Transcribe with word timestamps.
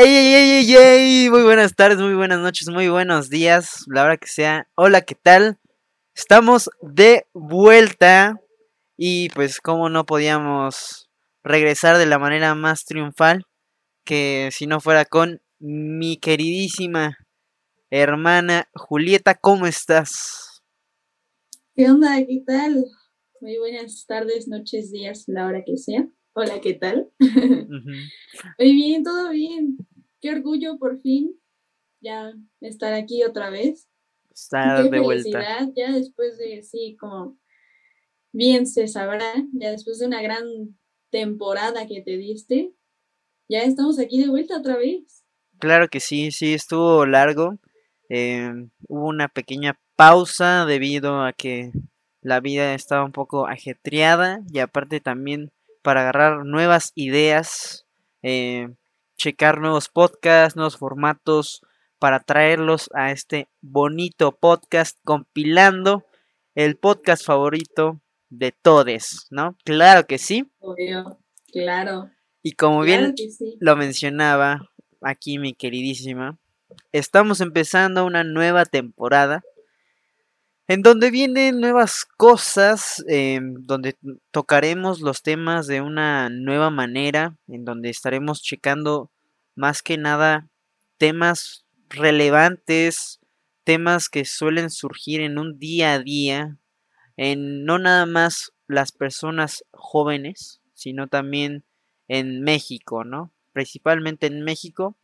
Ey, 0.00 0.14
ey, 0.14 0.50
ey, 0.60 0.76
ey, 0.76 1.28
muy 1.28 1.42
buenas 1.42 1.74
tardes, 1.74 1.98
muy 1.98 2.14
buenas 2.14 2.38
noches, 2.38 2.68
muy 2.68 2.88
buenos 2.88 3.30
días, 3.30 3.82
la 3.88 4.04
hora 4.04 4.16
que 4.16 4.28
sea. 4.28 4.68
Hola, 4.76 5.00
¿qué 5.00 5.16
tal? 5.16 5.58
Estamos 6.14 6.70
de 6.82 7.26
vuelta 7.34 8.40
y 8.96 9.28
pues 9.30 9.60
como 9.60 9.88
no 9.88 10.06
podíamos 10.06 11.10
regresar 11.42 11.98
de 11.98 12.06
la 12.06 12.20
manera 12.20 12.54
más 12.54 12.84
triunfal 12.84 13.46
que 14.04 14.50
si 14.52 14.68
no 14.68 14.78
fuera 14.78 15.04
con 15.04 15.42
mi 15.58 16.16
queridísima 16.16 17.16
hermana 17.90 18.68
Julieta, 18.74 19.34
¿cómo 19.34 19.66
estás? 19.66 20.62
¿Qué 21.74 21.90
onda? 21.90 22.24
¿Qué 22.24 22.44
tal? 22.46 22.84
Muy 23.40 23.58
buenas 23.58 24.06
tardes, 24.06 24.46
noches, 24.46 24.92
días, 24.92 25.24
la 25.26 25.46
hora 25.46 25.64
que 25.66 25.76
sea. 25.76 26.08
Hola, 26.40 26.60
¿qué 26.60 26.74
tal? 26.74 27.10
Muy 27.18 28.72
bien, 28.72 29.02
todo 29.02 29.30
bien. 29.30 29.76
Qué 30.20 30.30
orgullo 30.30 30.78
por 30.78 31.00
fin 31.00 31.36
ya 32.00 32.32
estar 32.60 32.92
aquí 32.92 33.24
otra 33.24 33.50
vez. 33.50 33.88
Estar 34.32 34.88
de 34.88 35.00
vuelta. 35.00 35.68
Ya 35.74 35.90
después 35.90 36.38
de, 36.38 36.62
sí, 36.62 36.96
como 36.96 37.36
bien 38.32 38.68
se 38.68 38.86
sabrá, 38.86 39.34
ya 39.52 39.72
después 39.72 39.98
de 39.98 40.06
una 40.06 40.22
gran 40.22 40.44
temporada 41.10 41.88
que 41.88 42.02
te 42.02 42.16
diste, 42.16 42.72
ya 43.48 43.62
estamos 43.62 43.98
aquí 43.98 44.22
de 44.22 44.28
vuelta 44.28 44.58
otra 44.58 44.76
vez. 44.76 45.24
Claro 45.58 45.88
que 45.88 45.98
sí, 45.98 46.30
sí, 46.30 46.54
estuvo 46.54 47.04
largo. 47.04 47.58
Em, 48.08 48.70
hubo 48.86 49.08
una 49.08 49.26
pequeña 49.26 49.80
pausa 49.96 50.66
debido 50.66 51.20
a 51.20 51.32
que 51.32 51.72
la 52.20 52.38
vida 52.38 52.74
estaba 52.74 53.04
un 53.04 53.10
poco 53.10 53.48
ajetreada 53.48 54.40
y 54.52 54.60
aparte 54.60 55.00
también 55.00 55.50
para 55.82 56.02
agarrar 56.02 56.44
nuevas 56.44 56.92
ideas, 56.94 57.86
eh, 58.22 58.68
checar 59.16 59.60
nuevos 59.60 59.88
podcasts, 59.88 60.56
nuevos 60.56 60.76
formatos, 60.76 61.62
para 61.98 62.20
traerlos 62.20 62.90
a 62.94 63.10
este 63.10 63.48
bonito 63.60 64.32
podcast 64.32 64.98
compilando 65.04 66.04
el 66.54 66.76
podcast 66.76 67.24
favorito 67.24 68.00
de 68.30 68.52
todos, 68.52 69.26
¿no? 69.30 69.56
Claro 69.64 70.06
que 70.06 70.18
sí. 70.18 70.50
Obvio, 70.60 71.18
claro. 71.52 72.10
Y 72.42 72.52
como 72.52 72.82
bien 72.82 73.14
lo 73.58 73.76
mencionaba 73.76 74.70
aquí 75.00 75.38
mi 75.38 75.54
queridísima, 75.54 76.38
estamos 76.92 77.40
empezando 77.40 78.04
una 78.04 78.24
nueva 78.24 78.64
temporada 78.64 79.42
en 80.68 80.82
donde 80.82 81.10
vienen 81.10 81.60
nuevas 81.60 82.04
cosas, 82.04 83.02
em, 83.08 83.54
donde 83.60 83.96
tocaremos 84.30 85.00
los 85.00 85.22
temas 85.22 85.66
de 85.66 85.80
una 85.80 86.28
nueva 86.28 86.68
manera, 86.68 87.36
en 87.48 87.64
donde 87.64 87.88
estaremos 87.88 88.42
checando 88.42 89.10
más 89.56 89.82
que 89.82 89.96
nada 89.96 90.50
temas 90.98 91.64
relevantes, 91.88 93.18
temas 93.64 94.10
que 94.10 94.26
suelen 94.26 94.68
surgir 94.68 95.22
en 95.22 95.38
un 95.38 95.58
día 95.58 95.94
a 95.94 96.00
día, 96.00 96.58
en 97.16 97.64
no 97.64 97.78
nada 97.78 98.04
más 98.04 98.52
las 98.66 98.92
personas 98.92 99.64
jóvenes, 99.72 100.60
sino 100.74 101.08
también 101.08 101.64
en 102.08 102.42
México, 102.42 103.04
¿no? 103.04 103.32
Principalmente 103.54 104.26
en 104.26 104.42
México, 104.42 104.98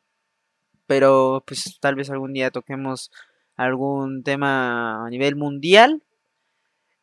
pero 0.86 1.42
pues 1.46 1.78
tal 1.80 1.94
vez 1.94 2.10
algún 2.10 2.34
día 2.34 2.50
toquemos 2.50 3.10
algún 3.56 4.22
tema 4.22 5.06
a 5.06 5.10
nivel 5.10 5.36
mundial. 5.36 6.02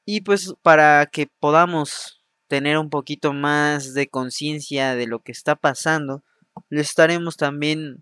Y 0.06 0.22
pues 0.22 0.54
para 0.62 1.06
que 1.06 1.28
podamos 1.40 2.24
tener 2.48 2.78
un 2.78 2.90
poquito 2.90 3.34
más 3.34 3.94
de 3.94 4.08
conciencia 4.08 4.96
de 4.96 5.08
lo 5.08 5.20
que 5.20 5.32
está 5.32 5.56
pasando, 5.56 6.24
le 6.70 6.82
estaremos 6.82 7.38
también 7.38 8.02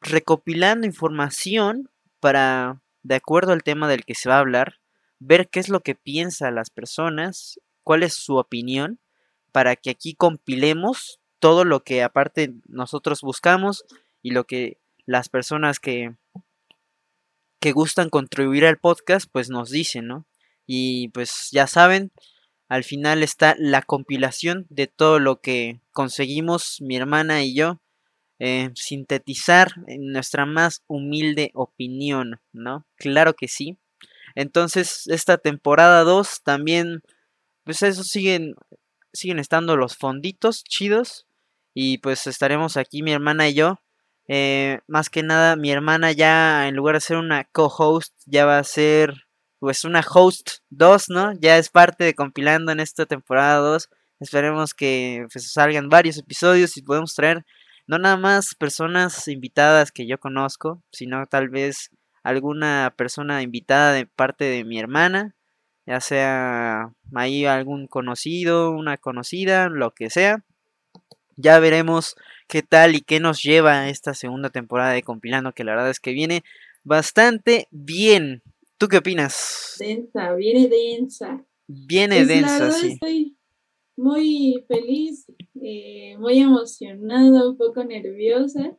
recopilando 0.00 0.86
información 0.86 1.88
para, 2.20 2.82
de 3.02 3.14
acuerdo 3.14 3.52
al 3.52 3.62
tema 3.62 3.88
del 3.88 4.04
que 4.04 4.14
se 4.14 4.28
va 4.28 4.36
a 4.36 4.40
hablar, 4.40 4.80
ver 5.18 5.48
qué 5.48 5.60
es 5.60 5.68
lo 5.68 5.80
que 5.80 5.94
piensan 5.94 6.56
las 6.56 6.70
personas, 6.70 7.58
cuál 7.82 8.02
es 8.02 8.14
su 8.14 8.36
opinión, 8.36 9.00
para 9.52 9.76
que 9.76 9.90
aquí 9.90 10.14
compilemos 10.14 11.20
todo 11.38 11.64
lo 11.64 11.84
que 11.84 12.02
aparte 12.02 12.54
nosotros 12.66 13.20
buscamos 13.22 13.84
y 14.20 14.32
lo 14.32 14.44
que 14.44 14.78
las 15.06 15.28
personas 15.28 15.78
que 15.78 16.16
que 17.64 17.72
gustan 17.72 18.10
contribuir 18.10 18.66
al 18.66 18.76
podcast, 18.76 19.26
pues 19.32 19.48
nos 19.48 19.70
dicen, 19.70 20.06
¿no? 20.06 20.26
Y 20.66 21.08
pues 21.14 21.48
ya 21.50 21.66
saben, 21.66 22.12
al 22.68 22.84
final 22.84 23.22
está 23.22 23.56
la 23.58 23.80
compilación 23.80 24.66
de 24.68 24.86
todo 24.86 25.18
lo 25.18 25.40
que 25.40 25.80
conseguimos 25.90 26.82
mi 26.82 26.96
hermana 26.96 27.42
y 27.42 27.54
yo 27.54 27.80
eh, 28.38 28.68
sintetizar 28.74 29.72
en 29.86 30.12
nuestra 30.12 30.44
más 30.44 30.82
humilde 30.88 31.52
opinión, 31.54 32.38
¿no? 32.52 32.86
Claro 32.96 33.32
que 33.32 33.48
sí. 33.48 33.78
Entonces, 34.34 35.06
esta 35.06 35.38
temporada 35.38 36.02
2 36.02 36.42
también, 36.42 37.00
pues 37.64 37.80
eso 37.80 38.04
siguen, 38.04 38.56
siguen 39.14 39.38
estando 39.38 39.78
los 39.78 39.96
fonditos 39.96 40.64
chidos. 40.64 41.26
Y 41.72 41.96
pues 41.96 42.26
estaremos 42.26 42.76
aquí 42.76 43.02
mi 43.02 43.12
hermana 43.12 43.48
y 43.48 43.54
yo 43.54 43.78
eh, 44.28 44.80
más 44.86 45.10
que 45.10 45.22
nada, 45.22 45.56
mi 45.56 45.70
hermana 45.70 46.12
ya, 46.12 46.68
en 46.68 46.76
lugar 46.76 46.96
de 46.96 47.00
ser 47.00 47.16
una 47.18 47.44
co-host, 47.44 48.14
ya 48.26 48.46
va 48.46 48.58
a 48.58 48.64
ser 48.64 49.14
pues 49.58 49.84
una 49.84 50.00
host 50.00 50.58
2, 50.70 51.04
¿no? 51.08 51.32
Ya 51.40 51.58
es 51.58 51.70
parte 51.70 52.04
de 52.04 52.14
compilando 52.14 52.72
en 52.72 52.80
esta 52.80 53.06
temporada 53.06 53.58
2. 53.58 53.88
Esperemos 54.20 54.74
que 54.74 55.26
pues, 55.32 55.52
salgan 55.52 55.88
varios 55.88 56.18
episodios 56.18 56.76
y 56.76 56.82
podemos 56.82 57.14
traer 57.14 57.44
no 57.86 57.98
nada 57.98 58.16
más 58.16 58.54
personas 58.58 59.28
invitadas 59.28 59.92
que 59.92 60.06
yo 60.06 60.18
conozco, 60.18 60.82
sino 60.92 61.26
tal 61.26 61.48
vez 61.48 61.90
alguna 62.22 62.94
persona 62.96 63.42
invitada 63.42 63.92
de 63.92 64.06
parte 64.06 64.44
de 64.44 64.64
mi 64.64 64.78
hermana, 64.78 65.34
ya 65.86 66.00
sea 66.00 66.90
ahí 67.14 67.44
algún 67.46 67.86
conocido, 67.86 68.70
una 68.70 68.96
conocida, 68.96 69.68
lo 69.68 69.92
que 69.92 70.10
sea. 70.10 70.44
Ya 71.36 71.58
veremos 71.58 72.16
qué 72.48 72.62
tal 72.62 72.94
y 72.94 73.00
qué 73.00 73.20
nos 73.20 73.42
lleva 73.42 73.88
esta 73.88 74.14
segunda 74.14 74.50
temporada 74.50 74.92
de 74.92 75.02
Compilando, 75.02 75.52
que 75.52 75.64
la 75.64 75.72
verdad 75.72 75.90
es 75.90 76.00
que 76.00 76.12
viene 76.12 76.42
bastante 76.82 77.68
bien. 77.70 78.42
¿Tú 78.78 78.88
qué 78.88 78.98
opinas? 78.98 79.76
Densa, 79.78 80.34
viene 80.34 80.68
densa. 80.68 81.44
Viene 81.66 82.16
pues, 82.16 82.28
densa, 82.28 82.70
sí. 82.72 82.92
Estoy 82.92 83.36
muy 83.96 84.64
feliz, 84.68 85.26
eh, 85.62 86.16
muy 86.18 86.38
emocionada, 86.38 87.48
un 87.48 87.56
poco 87.56 87.84
nerviosa, 87.84 88.76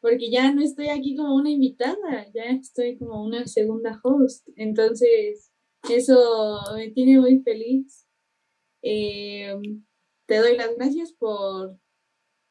porque 0.00 0.30
ya 0.30 0.52
no 0.52 0.62
estoy 0.62 0.88
aquí 0.88 1.16
como 1.16 1.34
una 1.34 1.50
invitada, 1.50 2.26
ya 2.34 2.44
estoy 2.44 2.98
como 2.98 3.22
una 3.22 3.46
segunda 3.46 4.00
host. 4.02 4.48
Entonces, 4.56 5.52
eso 5.88 6.60
me 6.74 6.90
tiene 6.90 7.20
muy 7.20 7.40
feliz. 7.40 8.06
Eh, 8.82 9.54
te 10.26 10.38
doy 10.38 10.56
las 10.56 10.74
gracias 10.76 11.12
por 11.12 11.78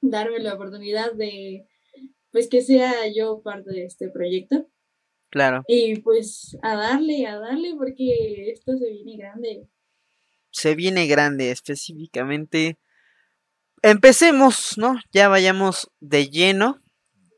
darme 0.02 0.40
la 0.40 0.56
oportunidad 0.56 1.14
de, 1.14 1.68
pues, 2.32 2.48
que 2.50 2.62
sea 2.62 2.94
yo 3.16 3.42
parte 3.42 3.72
de 3.72 3.86
este 3.86 4.10
proyecto. 4.10 4.68
Claro. 5.30 5.64
Y 5.68 6.02
pues 6.02 6.58
a 6.62 6.76
darle, 6.76 7.26
a 7.26 7.40
darle, 7.40 7.74
porque 7.78 8.52
esto 8.52 8.78
se 8.78 8.92
viene 8.92 9.16
grande. 9.16 9.68
Se 10.52 10.76
viene 10.76 11.08
grande, 11.08 11.52
específicamente. 11.52 12.78
Empecemos, 13.82 14.78
¿no? 14.78 15.00
Ya 15.14 15.30
vayamos 15.30 15.90
de 16.02 16.28
lleno. 16.28 16.82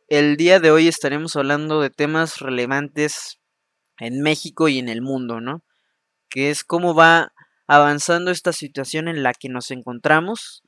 El 0.07 0.37
día 0.37 0.59
de 0.59 0.71
hoy 0.71 0.87
estaremos 0.87 1.35
hablando 1.35 1.81
de 1.81 1.91
temas 1.91 2.39
relevantes 2.39 3.39
en 3.99 4.21
México 4.21 4.67
y 4.67 4.79
en 4.79 4.89
el 4.89 5.03
mundo, 5.03 5.39
¿no? 5.39 5.63
Que 6.29 6.49
es 6.49 6.63
cómo 6.63 6.95
va 6.95 7.31
avanzando 7.67 8.31
esta 8.31 8.53
situación 8.53 9.07
en 9.07 9.21
la 9.21 9.33
que 9.33 9.49
nos 9.49 9.69
encontramos 9.69 10.62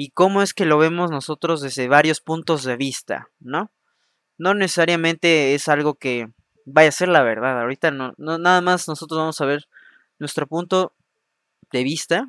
y 0.00 0.10
cómo 0.10 0.42
es 0.42 0.54
que 0.54 0.64
lo 0.64 0.78
vemos 0.78 1.10
nosotros 1.10 1.60
desde 1.60 1.88
varios 1.88 2.20
puntos 2.20 2.62
de 2.62 2.76
vista, 2.76 3.30
¿no? 3.40 3.72
No 4.38 4.54
necesariamente 4.54 5.56
es 5.56 5.68
algo 5.68 5.94
que 5.94 6.28
vaya 6.64 6.90
a 6.90 6.92
ser 6.92 7.08
la 7.08 7.24
verdad, 7.24 7.60
ahorita 7.60 7.90
no, 7.90 8.14
no 8.16 8.38
nada 8.38 8.60
más 8.60 8.86
nosotros 8.86 9.18
vamos 9.18 9.40
a 9.40 9.46
ver 9.46 9.68
nuestro 10.20 10.46
punto 10.46 10.92
de 11.72 11.82
vista 11.82 12.28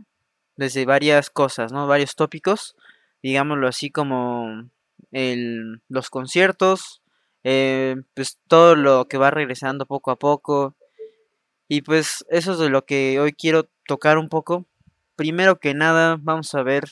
desde 0.56 0.86
varias 0.86 1.30
cosas, 1.30 1.72
¿no? 1.72 1.86
Varios 1.86 2.16
tópicos, 2.16 2.76
digámoslo 3.22 3.68
así 3.68 3.92
como 3.92 4.68
los 5.12 6.10
conciertos, 6.10 7.04
eh, 7.44 7.98
pues 8.16 8.40
todo 8.48 8.76
lo 8.76 9.08
que 9.08 9.20
va 9.20 9.30
regresando 9.30 9.86
poco 9.86 10.10
a 10.10 10.18
poco. 10.18 10.76
Y 11.68 11.84
pues 11.84 12.26
eso 12.30 12.54
es 12.54 12.58
de 12.58 12.70
lo 12.70 12.84
que 12.86 13.20
hoy 13.20 13.34
quiero 13.34 13.70
tocar 13.86 14.18
un 14.18 14.28
poco. 14.28 14.66
Primero 15.16 15.60
que 15.60 15.76
nada, 15.76 16.18
vamos 16.20 16.56
a 16.56 16.64
ver 16.64 16.86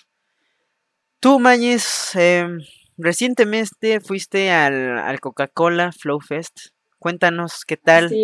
Tú, 1.20 1.40
Mañez, 1.40 2.16
em, 2.16 2.60
recientemente 2.96 4.00
fuiste 4.00 4.52
al, 4.52 5.20
Coca-Cola 5.20 5.92
Flow 5.92 6.20
Fest. 6.20 6.70
Cuéntanos 7.00 7.66
qué 7.66 7.76
tal. 7.76 8.16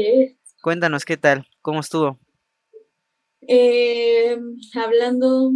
Cuéntanos 0.62 1.04
qué 1.04 1.18
tal, 1.18 1.48
cómo 1.62 1.80
estuvo. 1.80 2.20
Em, 3.42 4.56
hablando 4.76 5.52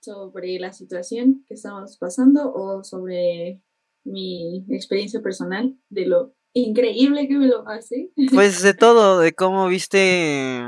sobre 0.00 0.58
la 0.60 0.72
situación 0.72 1.44
que 1.48 1.54
estamos 1.54 1.98
pasando 1.98 2.52
o 2.52 2.84
sobre 2.84 3.60
mi 4.04 4.64
experiencia 4.70 5.20
personal 5.20 5.76
de 5.88 6.06
lo 6.06 6.34
increíble 6.54 7.26
que 7.26 7.38
me 7.38 7.48
lo 7.48 7.66
hace. 7.68 8.12
Pues 8.32 8.62
de 8.62 8.74
todo, 8.74 9.18
de 9.18 9.32
cómo 9.32 9.66
viste 9.66 10.62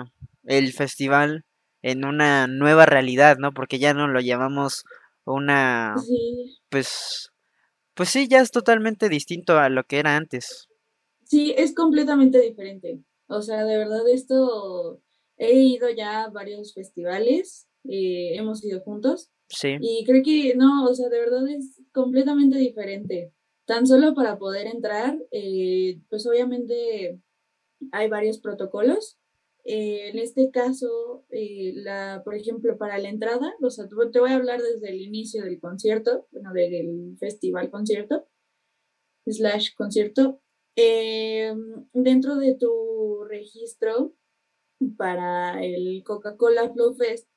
el 0.45 0.73
festival 0.73 1.45
en 1.83 2.05
una 2.05 2.49
nueva 2.49 2.85
realidad, 2.85 3.37
¿no? 3.39 3.53
Porque 3.53 3.79
ya 3.79 3.95
no 3.95 4.09
lo 4.09 4.21
llamamos 4.21 4.85
una 5.27 5.95
Sí, 6.07 6.59
pues 6.71 7.31
pues 7.95 8.09
sí, 8.11 8.29
ya 8.29 8.41
es 8.41 8.51
totalmente 8.51 9.09
distinto 9.09 9.59
a 9.59 9.69
lo 9.69 9.85
que 9.85 9.99
era 9.99 10.17
antes. 10.17 10.69
sí, 11.25 11.55
es 11.57 11.75
completamente 11.75 12.41
diferente. 12.41 13.01
O 13.29 13.43
sea, 13.43 13.65
de 13.65 13.79
verdad 13.79 14.09
esto, 14.09 15.01
he 15.37 15.53
ido 15.55 15.89
ya 15.91 16.25
a 16.25 16.31
varios 16.31 16.75
festivales, 16.75 17.67
eh, 17.85 18.37
hemos 18.37 18.65
ido 18.65 18.81
juntos 18.81 19.31
Sí, 19.49 19.77
y 19.81 20.05
creo 20.05 20.23
que 20.25 20.55
no, 20.57 20.85
o 20.87 20.95
sea, 20.95 21.09
de 21.09 21.21
verdad 21.21 21.47
es 21.49 21.81
completamente 21.93 22.57
diferente. 22.59 23.33
Tan 23.67 23.87
solo 23.87 24.15
para 24.15 24.39
poder 24.39 24.67
entrar, 24.67 25.19
eh, 25.31 26.01
pues 26.09 26.27
obviamente 26.27 27.21
hay 27.93 28.09
varios 28.09 28.39
protocolos. 28.39 29.19
Eh, 29.65 30.11
en 30.11 30.19
este 30.19 30.51
caso, 30.51 31.25
eh, 31.31 31.73
la, 31.75 32.21
por 32.23 32.35
ejemplo, 32.35 32.77
para 32.77 32.99
la 32.99 33.09
entrada, 33.09 33.55
o 33.63 33.71
sea, 33.71 33.89
te 33.89 33.95
te 34.13 34.21
voy 34.21 34.31
a 34.31 34.37
hablar 34.37 34.61
desde 34.61 34.91
el 34.91 35.01
inicio 35.01 35.43
del 35.43 35.59
concierto, 35.59 36.29
bueno, 36.33 36.53
del 36.53 37.17
festival 37.19 37.71
concierto, 37.71 38.27
slash 39.27 39.75
concierto. 39.75 40.43
Eh, 40.77 41.55
dentro 41.95 42.37
de 42.37 42.57
tu 42.57 43.25
registro 43.25 44.15
para 44.99 45.65
el 45.65 46.03
Coca-Cola 46.05 46.71
Flow 46.71 46.95
Fest, 46.95 47.29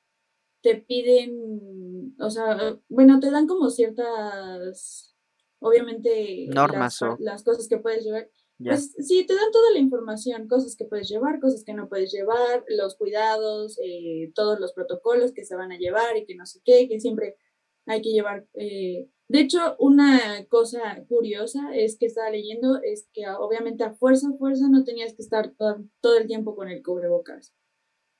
te 0.62 0.76
piden, 0.76 2.14
o 2.20 2.30
sea, 2.30 2.78
bueno, 2.90 3.22
te 3.22 3.32
dan 3.32 3.48
como 3.48 3.70
ciertas, 3.70 5.16
obviamente, 5.60 6.48
normas 6.48 7.02
o 7.04 7.16
las 7.20 7.44
cosas 7.44 7.70
que 7.70 7.78
puedes 7.78 8.04
llevar. 8.04 8.30
Pues 8.66 8.94
sí, 9.00 9.26
te 9.26 9.34
dan 9.36 9.52
toda 9.52 9.72
la 9.72 9.80
información, 9.80 10.48
cosas 10.48 10.76
que 10.76 10.86
puedes 10.86 11.08
llevar, 11.10 11.40
cosas 11.40 11.64
que 11.64 11.74
no 11.74 11.88
puedes 11.88 12.12
llevar, 12.12 12.66
los 12.68 12.96
cuidados, 12.96 13.80
eh, 13.84 14.32
todos 14.36 14.60
los 14.60 14.74
protocolos 14.74 15.32
que 15.32 15.46
se 15.46 15.56
van 15.56 15.72
a 15.72 15.78
llevar 15.78 16.18
y 16.18 16.26
que 16.26 16.36
no 16.36 16.46
sé 16.46 16.60
qué, 16.66 16.88
que 16.90 17.00
siempre 17.00 17.38
hay 17.86 18.02
que 18.02 18.12
llevar. 18.12 18.46
eh, 18.56 19.08
De 19.30 19.40
hecho, 19.42 19.76
una 19.80 20.46
cosa 20.50 21.06
curiosa 21.08 21.76
es 21.76 21.98
que 21.98 22.08
estaba 22.08 22.30
leyendo, 22.30 22.80
es 22.84 23.08
que 23.14 23.28
obviamente 23.30 23.84
a 23.86 23.94
fuerza, 23.96 24.30
a 24.30 24.38
fuerza 24.38 24.68
no 24.70 24.84
tenías 24.84 25.14
que 25.16 25.22
estar 25.22 25.54
todo, 25.58 25.84
todo 26.02 26.18
el 26.18 26.28
tiempo 26.28 26.56
con 26.56 26.70
el 26.70 26.84
cubrebocas. 26.84 27.54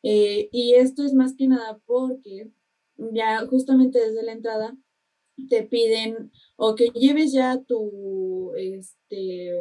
Eh, 0.04 0.50
y 0.52 0.76
esto 0.76 1.04
es 1.04 1.14
más 1.14 1.36
que 1.36 1.48
nada 1.48 1.80
porque 1.86 2.52
ya 2.98 3.46
justamente 3.48 4.00
desde 4.00 4.24
la 4.24 4.34
entrada 4.34 4.78
te 5.50 5.64
piden 5.64 6.32
o 6.58 6.76
que 6.76 6.88
lleves 6.90 7.34
ya 7.34 7.62
tu, 7.64 8.54
este, 8.56 9.54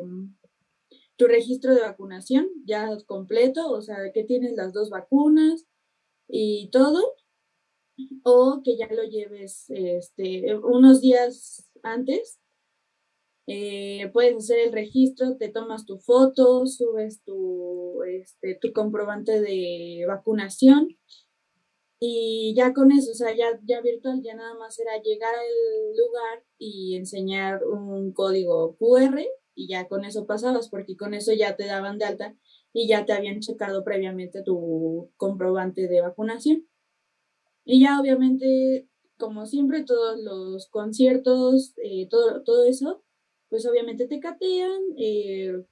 tu 1.16 1.26
registro 1.26 1.74
de 1.74 1.82
vacunación 1.82 2.48
ya 2.64 2.88
completo, 3.06 3.70
o 3.70 3.82
sea, 3.82 4.12
que 4.12 4.24
tienes 4.24 4.52
las 4.54 4.72
dos 4.72 4.90
vacunas 4.90 5.66
y 6.28 6.70
todo, 6.70 7.14
o 8.24 8.60
que 8.64 8.76
ya 8.76 8.88
lo 8.92 9.04
lleves 9.04 9.66
este, 9.70 10.56
unos 10.56 11.00
días 11.00 11.68
antes. 11.82 12.38
eh, 13.48 14.10
puedes 14.12 14.36
hacer 14.36 14.58
el 14.58 14.72
registro, 14.72 15.36
te 15.36 15.48
tomas 15.48 15.86
tu 15.86 15.98
foto, 15.98 16.66
subes 16.66 17.22
tu, 17.22 18.02
este, 18.04 18.58
tu 18.60 18.72
comprobante 18.72 19.40
de 19.40 20.04
vacunación 20.08 20.88
y 22.00 22.54
ya 22.56 22.74
con 22.74 22.92
eso, 22.92 23.12
o 23.12 23.14
sea, 23.14 23.34
ya, 23.34 23.58
ya 23.64 23.80
virtual, 23.80 24.20
ya 24.22 24.34
nada 24.34 24.54
más 24.54 24.78
era 24.78 25.00
llegar 25.02 25.34
al 25.34 25.96
lugar 25.96 26.44
y 26.58 26.96
enseñar 26.96 27.64
un 27.64 28.12
código 28.12 28.76
QR 28.78 29.24
y 29.56 29.68
ya 29.68 29.88
con 29.88 30.04
eso 30.04 30.26
pasabas, 30.26 30.68
porque 30.68 30.96
con 30.96 31.14
eso 31.14 31.32
ya 31.32 31.56
te 31.56 31.66
daban 31.66 31.98
de 31.98 32.04
alta 32.04 32.36
y 32.72 32.86
ya 32.86 33.04
te 33.06 33.14
habían 33.14 33.40
checado 33.40 33.82
previamente 33.82 34.42
tu 34.42 35.10
comprobante 35.16 35.88
de 35.88 36.02
vacunación. 36.02 36.68
Y 37.64 37.80
ya 37.80 37.98
obviamente, 37.98 38.86
como 39.18 39.46
siempre, 39.46 39.82
todos 39.82 40.20
los 40.20 40.68
conciertos, 40.68 41.74
eh, 41.82 42.06
todo, 42.08 42.42
todo 42.44 42.66
eso, 42.66 43.02
pues 43.48 43.66
obviamente 43.66 44.06
te 44.06 44.20
catean, 44.20 44.80
eh, 44.98 45.64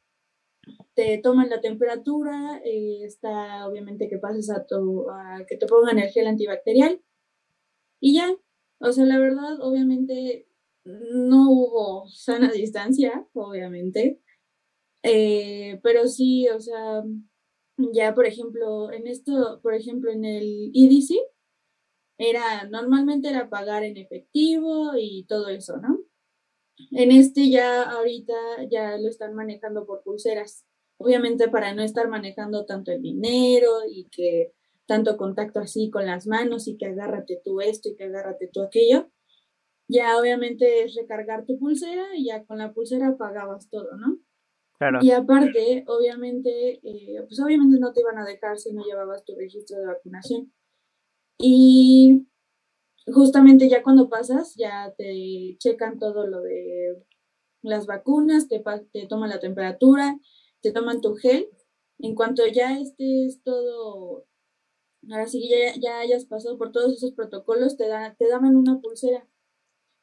te 0.95 1.19
toman 1.19 1.51
la 1.51 1.61
temperatura, 1.61 2.61
eh, 2.65 3.05
está 3.05 3.69
obviamente 3.69 4.09
que 4.09 4.19
pases 4.19 4.51
a, 4.51 4.67
tu, 4.67 5.09
a 5.11 5.45
que 5.47 5.57
te 5.57 5.67
pongan 5.67 5.99
el 5.99 6.11
gel 6.11 6.27
antibacterial 6.27 7.01
y 8.01 8.15
ya. 8.15 8.35
O 8.79 8.93
sea, 8.93 9.05
la 9.07 9.19
verdad, 9.19 9.61
obviamente 9.61 10.49
no 10.85 11.51
hubo 11.51 12.09
sana 12.09 12.51
distancia, 12.53 13.27
obviamente, 13.33 14.21
eh, 15.03 15.81
pero 15.83 16.09
sí, 16.09 16.49
o 16.49 16.61
sea, 16.61 17.03
ya 17.77 18.15
por 18.15 18.27
ejemplo, 18.27 18.93
en 18.93 19.07
esto, 19.07 19.61
por 19.63 19.75
ejemplo, 19.75 20.11
en 20.11 20.25
el 20.25 20.71
EDC, 20.75 21.19
era, 22.19 22.65
normalmente 22.69 23.29
era 23.29 23.49
pagar 23.51 23.85
en 23.85 23.97
efectivo 23.97 24.93
y 24.97 25.25
todo 25.25 25.49
eso, 25.49 25.79
¿no? 25.79 26.01
En 26.91 27.13
este 27.13 27.51
ya 27.51 27.83
ahorita 27.83 28.35
ya 28.71 28.97
lo 28.99 29.09
están 29.09 29.35
manejando 29.35 29.87
por 29.87 30.03
pulseras. 30.03 30.65
Obviamente 30.99 31.49
para 31.49 31.75
no 31.75 31.83
estar 31.83 32.09
manejando 32.09 32.67
tanto 32.67 32.93
el 32.93 33.03
dinero 33.03 33.71
y 33.89 34.05
que 34.11 34.53
tanto 34.87 35.17
contacto 35.17 35.61
así 35.61 35.91
con 35.91 36.07
las 36.07 36.27
manos 36.27 36.69
y 36.69 36.77
que 36.77 36.87
agárrate 36.87 37.41
tú 37.45 37.61
esto 37.61 37.89
y 37.89 37.97
que 37.97 38.05
agárrate 38.05 38.49
tú 38.49 38.63
aquello. 38.63 39.11
Ya 39.89 40.19
obviamente 40.19 40.85
es 40.85 40.95
recargar 40.95 41.45
tu 41.45 41.59
pulsera 41.59 42.17
y 42.17 42.27
ya 42.27 42.45
con 42.45 42.59
la 42.59 42.73
pulsera 42.73 43.17
pagabas 43.17 43.69
todo, 43.69 43.97
¿no? 43.97 44.19
Claro. 44.79 44.99
Y 45.03 45.11
aparte, 45.13 45.85
obviamente, 45.87 46.81
eh, 46.83 47.23
pues 47.27 47.39
obviamente 47.41 47.79
no 47.79 47.93
te 47.93 48.01
iban 48.01 48.19
a 48.19 48.25
dejar 48.25 48.59
si 48.59 48.73
no 48.73 48.85
llevabas 48.85 49.25
tu 49.25 49.35
registro 49.37 49.79
de 49.79 49.87
vacunación. 49.87 50.53
Y 51.39 52.27
justamente 53.07 53.69
ya 53.69 53.83
cuando 53.83 54.09
pasas, 54.09 54.55
ya 54.57 54.93
te 54.97 55.57
checan 55.59 55.99
todo 55.99 56.27
lo 56.27 56.41
de 56.41 57.03
las 57.63 57.87
vacunas, 57.87 58.49
te, 58.49 58.63
te 58.93 59.07
toman 59.07 59.31
la 59.31 59.41
temperatura, 59.41 60.19
te 60.61 60.73
toman 60.73 61.01
tu 61.01 61.15
gel. 61.15 61.49
En 61.99 62.15
cuanto 62.15 62.47
ya 62.47 62.79
estés 62.79 63.43
todo, 63.43 64.27
ahora 65.11 65.27
sí 65.27 65.41
que 65.41 65.49
ya, 65.49 65.81
ya 65.81 65.99
hayas 66.01 66.25
pasado 66.27 66.59
por 66.59 66.73
todos 66.73 66.93
esos 66.95 67.13
protocolos, 67.13 67.77
te, 67.77 67.87
da, 67.87 68.15
te 68.19 68.29
daban 68.29 68.57
una 68.57 68.81
pulsera. 68.81 69.27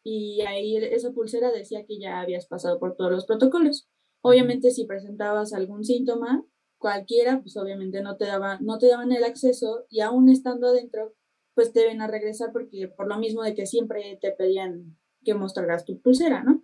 Y 0.04 0.42
ahí 0.42 0.78
esa 0.78 1.12
pulsera 1.12 1.52
decía 1.52 1.86
que 1.86 2.00
ya 2.00 2.22
habías 2.22 2.48
pasado 2.48 2.80
por 2.80 2.96
todos 2.96 3.12
los 3.12 3.26
protocolos. 3.26 3.88
Obviamente, 4.22 4.72
si 4.72 4.86
presentabas 4.86 5.54
algún 5.54 5.84
síntoma, 5.84 6.46
cualquiera, 6.78 7.42
pues 7.42 7.56
obviamente 7.58 8.02
no 8.02 8.18
te, 8.18 8.26
daba, 8.26 8.60
no 8.60 8.78
te 8.78 8.88
daban 8.88 9.12
el 9.12 9.24
acceso 9.24 9.86
y 9.90 10.02
aún 10.02 10.30
estando 10.30 10.68
adentro, 10.68 11.14
pues 11.54 11.72
te 11.74 11.86
ven 11.86 12.02
a 12.02 12.08
regresar 12.08 12.52
porque 12.52 12.88
por 12.88 13.08
lo 13.08 13.18
mismo 13.18 13.44
de 13.44 13.54
que 13.54 13.66
siempre 13.66 14.18
te 14.22 14.32
pedían 14.32 14.98
que 15.24 15.36
mostraras 15.36 15.86
tu 15.86 16.02
pulsera, 16.02 16.44
¿no? 16.44 16.64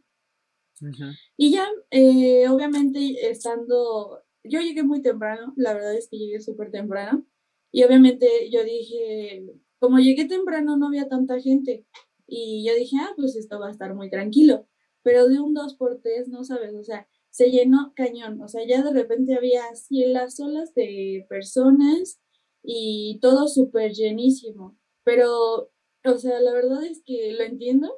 Y 1.38 1.52
ya, 1.52 1.68
eh, 1.90 2.48
obviamente, 2.50 3.30
estando, 3.30 4.24
yo 4.44 4.60
llegué 4.62 4.84
muy 4.84 5.02
temprano, 5.02 5.54
la 5.56 5.74
verdad 5.74 5.96
es 5.96 6.08
que 6.08 6.18
llegué 6.18 6.40
súper 6.40 6.72
temprano, 6.72 7.26
y 7.72 7.84
obviamente 7.84 8.50
yo 8.52 8.64
dije, 8.64 9.46
como 9.80 10.00
llegué 10.00 10.26
temprano 10.26 10.78
no 10.78 10.88
había 10.88 11.08
tanta 11.08 11.40
gente, 11.40 11.86
y 12.28 12.66
yo 12.68 12.76
dije, 12.76 12.98
ah, 13.00 13.14
pues 13.16 13.36
esto 13.36 13.60
va 13.60 13.68
a 13.68 13.72
estar 13.72 13.96
muy 13.96 14.10
tranquilo, 14.10 14.68
pero 15.02 15.28
de 15.28 15.40
un 15.40 15.54
2 15.54 15.76
por 15.76 16.02
3 16.02 16.28
no 16.28 16.44
sabes, 16.44 16.76
o 16.76 16.84
sea, 16.84 17.08
se 17.30 17.50
llenó 17.52 17.94
cañón, 17.96 18.42
o 18.42 18.48
sea, 18.48 18.66
ya 18.68 18.84
de 18.84 18.92
repente 18.92 19.36
había 19.36 19.66
así 19.72 20.06
las 20.06 20.38
de 20.76 21.26
personas 21.30 22.20
y 22.64 23.20
todo 23.22 23.48
súper 23.48 23.94
llenísimo, 23.94 24.78
pero, 25.04 25.72
o 26.04 26.18
sea, 26.18 26.40
la 26.42 26.54
verdad 26.54 26.84
es 26.84 27.02
que 27.06 27.34
lo 27.34 27.44
entiendo, 27.44 27.94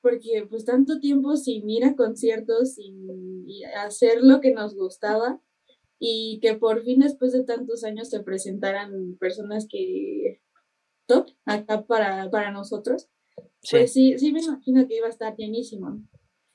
porque 0.00 0.46
pues 0.48 0.64
tanto 0.64 1.00
tiempo 1.00 1.36
sin 1.36 1.68
ir 1.68 1.84
a 1.84 1.96
conciertos, 1.96 2.74
sin 2.74 3.46
hacer 3.76 4.22
lo 4.22 4.40
que 4.40 4.52
nos 4.52 4.76
gustaba 4.76 5.42
y 5.98 6.38
que 6.40 6.54
por 6.54 6.84
fin 6.84 7.00
después 7.00 7.32
de 7.32 7.44
tantos 7.44 7.82
años 7.82 8.10
se 8.10 8.22
presentaran 8.22 9.16
personas 9.18 9.66
que 9.68 10.40
top 11.06 11.30
acá 11.44 11.86
para, 11.86 12.30
para 12.30 12.52
nosotros, 12.52 13.08
Sí, 13.66 13.76
pues 13.78 13.92
sí, 13.92 14.16
sí 14.16 14.32
me 14.32 14.40
imagino 14.40 14.86
que 14.86 14.96
iba 14.96 15.06
a 15.08 15.10
estar 15.10 15.34
llenísimo. 15.36 16.00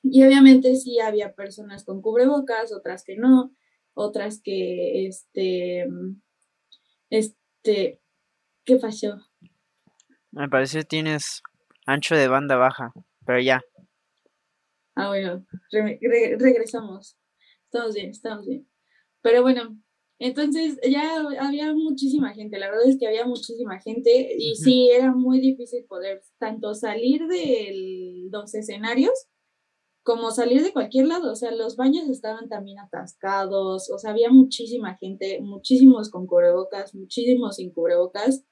Y 0.01 0.24
obviamente 0.24 0.75
sí 0.77 1.00
había 1.00 1.34
personas 1.34 1.84
con 1.84 2.01
cubrebocas, 2.01 2.72
otras 2.74 3.03
que 3.03 3.18
no, 3.18 3.53
otras 3.94 4.41
que, 4.41 5.08
este, 5.08 5.88
este, 7.10 8.01
¿qué 8.63 8.75
pasó? 8.77 9.18
me 10.32 10.48
parece 10.48 10.80
que 10.80 10.86
tienes 10.86 11.41
ancho 11.86 12.15
de 12.15 12.30
banda 12.30 12.56
baja, 12.56 12.94
pero 13.25 13.41
ya. 13.41 13.62
Ah, 14.96 15.10
bueno, 15.10 15.46
re- 15.72 16.00
re- 16.01 16.38
regresamos. 16.39 17.18
Estamos 17.65 17.94
bien, 17.96 18.10
estamos 18.12 18.46
bien. 18.48 18.68
Pero 19.22 19.41
bueno, 19.41 19.77
entonces 20.21 20.79
ya 20.87 21.17
había 21.39 21.73
muchísima 21.73 22.33
gente, 22.33 22.59
la 22.59 22.69
verdad 22.69 22.87
es 22.87 22.97
que 22.97 23.07
había 23.07 23.25
muchísima 23.25 23.79
gente 23.79 24.35
y 24.37 24.51
Ujú. 24.51 24.63
sí, 24.63 24.89
era 24.91 25.11
muy 25.11 25.39
difícil 25.39 25.83
poder 25.85 26.21
tanto 26.37 26.73
salir 26.75 27.27
de 27.27 28.29
los 28.31 28.53
escenarios 28.53 29.27
como 30.03 30.31
salir 30.31 30.63
de 30.63 30.73
cualquier 30.73 31.07
lado, 31.07 31.31
o 31.31 31.35
sea, 31.35 31.51
los 31.51 31.75
baños 31.75 32.09
estaban 32.09 32.49
también 32.49 32.79
atascados, 32.79 33.91
o 33.91 33.97
sea, 33.99 34.11
había 34.11 34.29
muchísima 34.31 34.97
gente, 34.97 35.39
muchísimos 35.41 36.09
con 36.09 36.25
cubrebocas, 36.25 36.95
muchísimos 36.95 37.57
sin 37.57 37.71
cubrebocas. 37.71 38.43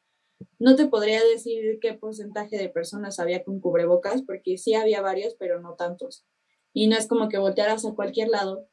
No 0.59 0.75
te 0.75 0.87
podría 0.87 1.23
decir 1.23 1.79
qué 1.81 1.93
porcentaje 1.93 2.57
de 2.57 2.69
personas 2.69 3.19
había 3.19 3.43
con 3.43 3.59
cubrebocas, 3.59 4.21
porque 4.21 4.57
sí 4.57 4.75
había 4.75 5.01
varios, 5.01 5.35
pero 5.39 5.59
no 5.59 5.73
tantos. 5.73 6.25
Y 6.71 6.87
no 6.87 6.95
es 6.95 7.07
como 7.07 7.29
que 7.29 7.39
voltearas 7.39 7.85
a 7.85 7.95
cualquier 7.95 8.29
lado 8.29 8.67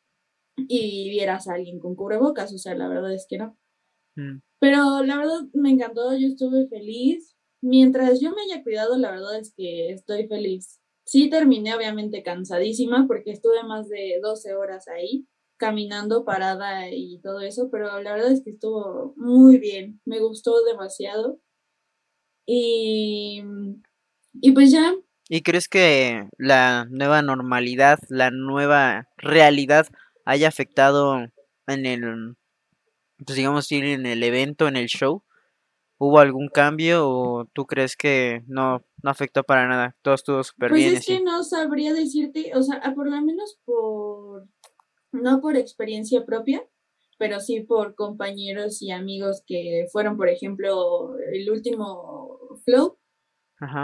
y 0.57 1.11
vieras 1.11 1.49
a 1.49 1.55
alguien 1.55 1.79
con 1.79 1.95
cubrebocas, 1.95 2.53
o 2.53 2.59
sea, 2.59 2.75
la 2.75 2.89
verdad 2.89 3.13
es 3.13 3.27
que 3.29 3.39
no. 3.39 3.57
Mm. 4.17 4.41
Pero 4.59 5.03
la 5.05 5.19
verdad 5.19 5.41
me 5.53 5.71
encantó, 5.71 6.17
yo 6.17 6.29
estuve 6.29 6.67
feliz. 6.69 7.37
Mientras 7.61 8.21
yo 8.21 8.31
me 8.31 8.43
haya 8.43 8.63
cuidado, 8.63 8.97
la 8.99 9.11
verdad 9.11 9.39
es 9.39 9.53
que 9.55 9.91
estoy 9.91 10.27
feliz. 10.29 10.81
Sí 11.05 11.31
terminé 11.31 11.75
obviamente 11.75 12.23
cansadísima 12.23 13.07
porque 13.07 13.33
estuve 13.33 13.63
más 13.65 13.89
de 13.89 14.19
12 14.23 14.55
horas 14.55 14.89
ahí 14.89 15.27
caminando, 15.57 16.25
parada 16.25 16.91
y 16.91 17.21
todo 17.21 17.41
eso, 17.41 17.71
pero 17.71 18.01
la 18.01 18.13
verdad 18.13 18.33
es 18.33 18.43
que 18.43 18.51
estuvo 18.51 19.15
muy 19.17 19.59
bien, 19.59 20.01
me 20.05 20.21
gustó 20.21 20.63
demasiado. 20.65 21.41
Y, 22.47 23.43
y 24.35 24.53
pues 24.53 24.71
ya. 24.71 24.95
¿Y 25.29 25.43
crees 25.43 25.69
que 25.69 26.29
la 26.39 26.87
nueva 26.91 27.23
normalidad, 27.23 27.99
la 28.09 28.31
nueva 28.31 29.09
realidad 29.17 29.89
haya 30.27 30.49
afectado 30.49 31.17
en 31.67 31.87
el, 31.87 32.37
pues 33.25 33.37
digamos, 33.37 33.73
ir 33.73 33.85
en 33.85 34.05
el 34.05 34.23
evento, 34.23 34.69
en 34.69 34.77
el 34.77 34.89
show? 34.89 35.23
¿Hubo 35.99 36.19
algún 36.19 36.49
cambio 36.49 37.09
o 37.09 37.47
tú 37.55 37.65
crees 37.65 37.97
que 37.97 38.43
no, 38.47 38.85
no 39.03 39.11
afectó 39.11 39.45
para 39.45 39.67
nada? 39.67 39.97
Todo 40.03 40.15
estuvo 40.15 40.45
súper 40.45 40.71
pues 40.71 40.83
bien. 40.83 40.93
Pues 40.93 41.01
es 41.01 41.07
que 41.07 41.25
no 41.25 41.43
sabría 41.43 41.95
decirte, 41.95 42.53
o 42.55 42.63
sea, 42.63 42.83
por 42.95 43.09
lo 43.09 43.23
menos 43.23 43.59
por, 43.65 44.47
no 45.13 45.41
por 45.41 45.57
experiencia 45.57 46.27
propia, 46.27 46.63
pero 47.19 47.41
sí 47.41 47.61
por 47.61 47.95
compañeros 47.95 48.83
y 48.83 48.91
amigos 48.91 49.43
que 49.47 49.87
fueron, 49.91 50.19
por 50.19 50.29
ejemplo, 50.29 51.17
el 51.33 51.51
último 51.51 52.61
flow, 52.65 52.99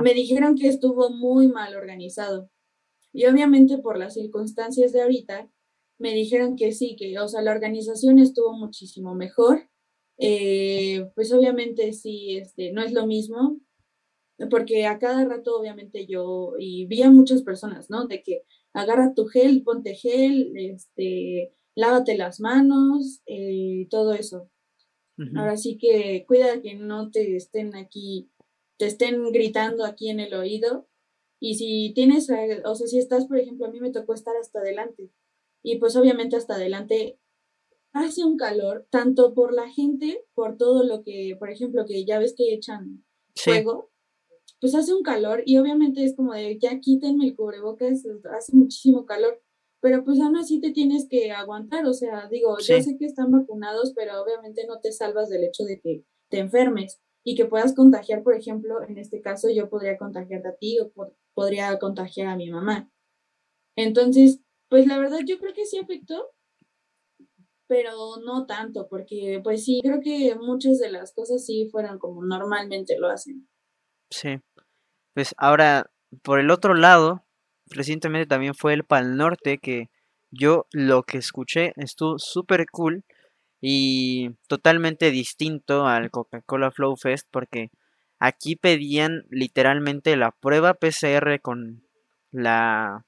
me 0.02 0.12
dijeron 0.12 0.54
que 0.54 0.68
estuvo 0.68 1.08
muy 1.08 1.48
mal 1.48 1.74
organizado. 1.74 2.50
Y 3.10 3.24
obviamente 3.24 3.78
por 3.78 3.98
las 3.98 4.14
circunstancias 4.14 4.92
de 4.92 5.02
ahorita, 5.02 5.48
me 5.98 6.12
dijeron 6.14 6.56
que 6.56 6.72
sí, 6.72 6.96
que, 6.96 7.18
o 7.18 7.28
sea, 7.28 7.42
la 7.42 7.52
organización 7.52 8.18
estuvo 8.18 8.52
muchísimo 8.52 9.14
mejor 9.14 9.68
eh, 10.24 11.10
pues 11.16 11.32
obviamente 11.32 11.92
sí, 11.92 12.36
este, 12.36 12.72
no 12.72 12.82
es 12.82 12.92
lo 12.92 13.06
mismo, 13.06 13.58
porque 14.50 14.86
a 14.86 14.98
cada 15.00 15.24
rato 15.24 15.58
obviamente 15.58 16.06
yo, 16.06 16.52
y 16.58 16.86
vi 16.86 17.02
a 17.02 17.10
muchas 17.10 17.42
personas, 17.42 17.90
¿no? 17.90 18.06
De 18.06 18.22
que 18.22 18.44
agarra 18.72 19.14
tu 19.14 19.26
gel, 19.26 19.64
ponte 19.64 19.94
gel, 19.94 20.52
este, 20.56 21.52
lávate 21.74 22.16
las 22.16 22.40
manos, 22.40 23.22
eh, 23.26 23.88
todo 23.90 24.14
eso. 24.14 24.48
Ahora 25.36 25.56
sí 25.56 25.78
que 25.78 26.24
cuida 26.26 26.60
que 26.62 26.74
no 26.74 27.10
te 27.10 27.36
estén 27.36 27.76
aquí, 27.76 28.30
te 28.76 28.86
estén 28.86 29.30
gritando 29.30 29.84
aquí 29.84 30.08
en 30.08 30.18
el 30.18 30.34
oído. 30.34 30.88
Y 31.38 31.56
si 31.56 31.92
tienes, 31.94 32.28
o 32.64 32.74
sea, 32.74 32.86
si 32.88 32.98
estás, 32.98 33.26
por 33.26 33.38
ejemplo, 33.38 33.66
a 33.66 33.70
mí 33.70 33.80
me 33.80 33.92
tocó 33.92 34.14
estar 34.14 34.34
hasta 34.36 34.60
adelante. 34.60 35.10
Y 35.62 35.76
pues 35.76 35.96
obviamente 35.96 36.36
hasta 36.36 36.54
adelante 36.54 37.18
hace 37.92 38.24
un 38.24 38.36
calor, 38.36 38.86
tanto 38.90 39.34
por 39.34 39.52
la 39.52 39.68
gente, 39.68 40.24
por 40.34 40.56
todo 40.56 40.82
lo 40.84 41.02
que, 41.02 41.36
por 41.38 41.50
ejemplo, 41.50 41.84
que 41.86 42.04
ya 42.04 42.18
ves 42.18 42.34
que 42.36 42.54
echan 42.54 43.04
fuego, 43.34 43.90
pues 44.60 44.74
hace 44.74 44.94
un 44.94 45.02
calor 45.02 45.42
y 45.44 45.58
obviamente 45.58 46.04
es 46.04 46.14
como 46.14 46.32
de, 46.32 46.58
ya 46.58 46.78
quítenme 46.80 47.26
el 47.26 47.36
cubrebocas, 47.36 48.04
hace 48.36 48.56
muchísimo 48.56 49.04
calor, 49.04 49.42
pero 49.80 50.04
pues 50.04 50.20
aún 50.20 50.36
así 50.36 50.60
te 50.60 50.70
tienes 50.70 51.08
que 51.08 51.32
aguantar, 51.32 51.84
o 51.86 51.92
sea, 51.92 52.28
digo, 52.28 52.56
yo 52.58 52.80
sé 52.80 52.96
que 52.96 53.06
están 53.06 53.32
vacunados, 53.32 53.92
pero 53.94 54.22
obviamente 54.22 54.64
no 54.66 54.78
te 54.78 54.92
salvas 54.92 55.28
del 55.28 55.44
hecho 55.44 55.64
de 55.64 55.80
que 55.80 56.04
te 56.28 56.38
enfermes 56.38 57.00
y 57.24 57.34
que 57.34 57.46
puedas 57.46 57.74
contagiar, 57.74 58.22
por 58.22 58.34
ejemplo, 58.34 58.82
en 58.82 58.98
este 58.98 59.20
caso 59.20 59.50
yo 59.50 59.68
podría 59.68 59.98
contagiarte 59.98 60.48
a 60.48 60.54
ti 60.54 60.78
o 60.78 60.92
podría 61.34 61.78
contagiar 61.78 62.28
a 62.28 62.36
mi 62.36 62.48
mamá. 62.48 62.88
Entonces, 63.76 64.40
pues 64.72 64.86
la 64.86 64.98
verdad 64.98 65.18
yo 65.26 65.38
creo 65.38 65.52
que 65.52 65.66
sí 65.66 65.76
afectó, 65.76 66.30
pero 67.66 68.16
no 68.24 68.46
tanto, 68.46 68.88
porque 68.88 69.38
pues 69.44 69.66
sí, 69.66 69.82
creo 69.84 70.00
que 70.00 70.34
muchas 70.34 70.78
de 70.78 70.90
las 70.90 71.12
cosas 71.12 71.44
sí 71.44 71.68
fueron 71.70 71.98
como 71.98 72.24
normalmente 72.24 72.96
lo 72.98 73.10
hacen. 73.10 73.46
Sí, 74.08 74.38
pues 75.12 75.34
ahora, 75.36 75.90
por 76.22 76.40
el 76.40 76.50
otro 76.50 76.72
lado, 76.72 77.22
recientemente 77.66 78.26
también 78.26 78.54
fue 78.54 78.72
el 78.72 78.84
Pal 78.84 79.18
Norte, 79.18 79.58
que 79.58 79.90
yo 80.30 80.64
lo 80.72 81.02
que 81.02 81.18
escuché 81.18 81.74
estuvo 81.76 82.18
súper 82.18 82.64
cool 82.72 83.04
y 83.60 84.30
totalmente 84.46 85.10
distinto 85.10 85.84
al 85.84 86.10
Coca-Cola 86.10 86.70
Flow 86.70 86.96
Fest, 86.96 87.28
porque 87.30 87.68
aquí 88.18 88.56
pedían 88.56 89.26
literalmente 89.28 90.16
la 90.16 90.30
prueba 90.30 90.72
PCR 90.72 91.42
con 91.42 91.82
la 92.30 93.04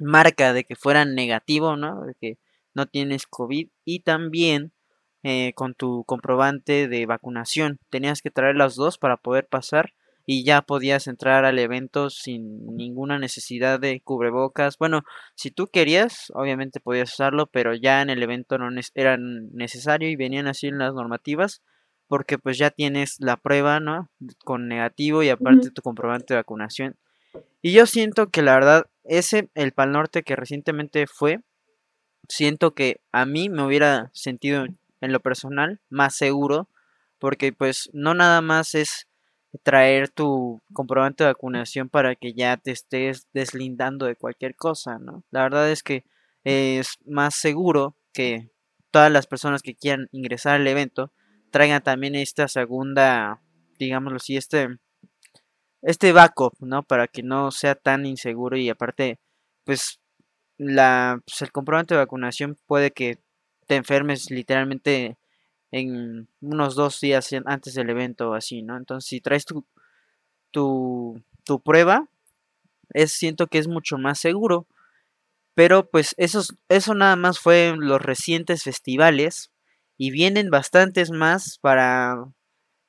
marca 0.00 0.52
de 0.52 0.64
que 0.64 0.76
fuera 0.76 1.04
negativo, 1.04 1.76
¿no? 1.76 2.02
De 2.02 2.14
que 2.20 2.38
no 2.74 2.86
tienes 2.86 3.26
COVID 3.26 3.68
y 3.84 4.00
también 4.00 4.72
eh, 5.22 5.52
con 5.54 5.74
tu 5.74 6.04
comprobante 6.04 6.88
de 6.88 7.06
vacunación. 7.06 7.78
Tenías 7.90 8.22
que 8.22 8.30
traer 8.30 8.56
las 8.56 8.74
dos 8.74 8.98
para 8.98 9.16
poder 9.16 9.46
pasar 9.46 9.92
y 10.26 10.44
ya 10.44 10.62
podías 10.62 11.06
entrar 11.06 11.44
al 11.44 11.58
evento 11.58 12.08
sin 12.08 12.64
ninguna 12.76 13.18
necesidad 13.18 13.80
de 13.80 14.00
cubrebocas. 14.00 14.78
Bueno, 14.78 15.02
si 15.34 15.50
tú 15.50 15.66
querías, 15.66 16.30
obviamente 16.34 16.80
podías 16.80 17.12
usarlo, 17.12 17.46
pero 17.46 17.74
ya 17.74 18.00
en 18.02 18.10
el 18.10 18.22
evento 18.22 18.56
no 18.58 18.68
era 18.94 19.16
necesario 19.18 20.08
y 20.08 20.16
venían 20.16 20.46
así 20.46 20.68
en 20.68 20.78
las 20.78 20.94
normativas 20.94 21.62
porque 22.10 22.38
pues 22.38 22.58
ya 22.58 22.70
tienes 22.70 23.16
la 23.20 23.36
prueba, 23.36 23.78
¿no? 23.78 24.10
Con 24.44 24.66
negativo 24.66 25.22
y 25.22 25.28
aparte 25.28 25.70
tu 25.70 25.80
comprobante 25.80 26.34
de 26.34 26.40
vacunación. 26.40 26.96
Y 27.62 27.72
yo 27.72 27.86
siento 27.86 28.30
que 28.30 28.42
la 28.42 28.54
verdad, 28.54 28.86
ese, 29.04 29.50
el 29.54 29.72
Pal 29.72 29.92
Norte 29.92 30.22
que 30.22 30.36
recientemente 30.36 31.06
fue, 31.06 31.40
siento 32.28 32.74
que 32.74 33.00
a 33.12 33.26
mí 33.26 33.48
me 33.48 33.64
hubiera 33.64 34.10
sentido 34.14 34.64
en 35.00 35.12
lo 35.12 35.20
personal 35.20 35.80
más 35.88 36.16
seguro 36.16 36.68
porque 37.18 37.52
pues 37.52 37.90
no 37.92 38.14
nada 38.14 38.40
más 38.40 38.74
es 38.74 39.06
traer 39.62 40.08
tu 40.08 40.60
comprobante 40.72 41.24
de 41.24 41.30
vacunación 41.30 41.88
para 41.88 42.14
que 42.14 42.32
ya 42.32 42.56
te 42.56 42.70
estés 42.70 43.26
deslindando 43.32 44.06
de 44.06 44.16
cualquier 44.16 44.54
cosa, 44.56 44.98
¿no? 44.98 45.24
La 45.30 45.42
verdad 45.42 45.70
es 45.70 45.82
que 45.82 46.04
es 46.44 46.98
más 47.04 47.34
seguro 47.34 47.96
que 48.12 48.50
todas 48.90 49.10
las 49.10 49.26
personas 49.26 49.62
que 49.62 49.74
quieran 49.74 50.08
ingresar 50.12 50.54
al 50.54 50.66
evento 50.66 51.12
traigan 51.50 51.82
también 51.82 52.14
esta 52.14 52.48
segunda, 52.48 53.42
digámoslo 53.78 54.16
así, 54.16 54.36
este 54.36 54.78
este 55.82 56.12
backup, 56.12 56.54
¿no? 56.60 56.82
Para 56.82 57.08
que 57.08 57.22
no 57.22 57.50
sea 57.50 57.74
tan 57.74 58.06
inseguro 58.06 58.56
y 58.56 58.68
aparte 58.68 59.18
pues 59.64 60.00
la, 60.58 61.20
pues, 61.24 61.42
el 61.42 61.52
comprobante 61.52 61.94
de 61.94 62.00
vacunación 62.00 62.58
puede 62.66 62.90
que 62.90 63.18
te 63.66 63.76
enfermes 63.76 64.30
literalmente 64.30 65.16
en 65.70 66.28
unos 66.40 66.74
dos 66.74 67.00
días 67.00 67.30
antes 67.46 67.74
del 67.74 67.90
evento 67.90 68.30
o 68.30 68.34
así, 68.34 68.62
¿no? 68.62 68.76
Entonces, 68.76 69.08
si 69.08 69.20
traes 69.20 69.44
tu, 69.44 69.64
tu, 70.50 71.22
tu 71.44 71.60
prueba, 71.60 72.08
es, 72.92 73.12
siento 73.12 73.46
que 73.46 73.58
es 73.58 73.68
mucho 73.68 73.98
más 73.98 74.18
seguro. 74.18 74.66
Pero 75.54 75.88
pues 75.88 76.14
eso, 76.16 76.42
eso 76.68 76.94
nada 76.94 77.16
más 77.16 77.38
fue 77.38 77.74
los 77.76 78.00
recientes 78.00 78.62
festivales 78.64 79.50
y 79.96 80.10
vienen 80.10 80.50
bastantes 80.50 81.10
más 81.10 81.58
para 81.60 82.24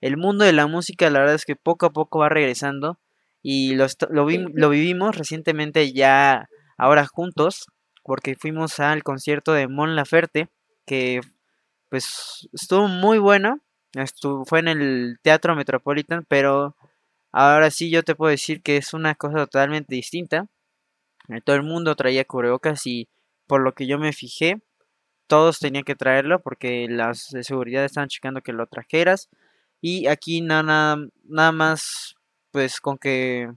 el 0.02 0.18
mundo 0.18 0.44
de 0.46 0.54
la 0.54 0.68
música. 0.68 1.10
La 1.10 1.20
verdad 1.20 1.36
es 1.36 1.46
que 1.46 1.56
poco 1.56 1.86
a 1.86 1.92
poco 1.92 2.20
va 2.20 2.30
regresando 2.30 3.00
y 3.42 3.76
lo, 3.76 3.86
lo, 4.10 4.28
lo 4.28 4.70
vivimos 4.70 5.18
recientemente 5.18 5.94
ya 5.94 6.48
ahora 6.78 7.06
juntos, 7.06 7.68
porque 8.04 8.36
fuimos 8.36 8.80
al 8.80 9.04
concierto 9.04 9.54
de 9.54 9.68
Mon 9.68 9.96
Laferte, 9.96 10.50
que 10.86 11.22
pues 11.90 12.50
estuvo 12.54 12.88
muy 12.88 13.20
bueno, 13.20 13.60
estuvo, 13.94 14.46
fue 14.46 14.60
en 14.60 14.68
el 14.70 15.20
Teatro 15.22 15.56
Metropolitan, 15.56 16.26
pero 16.28 16.76
ahora 17.32 17.70
sí 17.70 17.92
yo 17.92 18.04
te 18.04 18.16
puedo 18.16 18.32
decir 18.32 18.62
que 18.62 18.78
es 18.78 18.94
una 18.94 19.16
cosa 19.16 19.40
totalmente 19.40 19.94
distinta. 19.94 20.48
Eh, 21.30 21.42
todo 21.42 21.56
el 21.56 21.64
mundo 21.64 21.96
traía 21.96 22.26
cubrebocas 22.26 22.88
y 22.88 23.10
por 23.46 23.62
lo 23.62 23.74
que 23.74 23.88
yo 23.88 24.00
me 24.00 24.14
fijé, 24.14 24.62
todos 25.28 25.60
tenían 25.60 25.84
que 25.84 25.96
traerlo 25.96 26.42
porque 26.42 26.88
las 26.90 27.30
de 27.32 27.44
seguridad 27.44 27.86
estaban 27.86 28.10
checando 28.10 28.42
que 28.42 28.54
lo 28.54 28.68
trajeras. 28.68 29.30
Y 29.82 30.08
aquí 30.08 30.42
nada, 30.42 30.98
nada 31.24 31.52
más, 31.52 32.16
pues 32.52 32.80
con 32.80 32.98
que 32.98 33.52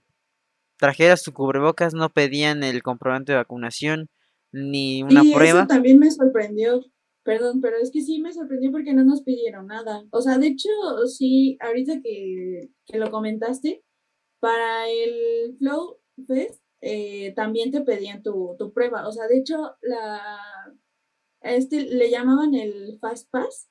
trajeras 0.78 1.22
tu 1.22 1.32
cubrebocas, 1.32 1.94
no 1.94 2.10
pedían 2.10 2.64
el 2.64 2.82
comprobante 2.82 3.32
de 3.32 3.38
vacunación 3.38 4.08
ni 4.52 5.02
una 5.02 5.22
y 5.22 5.34
prueba. 5.34 5.60
Eso 5.60 5.68
también 5.68 5.98
me 5.98 6.10
sorprendió. 6.10 6.84
Perdón, 7.24 7.62
pero 7.62 7.78
es 7.78 7.90
que 7.90 8.02
sí 8.02 8.20
me 8.20 8.32
sorprendió 8.32 8.70
porque 8.70 8.92
no 8.92 9.02
nos 9.02 9.22
pidieron 9.22 9.66
nada. 9.66 10.04
O 10.10 10.20
sea, 10.20 10.36
de 10.36 10.48
hecho, 10.48 10.68
sí, 11.06 11.56
ahorita 11.60 12.00
que, 12.02 12.68
que 12.84 12.98
lo 12.98 13.10
comentaste, 13.10 13.82
para 14.40 14.90
el 14.90 15.56
Flow 15.58 16.00
Fest 16.26 16.62
eh, 16.82 17.32
también 17.34 17.70
te 17.70 17.80
pedían 17.80 18.22
tu, 18.22 18.56
tu, 18.58 18.74
prueba. 18.74 19.08
O 19.08 19.12
sea, 19.12 19.26
de 19.26 19.38
hecho, 19.38 19.74
la, 19.80 20.20
este 21.40 21.80
le 21.80 22.10
llamaban 22.10 22.54
el 22.54 22.98
Fast 23.00 23.30
Pass, 23.30 23.70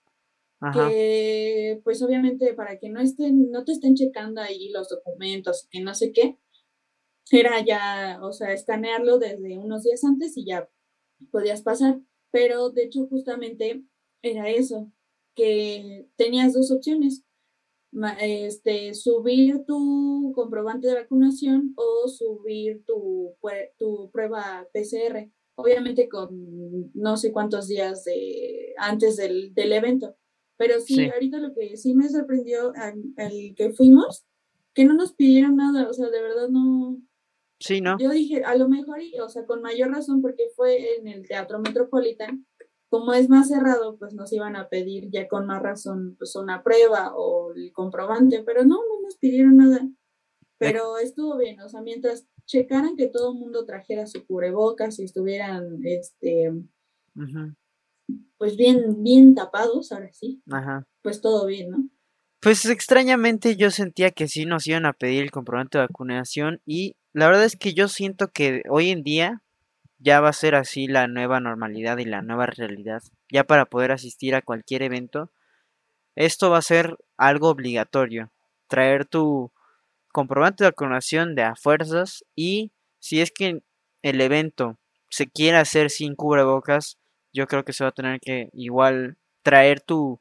que 0.72 1.82
pues 1.84 2.02
obviamente 2.02 2.54
para 2.54 2.80
que 2.80 2.90
no 2.90 3.02
estén, 3.02 3.52
no 3.52 3.64
te 3.66 3.74
estén 3.74 3.96
checando 3.96 4.42
ahí 4.42 4.70
los 4.70 4.90
documentos, 4.90 5.68
que 5.70 5.82
no 5.82 5.94
sé 5.94 6.14
qué, 6.14 6.38
era 7.32 7.64
ya, 7.66 8.20
o 8.22 8.32
sea, 8.32 8.54
escanearlo 8.54 9.18
desde 9.18 9.58
unos 9.58 9.84
días 9.84 10.04
antes 10.04 10.38
y 10.38 10.46
ya 10.46 10.70
podías 11.32 11.62
pasar. 11.62 12.00
Pero 12.32 12.70
de 12.70 12.84
hecho, 12.84 13.08
justamente 13.08 13.84
era 14.22 14.50
eso, 14.50 14.92
que 15.36 16.08
tenías 16.16 16.54
dos 16.54 16.72
opciones. 16.72 17.24
Este, 18.20 18.96
subir 18.96 19.66
tu 19.66 20.32
comprobante 20.34 20.88
de 20.88 20.96
vacunación 20.96 21.76
o 21.76 22.08
subir 22.08 22.84
tu, 22.86 23.36
tu 23.78 24.10
prueba 24.12 24.68
PCR, 24.74 25.32
obviamente 25.56 26.10
con 26.10 26.92
no 26.96 27.18
sé 27.18 27.32
cuántos 27.32 27.68
días 27.68 28.04
de, 28.04 28.74
antes 28.78 29.18
del, 29.18 29.54
del 29.54 29.74
evento. 29.74 30.16
Pero 30.58 30.80
sí, 30.80 31.10
ahorita 31.10 31.40
lo 31.40 31.54
que 31.54 31.78
sí 31.78 31.96
me 31.96 32.10
sorprendió 32.10 32.74
al, 32.76 33.54
que 33.56 33.72
fuimos, 33.74 34.26
que 34.74 34.86
no 34.86 34.94
nos 34.94 35.14
pidieron 35.14 35.56
nada, 35.56 35.90
o 35.90 35.94
sea, 35.94 36.10
de 36.10 36.22
verdad 36.22 36.50
no. 36.50 37.02
Sí, 37.60 37.82
¿no? 37.82 37.98
Yo 38.00 38.12
dije, 38.12 38.44
a 38.44 38.56
lo 38.56 38.68
mejor, 38.68 39.00
o 39.22 39.30
sea, 39.30 39.46
con 39.46 39.62
mayor 39.62 39.92
razón, 39.92 40.22
porque 40.22 40.50
fue 40.56 40.98
en 40.98 41.08
el 41.08 41.28
Teatro 41.28 41.60
Metropolitan, 41.60 42.46
como 42.90 43.14
es 43.14 43.28
más 43.30 43.48
cerrado, 43.48 43.98
pues 43.98 44.14
nos 44.14 44.32
iban 44.34 44.56
a 44.56 44.70
pedir 44.70 45.10
ya 45.10 45.28
con 45.28 45.48
más 45.48 45.64
razón, 45.64 46.16
pues 46.20 46.36
una 46.36 46.62
prueba 46.62 47.14
o 47.16 47.52
el 47.54 47.72
comprobante, 47.72 48.44
pero 48.46 48.66
no, 48.66 48.76
no 48.76 49.02
nos 49.02 49.18
pidieron 49.18 49.58
nada. 49.58 49.90
Pero 50.60 50.98
estuvo 51.00 51.38
bien, 51.38 51.60
o 51.62 51.70
sea, 51.70 51.82
mientras 51.82 52.28
checaran 52.46 52.96
que 52.96 53.08
todo 53.08 53.32
el 53.34 53.40
mundo 53.40 53.66
trajera 53.66 54.06
su 54.06 54.26
cubrebocas 54.26 55.00
y 55.00 55.06
estuvieran, 55.06 55.80
este, 55.84 56.54
pues 58.38 58.58
bien, 58.58 59.04
bien 59.04 59.36
tapados, 59.36 59.92
ahora 59.92 60.12
sí. 60.12 60.42
Ajá. 60.52 60.86
Pues 61.02 61.22
todo 61.22 61.46
bien, 61.46 61.70
¿no? 61.72 61.90
Pues 62.42 62.66
extrañamente 62.66 63.56
yo 63.56 63.72
sentía 63.72 64.12
que 64.12 64.28
sí 64.28 64.46
nos 64.46 64.68
iban 64.68 64.86
a 64.86 64.92
pedir 64.94 65.24
el 65.24 65.32
comprobante 65.32 65.78
de 65.78 65.86
vacunación 65.86 66.62
y 66.66 66.98
la 67.14 67.28
verdad 67.28 67.46
es 67.46 67.56
que 67.56 67.74
yo 67.74 67.88
siento 67.88 68.32
que 68.32 68.64
hoy 68.70 68.90
en 68.90 69.04
día 69.04 69.42
ya 69.98 70.20
va 70.20 70.30
a 70.30 70.34
ser 70.34 70.56
así 70.56 70.88
la 70.88 71.08
nueva 71.08 71.40
normalidad 71.40 71.98
y 72.00 72.06
la 72.06 72.22
nueva 72.22 72.46
realidad. 72.48 73.02
Ya 73.32 73.46
para 73.46 73.66
poder 73.66 73.94
asistir 73.94 74.36
a 74.36 74.42
cualquier 74.42 74.82
evento, 74.82 75.32
esto 76.16 76.50
va 76.50 76.58
a 76.58 76.64
ser 76.64 76.98
algo 77.16 77.48
obligatorio. 77.48 78.32
Traer 78.68 79.06
tu 79.06 79.54
comprobante 80.12 80.66
de 80.66 80.72
vacunación 80.72 81.36
de 81.36 81.44
a 81.44 81.56
fuerzas 81.56 82.26
y 82.36 82.74
si 83.00 83.22
es 83.22 83.32
que 83.32 83.62
el 84.02 84.22
evento 84.22 84.78
se 85.10 85.28
quiere 85.28 85.58
hacer 85.58 85.90
sin 85.90 86.16
cubrebocas, 86.16 86.98
yo 87.34 87.48
creo 87.48 87.66
que 87.66 87.74
se 87.74 87.84
va 87.84 87.90
a 87.90 87.94
tener 87.94 88.20
que 88.20 88.50
igual 88.54 89.18
traer 89.42 89.82
tu, 89.82 90.20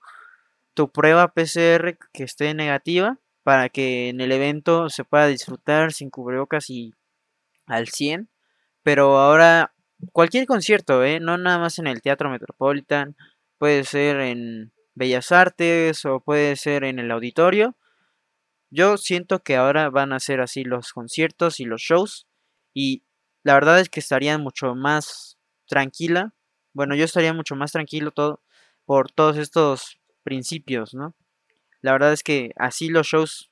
tu 0.75 0.91
prueba 0.91 1.29
PCR 1.29 1.99
que 2.13 2.25
esté 2.25 2.55
negativa 2.55 3.19
para 3.43 3.69
que 3.69 4.09
en 4.09 4.21
el 4.21 4.33
evento 4.33 4.89
se 4.89 5.05
pueda 5.05 5.27
disfrutar 5.27 5.93
sin 5.93 6.11
cubrebocas 6.11 6.71
y 6.71 6.95
al 7.67 7.89
100. 7.89 8.29
Pero 8.83 9.19
ahora 9.19 9.75
cualquier 10.13 10.47
concierto, 10.47 11.05
¿eh? 11.05 11.21
no 11.21 11.39
nada 11.39 11.59
más 11.59 11.79
en 11.79 11.87
el 11.87 12.03
Teatro 12.03 12.31
Metropolitan, 12.31 13.17
puede 13.59 13.85
ser 13.85 14.21
en 14.21 14.73
Bellas 14.95 15.33
Artes 15.33 16.05
o 16.05 16.21
puede 16.21 16.57
ser 16.57 16.85
en 16.85 16.99
el 16.99 17.11
auditorio. 17.11 17.77
Yo 18.71 18.97
siento 18.97 19.41
que 19.41 19.57
ahora 19.57 19.91
van 19.91 20.13
a 20.13 20.21
ser 20.21 20.41
así 20.41 20.65
los 20.65 20.93
conciertos 20.93 21.61
y 21.61 21.65
los 21.65 21.83
shows 21.83 22.27
y 22.73 23.05
la 23.43 23.55
verdad 23.55 23.81
es 23.81 23.89
que 23.89 24.01
estarían 24.01 24.43
mucho 24.43 24.75
más 24.75 25.39
tranquila 25.67 26.33
bueno, 26.73 26.95
yo 26.95 27.05
estaría 27.05 27.33
mucho 27.33 27.57
más 27.57 27.73
tranquilo 27.73 28.11
todo 28.11 28.41
por 28.85 29.11
todos 29.11 29.37
estos 29.37 29.99
principios, 30.23 30.95
¿no? 30.95 31.15
La 31.81 31.93
verdad 31.93 32.13
es 32.13 32.23
que 32.23 32.53
así 32.57 32.89
los 32.89 33.09
shows 33.09 33.51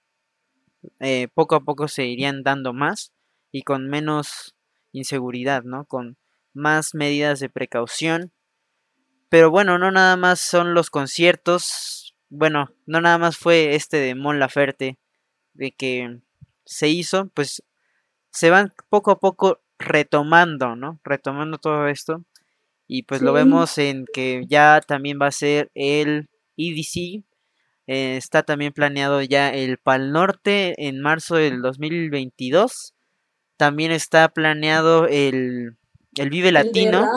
eh, 1.00 1.28
poco 1.34 1.54
a 1.56 1.60
poco 1.60 1.88
se 1.88 2.06
irían 2.06 2.42
dando 2.42 2.72
más 2.72 3.12
y 3.52 3.62
con 3.62 3.88
menos 3.88 4.54
inseguridad, 4.92 5.62
¿no? 5.64 5.84
Con 5.84 6.16
más 6.52 6.94
medidas 6.94 7.40
de 7.40 7.48
precaución. 7.48 8.32
Pero 9.28 9.50
bueno, 9.50 9.78
no 9.78 9.90
nada 9.90 10.16
más 10.16 10.40
son 10.40 10.74
los 10.74 10.90
conciertos. 10.90 12.14
Bueno, 12.28 12.70
no 12.86 13.00
nada 13.00 13.18
más 13.18 13.36
fue 13.36 13.74
este 13.74 13.98
de 13.98 14.14
Mon 14.14 14.38
Laferte 14.38 14.98
de 15.54 15.72
que 15.72 16.20
se 16.64 16.88
hizo, 16.88 17.28
pues 17.34 17.62
se 18.30 18.50
van 18.50 18.72
poco 18.88 19.10
a 19.10 19.18
poco 19.20 19.60
retomando, 19.78 20.76
¿no? 20.76 21.00
Retomando 21.04 21.58
todo 21.58 21.88
esto. 21.88 22.24
Y 22.92 23.04
pues 23.04 23.22
lo 23.22 23.32
vemos 23.32 23.78
en 23.78 24.04
que 24.12 24.44
ya 24.48 24.80
también 24.84 25.16
va 25.22 25.28
a 25.28 25.30
ser 25.30 25.70
el 25.76 26.28
EDC. 26.56 27.24
Eh, 27.86 28.16
está 28.16 28.42
también 28.42 28.72
planeado 28.72 29.22
ya 29.22 29.54
el 29.54 29.78
Pal 29.78 30.10
Norte 30.10 30.74
en 30.76 31.00
marzo 31.00 31.36
del 31.36 31.62
2022. 31.62 32.92
También 33.56 33.92
está 33.92 34.28
planeado 34.30 35.06
el, 35.06 35.76
el 36.16 36.30
Vive 36.30 36.50
Latino. 36.50 37.08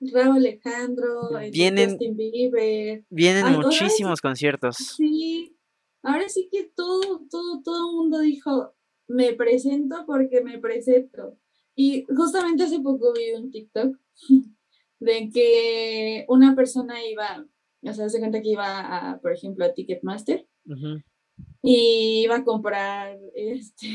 Raúl, 0.00 0.36
Alejandro, 0.36 1.30
vienen, 1.52 1.90
Justin 1.90 2.16
Bieber. 2.16 3.04
Vienen 3.08 3.52
muchísimos 3.52 4.20
conciertos. 4.20 4.78
Sí, 4.78 5.56
ahora 6.02 6.28
sí 6.28 6.48
que 6.50 6.64
todo, 6.74 7.22
todo, 7.30 7.62
todo 7.62 7.88
el 7.88 7.96
mundo 7.96 8.18
dijo, 8.18 8.74
me 9.06 9.32
presento 9.34 10.02
porque 10.08 10.40
me 10.40 10.58
presento. 10.58 11.38
Y 11.76 12.04
justamente 12.16 12.64
hace 12.64 12.80
poco 12.80 13.12
vi 13.12 13.30
un 13.40 13.52
TikTok 13.52 13.96
de 14.98 15.30
que 15.32 16.24
una 16.28 16.54
persona 16.54 17.04
iba, 17.04 17.46
o 17.82 17.92
sea, 17.92 18.08
se 18.08 18.18
cuenta 18.18 18.40
que 18.40 18.50
iba 18.50 18.80
a, 18.80 19.18
por 19.20 19.32
ejemplo, 19.32 19.64
a 19.64 19.72
Ticketmaster 19.72 20.46
y 21.62 22.22
iba 22.24 22.36
a 22.36 22.44
comprar 22.44 23.18
este, 23.34 23.88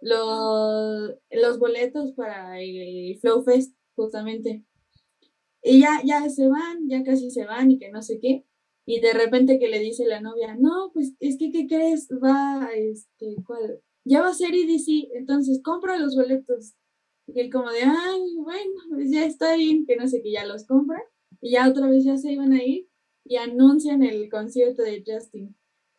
los, 0.00 1.14
los 1.30 1.58
boletos 1.58 2.12
para 2.12 2.60
el 2.60 3.18
Flow 3.20 3.42
Fest, 3.42 3.74
justamente. 3.94 4.64
Y 5.62 5.80
ya, 5.80 6.00
ya 6.04 6.28
se 6.30 6.48
van, 6.48 6.88
ya 6.88 7.02
casi 7.02 7.30
se 7.30 7.44
van 7.44 7.72
y 7.72 7.78
que 7.78 7.90
no 7.90 8.02
sé 8.02 8.20
qué. 8.20 8.44
Y 8.86 9.00
de 9.00 9.12
repente 9.12 9.58
que 9.58 9.68
le 9.68 9.80
dice 9.80 10.06
la 10.06 10.20
novia, 10.20 10.54
no, 10.56 10.92
pues 10.92 11.14
es 11.18 11.36
que, 11.38 11.50
¿qué 11.50 11.66
crees? 11.66 12.08
Va, 12.22 12.68
este, 12.72 13.34
¿cuál? 13.44 13.80
Ya 14.04 14.20
va 14.20 14.28
a 14.28 14.34
ser 14.34 14.54
EDC, 14.54 15.10
entonces 15.14 15.60
compra 15.64 15.98
los 15.98 16.14
boletos. 16.14 16.74
Y 17.26 17.40
él 17.40 17.50
como 17.50 17.70
de, 17.70 17.82
ay, 17.82 18.34
bueno, 18.36 18.80
pues 18.90 19.10
ya 19.10 19.24
está 19.24 19.56
bien, 19.56 19.84
que 19.86 19.96
no 19.96 20.06
sé, 20.06 20.22
que 20.22 20.32
ya 20.32 20.46
los 20.46 20.66
compra. 20.66 21.02
Y 21.40 21.52
ya 21.52 21.68
otra 21.68 21.88
vez 21.88 22.04
ya 22.04 22.16
se 22.16 22.32
iban 22.32 22.52
a 22.52 22.62
ir 22.62 22.88
y 23.24 23.36
anuncian 23.36 24.02
el 24.02 24.28
concierto 24.30 24.82
de 24.82 25.02
Justin. 25.06 25.56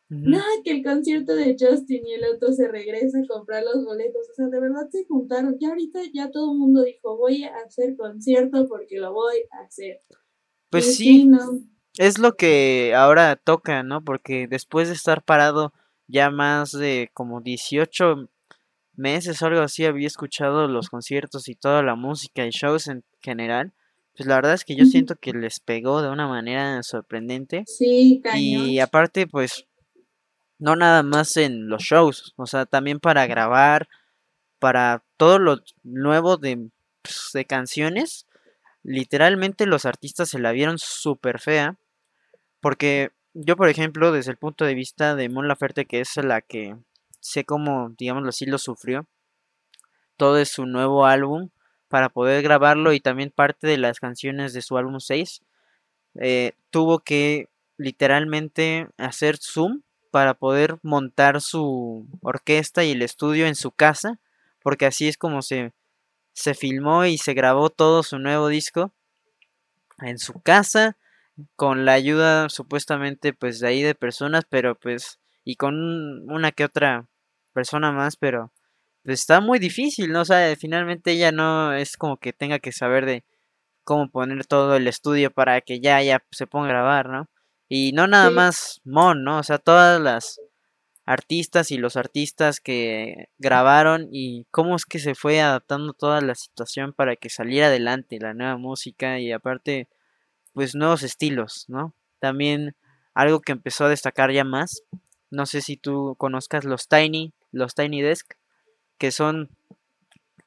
Nada, 0.09 0.45
que 0.63 0.71
el 0.71 0.83
concierto 0.85 1.35
de 1.35 1.57
Justin 1.59 2.07
y 2.07 2.13
el 2.13 2.23
otro 2.33 2.53
se 2.53 2.69
regresa 2.69 3.19
a 3.19 3.27
comprar 3.27 3.63
los 3.63 3.83
boletos. 3.83 4.29
O 4.31 4.33
sea, 4.33 4.47
de 4.47 4.59
verdad 4.61 4.87
se 4.89 5.05
juntaron. 5.05 5.57
Ya 5.59 5.69
ahorita 5.69 5.99
ya 6.13 6.31
todo 6.31 6.53
el 6.53 6.57
mundo 6.57 6.83
dijo, 6.83 7.17
voy 7.17 7.43
a 7.43 7.53
hacer 7.65 7.97
concierto 7.97 8.65
porque 8.69 8.99
lo 8.99 9.11
voy 9.11 9.35
a 9.51 9.65
hacer. 9.65 9.99
Pues 10.69 10.95
sí, 10.95 11.29
es 11.97 12.19
lo 12.19 12.35
que 12.37 12.93
ahora 12.95 13.35
toca, 13.35 13.83
¿no? 13.83 14.01
Porque 14.01 14.47
después 14.47 14.87
de 14.87 14.93
estar 14.93 15.23
parado 15.25 15.73
ya 16.07 16.29
más 16.29 16.71
de 16.71 17.09
como 17.13 17.41
18 17.41 18.29
meses 18.97 19.41
o 19.41 19.45
algo 19.45 19.61
así 19.61 19.85
había 19.85 20.07
escuchado 20.07 20.67
los 20.67 20.89
conciertos 20.89 21.47
y 21.47 21.55
toda 21.55 21.83
la 21.83 21.95
música 21.95 22.45
y 22.45 22.49
shows 22.49 22.87
en 22.87 23.03
general. 23.21 23.73
Pues 24.15 24.27
la 24.27 24.35
verdad 24.35 24.53
es 24.53 24.65
que 24.65 24.75
yo 24.75 24.85
siento 24.85 25.15
que 25.15 25.31
les 25.31 25.59
pegó 25.59 26.01
de 26.01 26.09
una 26.09 26.27
manera 26.27 26.81
sorprendente. 26.81 27.63
Sí, 27.67 28.21
Y 28.35 28.79
aparte, 28.79 29.27
pues, 29.27 29.65
no 30.57 30.75
nada 30.75 31.03
más 31.03 31.37
en 31.37 31.69
los 31.69 31.83
shows, 31.83 32.33
o 32.35 32.47
sea, 32.47 32.65
también 32.65 32.99
para 32.99 33.27
grabar, 33.27 33.87
para 34.57 35.03
todo 35.17 35.37
lo 35.37 35.61
nuevo 35.83 36.37
de, 36.37 36.69
pues, 37.03 37.29
de 37.33 37.45
canciones. 37.45 38.25
Literalmente 38.81 39.67
los 39.67 39.85
artistas 39.85 40.29
se 40.29 40.39
la 40.39 40.51
vieron 40.51 40.77
súper 40.79 41.39
fea. 41.39 41.77
Porque 42.59 43.11
yo, 43.33 43.55
por 43.55 43.69
ejemplo, 43.69 44.11
desde 44.11 44.31
el 44.31 44.37
punto 44.37 44.65
de 44.65 44.73
vista 44.73 45.15
de 45.15 45.29
Mon 45.29 45.47
Laferte, 45.47 45.85
que 45.85 45.99
es 45.99 46.15
la 46.17 46.41
que 46.41 46.75
sé 47.27 47.43
cómo, 47.43 47.93
digámoslo 47.97 48.29
así, 48.29 48.45
lo 48.45 48.57
sufrió. 48.57 49.07
Todo 50.15 50.37
es 50.37 50.49
su 50.49 50.65
nuevo 50.65 51.05
álbum 51.05 51.49
para 51.89 52.09
poder 52.09 52.41
grabarlo 52.41 52.93
y 52.93 52.99
también 52.99 53.31
parte 53.31 53.67
de 53.67 53.77
las 53.77 53.99
canciones 53.99 54.53
de 54.53 54.61
su 54.61 54.77
álbum 54.77 54.99
6. 54.99 55.41
Eh, 56.19 56.53
tuvo 56.71 56.99
que 56.99 57.49
literalmente 57.77 58.87
hacer 58.97 59.37
zoom 59.37 59.81
para 60.09 60.33
poder 60.33 60.77
montar 60.81 61.41
su 61.41 62.07
orquesta 62.21 62.83
y 62.83 62.91
el 62.91 63.01
estudio 63.01 63.45
en 63.45 63.55
su 63.55 63.71
casa, 63.71 64.19
porque 64.63 64.85
así 64.85 65.07
es 65.07 65.17
como 65.17 65.41
se, 65.41 65.73
se 66.33 66.53
filmó 66.55 67.05
y 67.05 67.17
se 67.17 67.33
grabó 67.33 67.69
todo 67.69 68.03
su 68.03 68.17
nuevo 68.19 68.47
disco 68.47 68.91
en 69.99 70.17
su 70.17 70.39
casa, 70.41 70.97
con 71.55 71.85
la 71.85 71.93
ayuda 71.93 72.49
supuestamente 72.49 73.33
pues 73.33 73.59
de 73.59 73.67
ahí 73.67 73.83
de 73.83 73.95
personas, 73.95 74.45
pero 74.49 74.75
pues 74.75 75.19
y 75.43 75.55
con 75.55 76.29
una 76.29 76.51
que 76.51 76.65
otra 76.65 77.07
persona 77.57 77.91
más, 77.91 78.17
pero 78.17 78.51
pues 79.03 79.21
está 79.21 79.41
muy 79.41 79.57
difícil, 79.57 80.11
¿no? 80.11 80.21
O 80.21 80.25
sea, 80.25 80.55
finalmente 80.55 81.13
ella 81.13 81.31
no 81.31 81.73
es 81.73 81.97
como 81.97 82.17
que 82.17 82.31
tenga 82.33 82.59
que 82.59 82.71
saber 82.71 83.07
de 83.07 83.23
cómo 83.83 84.09
poner 84.11 84.45
todo 84.45 84.75
el 84.75 84.87
estudio 84.87 85.31
para 85.31 85.61
que 85.61 85.79
ya, 85.79 86.03
ya 86.03 86.21
se 86.29 86.45
ponga 86.45 86.67
a 86.67 86.69
grabar, 86.69 87.09
¿no? 87.09 87.27
Y 87.67 87.93
no 87.93 88.05
nada 88.05 88.29
más 88.29 88.79
Mon, 88.85 89.23
¿no? 89.23 89.39
O 89.39 89.43
sea, 89.43 89.57
todas 89.57 89.99
las 89.99 90.39
artistas 91.05 91.71
y 91.71 91.77
los 91.77 91.97
artistas 91.97 92.59
que 92.59 93.29
grabaron 93.39 94.07
y 94.11 94.45
cómo 94.51 94.75
es 94.75 94.85
que 94.85 94.99
se 94.99 95.15
fue 95.15 95.41
adaptando 95.41 95.93
toda 95.93 96.21
la 96.21 96.35
situación 96.35 96.93
para 96.93 97.15
que 97.15 97.29
saliera 97.29 97.67
adelante 97.67 98.19
la 98.19 98.35
nueva 98.35 98.57
música 98.57 99.19
y 99.19 99.31
aparte, 99.31 99.87
pues 100.53 100.75
nuevos 100.75 101.01
estilos, 101.01 101.65
¿no? 101.69 101.95
También 102.19 102.75
algo 103.15 103.39
que 103.41 103.53
empezó 103.53 103.85
a 103.85 103.89
destacar 103.89 104.31
ya 104.31 104.43
más, 104.43 104.83
no 105.31 105.45
sé 105.45 105.61
si 105.61 105.75
tú 105.75 106.15
conozcas 106.17 106.65
los 106.65 106.87
Tiny, 106.87 107.33
los 107.57 107.75
Tiny 107.75 108.01
Desk, 108.01 108.35
que 108.97 109.11
son 109.11 109.49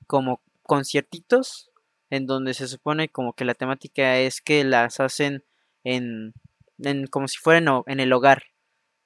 como 0.06 0.40
conciertitos 0.62 1.70
en 2.10 2.26
donde 2.26 2.54
se 2.54 2.66
supone 2.66 3.08
como 3.08 3.32
que 3.32 3.44
la 3.44 3.54
temática 3.54 4.18
es 4.18 4.40
que 4.40 4.64
las 4.64 5.00
hacen 5.00 5.44
en, 5.84 6.34
en 6.78 7.06
como 7.06 7.28
si 7.28 7.38
fueran 7.38 7.82
en 7.86 8.00
el 8.00 8.12
hogar, 8.12 8.44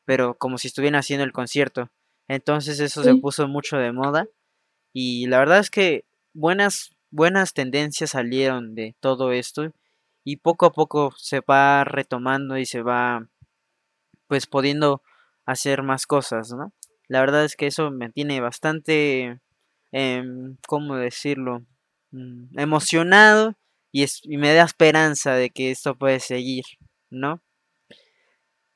pero 0.04 0.36
como 0.36 0.58
si 0.58 0.68
estuvieran 0.68 0.98
haciendo 0.98 1.24
el 1.24 1.32
concierto. 1.32 1.90
Entonces 2.28 2.80
eso 2.80 3.02
se 3.02 3.14
puso 3.16 3.48
mucho 3.48 3.76
de 3.76 3.92
moda 3.92 4.26
y 4.94 5.26
la 5.26 5.38
verdad 5.38 5.58
es 5.58 5.70
que 5.70 6.06
buenas 6.32 6.94
buenas 7.10 7.52
tendencias 7.52 8.10
salieron 8.10 8.74
de 8.74 8.96
todo 8.98 9.30
esto 9.30 9.70
y 10.24 10.38
poco 10.38 10.66
a 10.66 10.72
poco 10.72 11.12
se 11.16 11.40
va 11.40 11.84
retomando 11.84 12.58
y 12.58 12.66
se 12.66 12.82
va 12.82 13.28
pues 14.26 14.46
pudiendo 14.46 15.00
hacer 15.46 15.82
más 15.82 16.06
cosas, 16.06 16.50
¿no? 16.50 16.72
La 17.08 17.20
verdad 17.20 17.44
es 17.44 17.56
que 17.56 17.66
eso 17.66 17.90
me 17.90 18.10
tiene 18.10 18.40
bastante, 18.40 19.40
eh, 19.92 20.24
¿cómo 20.68 20.96
decirlo? 20.96 21.64
Mm, 22.12 22.58
emocionado 22.58 23.54
y, 23.92 24.04
y 24.24 24.38
me 24.38 24.54
da 24.54 24.64
esperanza 24.64 25.34
de 25.34 25.50
que 25.50 25.70
esto 25.70 25.96
puede 25.96 26.20
seguir, 26.20 26.64
¿no? 27.10 27.42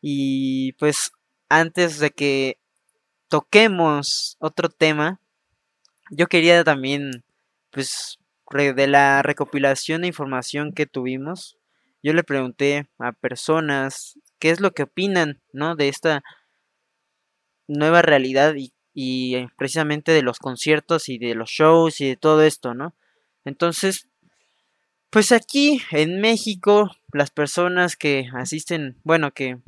Y 0.00 0.72
pues 0.74 1.10
antes 1.48 1.98
de 1.98 2.10
que 2.10 2.58
toquemos 3.28 4.36
otro 4.40 4.68
tema, 4.68 5.20
yo 6.10 6.26
quería 6.28 6.64
también, 6.64 7.24
pues, 7.70 8.18
de 8.52 8.86
la 8.88 9.22
recopilación 9.22 10.02
de 10.02 10.08
información 10.08 10.72
que 10.72 10.86
tuvimos, 10.86 11.58
yo 12.02 12.12
le 12.14 12.24
pregunté 12.24 12.88
a 12.98 13.12
personas 13.12 14.18
qué 14.38 14.50
es 14.50 14.60
lo 14.60 14.72
que 14.72 14.84
opinan, 14.84 15.42
¿no? 15.52 15.76
De 15.76 15.88
esta 15.88 16.22
nueva 17.68 18.02
realidad 18.02 18.54
y, 18.56 18.72
y 18.94 19.46
precisamente 19.56 20.12
de 20.12 20.22
los 20.22 20.38
conciertos 20.38 21.08
y 21.08 21.18
de 21.18 21.34
los 21.34 21.50
shows 21.50 22.00
y 22.00 22.08
de 22.08 22.16
todo 22.16 22.42
esto, 22.42 22.74
¿no? 22.74 22.96
Entonces, 23.44 24.08
pues 25.10 25.32
aquí 25.32 25.80
en 25.92 26.20
México, 26.20 26.90
las 27.12 27.30
personas 27.30 27.96
que 27.96 28.28
asisten, 28.34 29.00
bueno, 29.04 29.32
que 29.32 29.58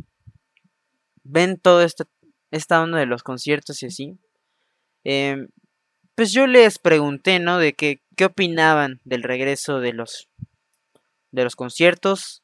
ven 1.22 1.58
todo 1.58 1.82
esta, 1.82 2.04
esta 2.50 2.82
onda 2.82 2.98
de 2.98 3.06
los 3.06 3.22
conciertos 3.22 3.82
y 3.82 3.86
así, 3.86 4.18
em, 5.04 5.48
pues 6.14 6.32
yo 6.32 6.46
les 6.46 6.78
pregunté, 6.78 7.38
¿no? 7.38 7.58
De 7.58 7.72
que, 7.72 8.02
qué 8.16 8.26
opinaban 8.26 9.00
del 9.04 9.22
regreso 9.22 9.80
de 9.80 9.94
los, 9.94 10.28
de 11.30 11.44
los 11.44 11.56
conciertos. 11.56 12.42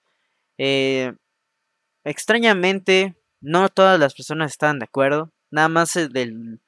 Eh, 0.56 1.12
extrañamente, 2.04 3.16
no 3.40 3.68
todas 3.68 4.00
las 4.00 4.14
personas 4.14 4.52
estaban 4.52 4.78
de 4.78 4.84
acuerdo. 4.84 5.32
Nada 5.50 5.68
más 5.68 5.94
del 5.94 6.60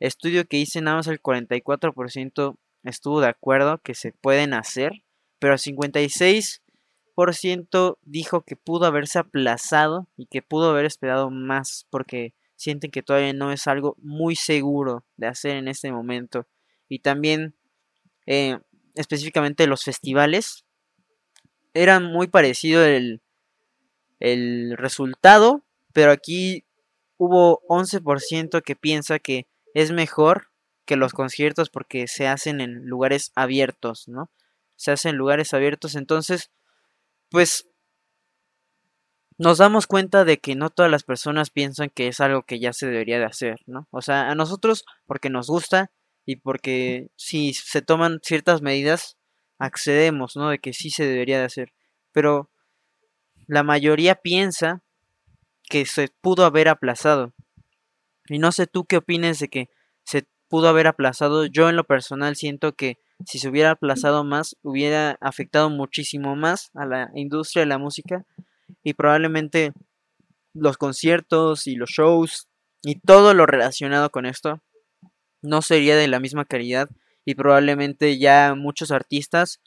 estudio 0.00 0.46
que 0.46 0.58
hice, 0.58 0.80
nada 0.80 0.96
más 0.98 1.06
el 1.06 1.22
44% 1.22 2.58
estuvo 2.84 3.20
de 3.20 3.28
acuerdo 3.28 3.78
que 3.78 3.94
se 3.94 4.12
pueden 4.12 4.54
hacer. 4.54 4.92
Pero 5.38 5.54
el 5.54 5.58
56% 5.58 7.98
dijo 8.02 8.42
que 8.42 8.56
pudo 8.56 8.86
haberse 8.86 9.18
aplazado 9.18 10.08
y 10.16 10.26
que 10.26 10.42
pudo 10.42 10.70
haber 10.70 10.86
esperado 10.86 11.30
más 11.30 11.86
porque 11.90 12.34
sienten 12.56 12.90
que 12.90 13.02
todavía 13.02 13.34
no 13.34 13.52
es 13.52 13.66
algo 13.66 13.96
muy 13.98 14.34
seguro 14.34 15.04
de 15.16 15.26
hacer 15.26 15.56
en 15.56 15.68
este 15.68 15.92
momento. 15.92 16.46
Y 16.88 17.00
también 17.00 17.54
eh, 18.26 18.58
específicamente 18.96 19.66
los 19.66 19.84
festivales. 19.84 20.64
Era 21.74 22.00
muy 22.00 22.26
parecido 22.26 22.84
el, 22.84 23.20
el 24.18 24.76
resultado, 24.76 25.64
pero 25.92 26.10
aquí 26.10 26.64
hubo 27.18 27.62
11% 27.68 28.62
que 28.62 28.76
piensa 28.76 29.18
que 29.18 29.46
es 29.74 29.92
mejor 29.92 30.48
que 30.84 30.96
los 30.96 31.12
conciertos 31.12 31.70
porque 31.70 32.06
se 32.08 32.28
hacen 32.28 32.60
en 32.60 32.86
lugares 32.86 33.32
abiertos, 33.34 34.08
¿no? 34.08 34.30
Se 34.76 34.92
hacen 34.92 35.10
en 35.10 35.16
lugares 35.16 35.52
abiertos, 35.54 35.96
entonces, 35.96 36.50
pues 37.30 37.68
nos 39.38 39.58
damos 39.58 39.86
cuenta 39.86 40.24
de 40.24 40.38
que 40.38 40.54
no 40.54 40.70
todas 40.70 40.90
las 40.90 41.02
personas 41.02 41.50
piensan 41.50 41.90
que 41.90 42.08
es 42.08 42.20
algo 42.20 42.44
que 42.44 42.58
ya 42.58 42.72
se 42.72 42.86
debería 42.86 43.18
de 43.18 43.26
hacer, 43.26 43.60
¿no? 43.66 43.86
O 43.90 44.00
sea, 44.00 44.30
a 44.30 44.34
nosotros 44.34 44.84
porque 45.06 45.28
nos 45.28 45.48
gusta 45.48 45.90
y 46.24 46.36
porque 46.36 47.08
si 47.16 47.52
se 47.52 47.82
toman 47.82 48.20
ciertas 48.22 48.62
medidas, 48.62 49.18
accedemos, 49.58 50.36
¿no? 50.36 50.48
De 50.50 50.58
que 50.58 50.72
sí 50.72 50.90
se 50.90 51.06
debería 51.06 51.38
de 51.38 51.44
hacer. 51.44 51.72
Pero 52.12 52.50
la 53.46 53.62
mayoría 53.62 54.14
piensa 54.16 54.82
que 55.68 55.86
se 55.86 56.08
pudo 56.20 56.44
haber 56.44 56.68
aplazado. 56.68 57.32
Y 58.28 58.38
no 58.38 58.52
sé 58.52 58.66
tú 58.66 58.84
qué 58.84 58.98
opines 58.98 59.38
de 59.38 59.48
que 59.48 59.68
se 60.04 60.26
pudo 60.48 60.68
haber 60.68 60.86
aplazado. 60.86 61.46
Yo 61.46 61.68
en 61.68 61.76
lo 61.76 61.84
personal 61.84 62.36
siento 62.36 62.72
que 62.74 62.98
si 63.24 63.38
se 63.38 63.48
hubiera 63.48 63.72
aplazado 63.72 64.24
más, 64.24 64.56
hubiera 64.62 65.16
afectado 65.20 65.70
muchísimo 65.70 66.36
más 66.36 66.70
a 66.74 66.84
la 66.84 67.10
industria 67.14 67.60
de 67.60 67.66
la 67.66 67.78
música 67.78 68.24
y 68.82 68.94
probablemente 68.94 69.72
los 70.54 70.76
conciertos 70.76 71.66
y 71.66 71.76
los 71.76 71.90
shows 71.90 72.48
y 72.82 72.98
todo 73.00 73.34
lo 73.34 73.46
relacionado 73.46 74.10
con 74.10 74.26
esto 74.26 74.60
no 75.42 75.62
sería 75.62 75.96
de 75.96 76.08
la 76.08 76.20
misma 76.20 76.44
calidad 76.44 76.88
y 77.24 77.34
probablemente 77.34 78.18
ya 78.18 78.54
muchos 78.54 78.90
artistas 78.90 79.60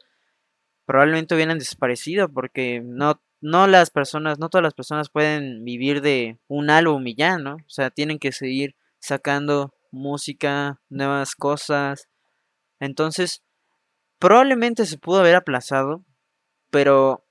probablemente 0.85 1.35
hubieran 1.35 1.59
desaparecido 1.59 2.29
porque 2.29 2.81
no 2.83 3.21
no 3.41 3.67
las 3.67 3.89
personas, 3.89 4.39
no 4.39 4.49
todas 4.49 4.63
las 4.63 4.73
personas 4.73 5.09
pueden 5.09 5.63
vivir 5.63 6.01
de 6.01 6.37
un 6.47 6.69
álbum 6.69 7.05
y 7.07 7.15
ya, 7.15 7.37
¿no? 7.37 7.55
O 7.55 7.69
sea, 7.69 7.89
tienen 7.89 8.19
que 8.19 8.31
seguir 8.31 8.75
sacando 8.99 9.73
música, 9.91 10.79
nuevas 10.89 11.35
cosas. 11.35 12.07
Entonces, 12.79 13.43
probablemente 14.19 14.85
se 14.85 14.97
pudo 14.97 15.19
haber 15.19 15.35
aplazado, 15.35 16.03
pero 16.69 17.23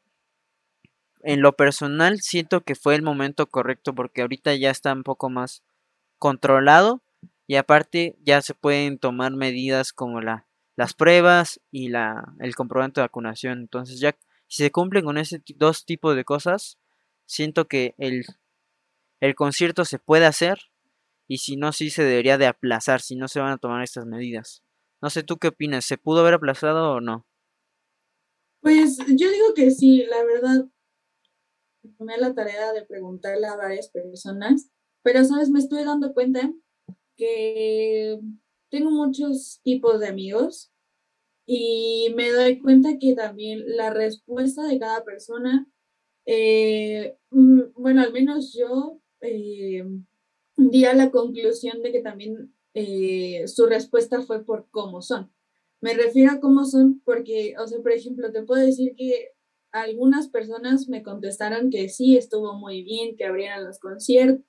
en 1.23 1.43
lo 1.43 1.53
personal 1.53 2.21
siento 2.21 2.63
que 2.63 2.75
fue 2.75 2.95
el 2.95 3.03
momento 3.03 3.47
correcto 3.47 3.95
porque 3.95 4.23
ahorita 4.23 4.55
ya 4.55 4.71
está 4.71 4.93
un 4.93 5.03
poco 5.03 5.29
más 5.31 5.63
controlado 6.19 7.03
y 7.47 7.57
aparte 7.57 8.17
ya 8.25 8.41
se 8.43 8.55
pueden 8.55 8.99
tomar 8.99 9.33
medidas 9.33 9.93
como 9.93 10.21
la, 10.21 10.47
las 10.77 10.95
pruebas 10.95 11.61
y 11.71 11.89
la, 11.89 12.35
el 12.41 12.55
comprobante 12.55 13.01
de 13.01 13.07
vacunación. 13.07 13.59
Entonces 13.59 14.01
ya 14.01 14.15
si 14.49 14.65
se 14.65 14.71
cumplen 14.71 15.05
con 15.05 15.19
ese 15.19 15.43
dos 15.57 15.85
tipos 15.85 16.17
de 16.17 16.25
cosas, 16.25 16.79
siento 17.27 17.67
que 17.67 17.95
el, 17.99 18.25
el 19.21 19.35
concierto 19.35 19.85
se 19.85 19.99
puede 19.99 20.27
hacer 20.27 20.59
y 21.29 21.39
si 21.39 21.57
no, 21.57 21.73
sí 21.73 21.91
se 21.91 22.03
debería 22.03 22.39
de 22.39 22.47
aplazar, 22.47 23.03
si 23.03 23.15
no 23.15 23.29
se 23.29 23.41
van 23.41 23.53
a 23.53 23.59
tomar 23.59 23.83
estas 23.83 24.07
medidas. 24.07 24.63
No 25.03 25.11
sé 25.11 25.23
tú 25.23 25.37
qué 25.37 25.49
opinas, 25.49 25.85
¿se 25.85 25.99
pudo 25.99 26.21
haber 26.21 26.35
aplazado 26.35 26.93
o 26.93 27.01
no? 27.01 27.27
Pues 28.61 28.99
yo 28.99 29.31
digo 29.31 29.55
que 29.55 29.71
sí, 29.71 30.05
la 30.07 30.25
verdad. 30.25 30.67
Tomé 31.97 32.17
la 32.19 32.35
tarea 32.35 32.73
de 32.73 32.85
preguntarle 32.85 33.47
a 33.47 33.57
varias 33.57 33.89
personas, 33.89 34.71
pero 35.03 35.25
sabes, 35.25 35.51
me 35.51 35.59
estoy 35.59 35.85
dando 35.85 36.13
cuenta 36.13 36.53
que 37.17 38.19
tengo 38.71 38.91
muchos 38.91 39.61
tipos 39.63 40.01
de 40.01 40.09
amigos 40.09 40.73
y 41.51 42.13
me 42.15 42.31
doy 42.31 42.61
cuenta 42.61 42.99
que 42.99 43.15
también 43.15 43.65
la 43.75 43.89
respuesta 43.89 44.67
de 44.67 44.79
cada 44.79 45.03
persona, 45.03 45.67
eh, 46.27 47.17
mm, 47.31 47.73
bueno, 47.75 48.03
al 48.03 48.13
menos 48.13 48.55
yo 48.55 49.01
eh, 49.23 49.83
di 50.59 50.85
a 50.85 50.93
la 50.93 51.11
conclusión 51.11 51.83
de 51.83 51.91
que 51.91 52.03
también 52.03 52.55
eh, 52.75 53.49
su 53.49 53.65
respuesta 53.65 54.21
fue 54.21 54.45
por 54.45 54.69
cómo 54.71 55.01
son. 55.01 55.33
Me 55.81 55.95
refiero 55.95 56.33
a 56.33 56.41
cómo 56.41 56.67
son 56.67 57.01
porque, 57.03 57.55
o 57.59 57.67
sea, 57.67 57.79
por 57.81 57.93
ejemplo, 57.93 58.31
te 58.31 58.43
puedo 58.43 58.63
decir 58.63 58.95
que 58.95 59.31
algunas 59.73 60.29
personas 60.29 60.87
me 60.91 61.03
contestaron 61.03 61.71
que 61.71 61.89
sí, 61.89 62.19
estuvo 62.19 62.59
muy 62.59 62.83
bien, 62.83 63.17
que 63.17 63.25
abrieran 63.25 63.65
los 63.65 63.79
conciertos. 63.79 64.45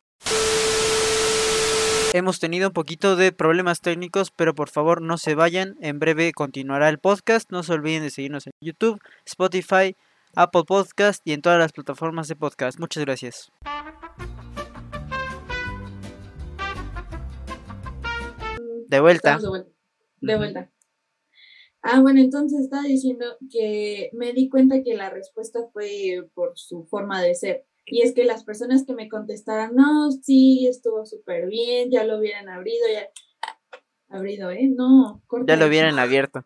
Hemos 2.12 2.40
tenido 2.40 2.70
un 2.70 2.74
poquito 2.74 3.16
de 3.16 3.32
problemas 3.32 3.82
técnicos, 3.82 4.32
pero 4.32 4.56
por 4.56 4.70
favor 4.70 5.00
no 5.00 5.20
se 5.20 5.36
vayan. 5.36 5.78
En 5.80 6.00
breve 6.00 6.32
continuará 6.34 6.90
el 6.90 6.98
podcast. 6.98 7.52
No 7.52 7.62
se 7.62 7.74
olviden 7.74 8.02
de 8.02 8.10
seguirnos 8.10 8.48
en 8.48 8.54
YouTube, 8.62 9.00
Spotify, 9.28 9.96
Apple 10.36 10.64
Podcast 10.68 11.22
y 11.24 11.34
en 11.34 11.44
todas 11.44 11.60
las 11.60 11.72
plataformas 11.72 12.28
de 12.28 12.36
podcast. 12.36 12.80
Muchas 12.80 13.06
gracias. 13.06 13.52
De 18.88 19.00
vuelta. 19.00 19.38
de 20.22 20.36
vuelta. 20.36 20.72
Ah, 21.84 22.02
bueno, 22.02 22.22
entonces 22.22 22.62
estaba 22.62 22.84
diciendo 22.84 23.38
que 23.52 24.10
me 24.14 24.34
di 24.34 24.50
cuenta 24.50 24.82
que 24.84 24.96
la 24.96 25.12
respuesta 25.12 25.60
fue 25.72 26.28
por 26.34 26.54
su 26.56 26.86
forma 26.86 27.22
de 27.22 27.36
ser. 27.36 27.69
Y 27.92 28.02
es 28.02 28.14
que 28.14 28.24
las 28.24 28.44
personas 28.44 28.86
que 28.86 28.94
me 28.94 29.10
contestaran, 29.10 29.76
no, 29.76 30.12
sí, 30.12 30.68
estuvo 30.68 31.06
súper 31.06 31.48
bien, 31.48 31.90
ya 31.92 32.04
lo 32.04 32.20
hubieran 32.20 32.50
abrido, 32.50 32.86
ya. 32.92 33.10
Abrido, 34.10 34.52
¿eh? 34.52 34.70
No, 34.76 35.22
Ya 35.46 35.56
lo 35.56 35.68
hubieran 35.68 36.00
abierto. 36.00 36.44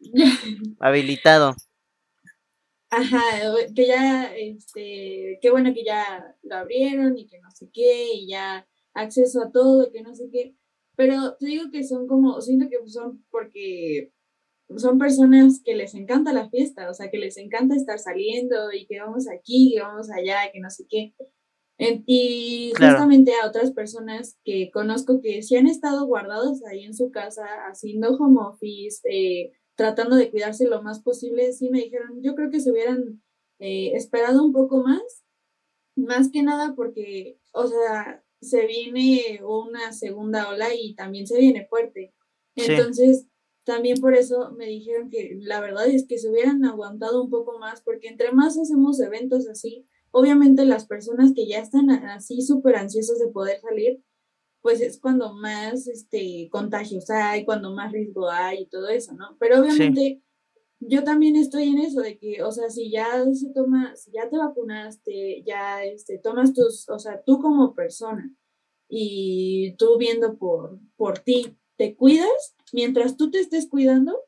Habilitado. 0.80 1.54
Ajá, 2.90 3.22
que 3.74 3.86
ya, 3.86 4.34
este, 4.34 5.38
qué 5.42 5.50
bueno 5.50 5.74
que 5.74 5.84
ya 5.84 6.34
lo 6.42 6.56
abrieron 6.56 7.18
y 7.18 7.26
que 7.26 7.38
no 7.38 7.50
sé 7.50 7.68
qué, 7.72 8.14
y 8.14 8.28
ya 8.28 8.66
acceso 8.94 9.42
a 9.42 9.52
todo, 9.52 9.92
que 9.92 10.02
no 10.02 10.14
sé 10.14 10.28
qué. 10.32 10.56
Pero 10.96 11.36
te 11.36 11.46
digo 11.46 11.70
que 11.70 11.84
son 11.84 12.08
como, 12.08 12.40
siento 12.40 12.68
que 12.70 12.78
son 12.88 13.24
porque 13.30 14.12
son 14.76 14.98
personas 14.98 15.60
que 15.64 15.74
les 15.74 15.94
encanta 15.94 16.32
la 16.32 16.50
fiesta, 16.50 16.90
o 16.90 16.94
sea, 16.94 17.10
que 17.10 17.18
les 17.18 17.36
encanta 17.38 17.74
estar 17.74 17.98
saliendo 17.98 18.72
y 18.72 18.86
que 18.86 19.00
vamos 19.00 19.26
aquí, 19.28 19.72
que 19.74 19.82
vamos 19.82 20.10
allá, 20.10 20.50
que 20.52 20.60
no 20.60 20.70
sé 20.70 20.86
qué. 20.88 21.14
y 21.78 22.72
justamente 22.76 23.32
a 23.40 23.46
otras 23.46 23.72
personas 23.72 24.36
que 24.44 24.70
conozco 24.72 25.20
que 25.20 25.42
sí 25.42 25.56
han 25.56 25.68
estado 25.68 26.06
guardados 26.06 26.64
ahí 26.64 26.84
en 26.84 26.94
su 26.94 27.10
casa 27.10 27.46
haciendo 27.70 28.16
home 28.16 28.40
office, 28.40 29.00
eh, 29.10 29.52
tratando 29.76 30.16
de 30.16 30.30
cuidarse 30.30 30.66
lo 30.66 30.82
más 30.82 31.00
posible, 31.00 31.52
sí 31.52 31.70
me 31.70 31.80
dijeron, 31.80 32.20
yo 32.22 32.34
creo 32.34 32.50
que 32.50 32.60
se 32.60 32.72
hubieran 32.72 33.22
eh, 33.60 33.92
esperado 33.94 34.44
un 34.44 34.52
poco 34.52 34.82
más, 34.82 35.24
más 35.96 36.30
que 36.30 36.42
nada 36.42 36.74
porque, 36.74 37.38
o 37.52 37.66
sea, 37.66 38.24
se 38.40 38.66
viene 38.66 39.40
una 39.44 39.92
segunda 39.92 40.48
ola 40.48 40.74
y 40.74 40.94
también 40.94 41.26
se 41.26 41.38
viene 41.38 41.66
fuerte. 41.66 42.14
Entonces, 42.54 43.26
también 43.68 44.00
por 44.00 44.14
eso 44.14 44.50
me 44.56 44.64
dijeron 44.64 45.10
que 45.10 45.38
la 45.42 45.60
verdad 45.60 45.86
es 45.88 46.06
que 46.06 46.16
se 46.16 46.30
hubieran 46.30 46.64
aguantado 46.64 47.22
un 47.22 47.28
poco 47.28 47.58
más, 47.58 47.82
porque 47.82 48.08
entre 48.08 48.32
más 48.32 48.56
hacemos 48.56 48.98
eventos 48.98 49.46
así, 49.46 49.86
obviamente 50.10 50.64
las 50.64 50.86
personas 50.86 51.32
que 51.34 51.46
ya 51.46 51.58
están 51.58 51.90
así 51.90 52.40
súper 52.40 52.76
ansiosas 52.76 53.18
de 53.18 53.28
poder 53.28 53.60
salir, 53.60 54.02
pues 54.62 54.80
es 54.80 54.98
cuando 54.98 55.34
más 55.34 55.86
este, 55.86 56.48
contagios 56.50 57.10
hay, 57.10 57.44
cuando 57.44 57.74
más 57.74 57.92
riesgo 57.92 58.30
hay 58.30 58.62
y 58.62 58.66
todo 58.68 58.88
eso, 58.88 59.12
¿no? 59.12 59.36
Pero 59.38 59.60
obviamente 59.60 60.22
yo 60.80 61.04
también 61.04 61.36
estoy 61.36 61.64
en 61.64 61.78
eso 61.78 62.00
de 62.00 62.16
que, 62.16 62.42
o 62.42 62.50
sea, 62.50 62.70
si 62.70 62.90
ya 62.90 63.22
se 63.34 63.50
toma, 63.52 63.94
si 63.96 64.12
ya 64.12 64.30
te 64.30 64.38
vacunaste, 64.38 65.42
ya 65.44 65.84
este, 65.84 66.16
tomas 66.16 66.54
tus, 66.54 66.88
o 66.88 66.98
sea, 66.98 67.22
tú 67.22 67.38
como 67.38 67.74
persona 67.74 68.34
y 68.88 69.76
tú 69.76 69.98
viendo 69.98 70.38
por, 70.38 70.78
por 70.96 71.18
ti, 71.18 71.54
te 71.76 71.94
cuidas, 71.94 72.56
mientras 72.72 73.16
tú 73.16 73.30
te 73.30 73.40
estés 73.40 73.68
cuidando, 73.68 74.18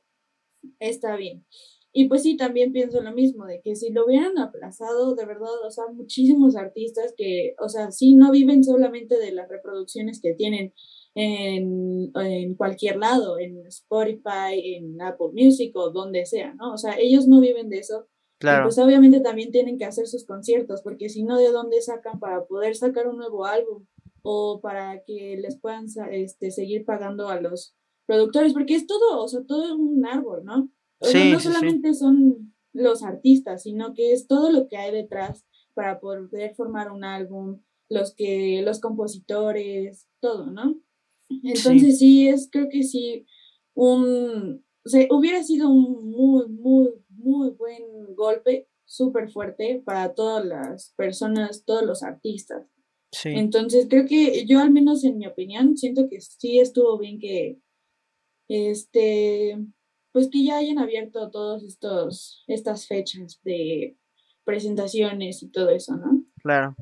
está 0.79 1.17
bien. 1.17 1.45
Y 1.93 2.09
pues 2.09 2.23
sí, 2.23 2.37
también 2.37 2.73
pienso 2.73 3.01
lo 3.01 3.13
mismo, 3.13 3.47
de 3.47 3.61
que 3.63 3.75
si 3.75 3.91
lo 3.91 4.07
hubieran 4.07 4.39
aplazado, 4.39 5.17
de 5.17 5.27
verdad, 5.27 5.49
o 5.67 5.71
sea, 5.73 5.85
muchísimos 5.93 6.55
artistas 6.55 7.15
que, 7.17 7.55
o 7.59 7.69
sea, 7.69 7.91
sí, 7.91 8.15
no 8.15 8.31
viven 8.31 8.63
solamente 8.63 9.19
de 9.19 9.33
las 9.33 9.49
reproducciones 9.49 10.21
que 10.21 10.35
tienen 10.35 10.73
en, 11.17 12.13
en 12.15 12.55
cualquier 12.55 12.97
lado, 12.97 13.41
en 13.41 13.67
Spotify, 13.67 14.77
en 14.77 15.03
Apple 15.03 15.31
Music 15.33 15.75
o 15.75 15.91
donde 15.91 16.27
sea, 16.27 16.55
¿no? 16.55 16.75
O 16.75 16.79
sea, 16.79 16.97
ellos 16.97 17.27
no 17.27 17.41
viven 17.41 17.69
de 17.69 17.79
eso. 17.79 18.07
Claro. 18.39 18.61
Y 18.61 18.65
pues 18.67 18.79
obviamente 18.79 19.21
también 19.21 19.51
tienen 19.51 19.77
que 19.77 19.85
hacer 19.85 20.07
sus 20.07 20.25
conciertos, 20.25 20.83
porque 20.83 21.09
si 21.09 21.25
no, 21.25 21.39
¿de 21.39 21.51
dónde 21.51 21.83
sacan 21.83 22.21
para 22.21 22.45
poder 22.45 22.77
sacar 22.77 23.09
un 23.09 23.17
nuevo 23.17 23.47
álbum? 23.47 23.87
O 24.23 24.61
para 24.61 25.03
que 25.05 25.39
les 25.39 25.59
puedan 25.59 25.87
este, 26.13 26.53
seguir 26.53 26.85
pagando 26.85 27.29
a 27.29 27.41
los 27.41 27.75
productores, 28.11 28.53
porque 28.53 28.75
es 28.75 28.89
todo, 28.89 29.23
o 29.23 29.29
sea, 29.29 29.43
todo 29.47 29.67
es 29.67 29.71
un 29.71 30.05
árbol, 30.05 30.45
¿no? 30.45 30.69
no 31.01 31.41
solamente 31.41 31.95
son 31.95 32.53
los 32.73 33.05
artistas, 33.05 33.63
sino 33.63 33.95
que 33.95 34.13
es 34.13 34.27
todo 34.27 34.51
lo 34.51 34.67
que 34.67 34.77
hay 34.77 34.91
detrás 34.91 35.47
para 35.75 36.01
poder 36.01 36.57
formar 36.57 36.91
un 36.91 37.05
álbum, 37.05 37.61
los 37.89 38.13
que, 38.13 38.63
los 38.65 38.81
compositores, 38.81 40.09
todo, 40.19 40.47
¿no? 40.47 40.75
Entonces 41.45 42.01
sí, 42.01 42.27
es, 42.27 42.49
creo 42.51 42.69
que 42.69 42.83
sí, 42.83 43.27
un, 43.75 44.65
o 44.85 44.89
sea, 44.89 45.07
hubiera 45.13 45.45
sido 45.45 45.71
un 45.71 46.11
muy, 46.11 46.49
muy, 46.49 46.91
muy 47.11 47.51
buen 47.51 48.17
golpe, 48.17 48.67
súper 48.87 49.31
fuerte 49.31 49.83
para 49.85 50.15
todas 50.15 50.45
las 50.45 50.95
personas, 50.97 51.65
todos 51.65 51.85
los 51.85 52.03
artistas. 52.03 52.67
Sí. 53.13 53.29
Entonces 53.29 53.87
creo 53.89 54.05
que 54.05 54.45
yo 54.47 54.59
al 54.59 54.73
menos 54.73 55.05
en 55.05 55.19
mi 55.19 55.29
opinión 55.29 55.77
siento 55.77 56.09
que 56.09 56.21
sí 56.21 56.59
estuvo 56.59 56.99
bien 56.99 57.21
que, 57.21 57.61
este, 58.51 59.59
pues 60.13 60.29
que 60.31 60.45
ya 60.45 60.59
hayan 60.59 60.79
abierto 60.79 61.31
todos 61.31 61.63
estos, 61.63 62.45
estas 62.47 62.87
fechas 62.87 63.41
de 63.45 63.97
presentaciones 64.45 65.43
y 65.43 65.49
todo 65.51 65.71
eso, 65.71 65.97
¿no? 65.97 66.25
Claro. 66.43 66.75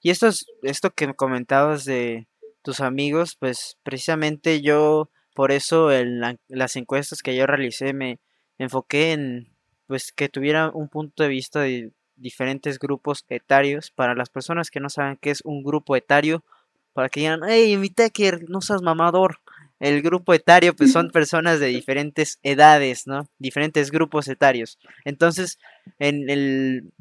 Y 0.00 0.10
esto, 0.10 0.26
es, 0.26 0.46
esto 0.62 0.90
que 0.90 1.14
comentabas 1.14 1.84
de 1.84 2.26
tus 2.62 2.80
amigos, 2.80 3.36
pues 3.38 3.78
precisamente 3.82 4.60
yo, 4.60 5.10
por 5.34 5.52
eso 5.52 5.92
en 5.92 6.20
las 6.48 6.76
encuestas 6.76 7.22
que 7.22 7.36
yo 7.36 7.46
realicé 7.46 7.92
me 7.92 8.18
enfoqué 8.58 9.12
en 9.12 9.54
pues 9.86 10.12
que 10.12 10.28
tuviera 10.28 10.70
un 10.70 10.88
punto 10.88 11.22
de 11.22 11.28
vista 11.28 11.60
de 11.60 11.92
diferentes 12.16 12.78
grupos 12.78 13.24
etarios 13.28 13.90
para 13.90 14.14
las 14.14 14.30
personas 14.30 14.70
que 14.70 14.80
no 14.80 14.88
saben 14.88 15.18
qué 15.20 15.30
es 15.30 15.42
un 15.44 15.62
grupo 15.62 15.96
etario, 15.96 16.44
para 16.92 17.08
que 17.08 17.20
digan, 17.20 17.40
hey, 17.46 17.76
mi 17.76 17.90
Tecker, 17.90 18.48
no 18.48 18.60
seas 18.60 18.82
mamador, 18.82 19.40
el 19.84 20.00
grupo 20.00 20.32
etario 20.32 20.74
pues 20.74 20.92
son 20.92 21.10
personas 21.12 21.60
de 21.60 21.66
diferentes 21.66 22.38
edades, 22.42 23.06
¿no? 23.06 23.28
Diferentes 23.38 23.90
grupos 23.90 24.28
etarios. 24.28 24.78
Entonces, 25.04 25.58
en 25.98 26.30
el, 26.30 26.92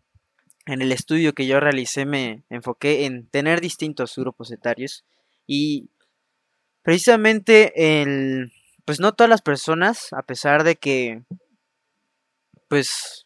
en 0.66 0.82
el 0.82 0.92
estudio 0.92 1.34
que 1.34 1.48
yo 1.48 1.62
realicé 1.62 2.06
me 2.06 2.44
enfoqué 2.50 3.06
en 3.06 3.28
tener 3.28 3.62
distintos 3.62 4.16
grupos 4.18 4.52
etarios 4.52 5.06
y 5.48 5.90
precisamente 6.82 8.02
el 8.02 8.52
pues 8.86 9.00
no 9.00 9.14
todas 9.14 9.30
las 9.30 9.42
personas, 9.42 10.12
a 10.12 10.24
pesar 10.24 10.66
de 10.66 10.76
que 10.76 11.24
pues 12.68 13.26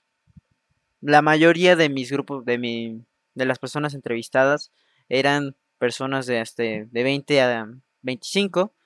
la 1.02 1.24
mayoría 1.24 1.76
de 1.76 1.90
mis 1.90 2.12
grupos 2.12 2.46
de 2.46 2.60
mi 2.60 3.06
de 3.34 3.46
las 3.46 3.58
personas 3.58 3.96
entrevistadas 3.96 4.72
eran 5.10 5.56
personas 5.80 6.28
de 6.28 6.42
este 6.42 6.88
de 6.92 7.04
20 7.04 7.42
a 7.42 7.68
25 8.04 8.77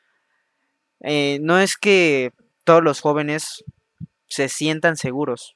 eh, 1.04 1.40
no 1.42 1.60
es 1.60 1.78
que 1.78 2.32
todos 2.64 2.84
los 2.84 3.02
jóvenes 3.02 3.64
se 4.28 4.50
sientan 4.50 4.98
seguros. 4.98 5.56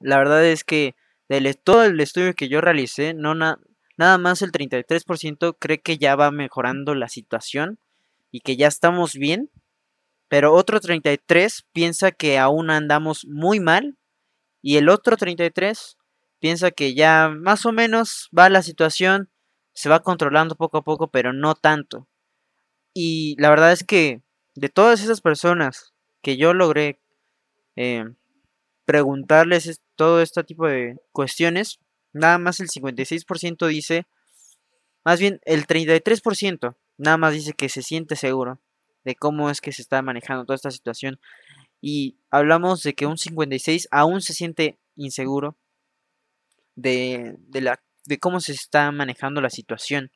La 0.00 0.18
verdad 0.18 0.44
es 0.44 0.64
que 0.64 0.94
de 1.28 1.54
todo 1.54 1.84
el 1.84 2.00
estudio 2.00 2.34
que 2.34 2.48
yo 2.48 2.60
realicé, 2.60 3.14
no 3.14 3.34
nada 3.34 4.18
más 4.18 4.42
el 4.42 4.52
33% 4.52 5.56
cree 5.58 5.80
que 5.80 5.98
ya 5.98 6.16
va 6.16 6.30
mejorando 6.30 6.94
la 6.94 7.08
situación 7.08 7.78
y 8.30 8.40
que 8.40 8.56
ya 8.56 8.68
estamos 8.68 9.14
bien, 9.14 9.50
pero 10.28 10.54
otro 10.54 10.80
33 10.80 11.66
piensa 11.72 12.10
que 12.10 12.38
aún 12.38 12.70
andamos 12.70 13.26
muy 13.26 13.60
mal 13.60 13.96
y 14.62 14.76
el 14.76 14.88
otro 14.88 15.16
33 15.16 15.96
piensa 16.40 16.70
que 16.70 16.94
ya 16.94 17.30
más 17.30 17.66
o 17.66 17.72
menos 17.72 18.28
va 18.36 18.48
la 18.48 18.62
situación, 18.62 19.30
se 19.72 19.88
va 19.88 20.00
controlando 20.00 20.56
poco 20.56 20.78
a 20.78 20.82
poco, 20.82 21.08
pero 21.08 21.32
no 21.32 21.54
tanto. 21.54 22.08
Y 22.94 23.34
la 23.40 23.50
verdad 23.50 23.72
es 23.72 23.82
que 23.82 24.22
de 24.54 24.68
todas 24.68 25.02
esas 25.02 25.20
personas 25.20 25.92
que 26.22 26.36
yo 26.36 26.54
logré 26.54 27.00
eh, 27.76 28.04
preguntarles 28.84 29.80
todo 29.96 30.22
este 30.22 30.44
tipo 30.44 30.66
de 30.66 31.00
cuestiones, 31.10 31.80
nada 32.12 32.38
más 32.38 32.60
el 32.60 32.68
56% 32.68 33.66
dice, 33.66 34.06
más 35.04 35.18
bien 35.18 35.40
el 35.44 35.66
33% 35.66 36.76
nada 36.96 37.16
más 37.16 37.34
dice 37.34 37.52
que 37.52 37.68
se 37.68 37.82
siente 37.82 38.14
seguro 38.14 38.60
de 39.04 39.16
cómo 39.16 39.50
es 39.50 39.60
que 39.60 39.72
se 39.72 39.82
está 39.82 40.00
manejando 40.00 40.44
toda 40.44 40.56
esta 40.56 40.70
situación. 40.70 41.20
Y 41.80 42.16
hablamos 42.30 42.82
de 42.82 42.94
que 42.94 43.06
un 43.06 43.18
56 43.18 43.88
aún 43.90 44.22
se 44.22 44.32
siente 44.32 44.78
inseguro 44.96 45.56
de, 46.76 47.34
de, 47.38 47.60
la, 47.60 47.82
de 48.06 48.18
cómo 48.18 48.40
se 48.40 48.52
está 48.52 48.90
manejando 48.92 49.40
la 49.40 49.50
situación. 49.50 50.10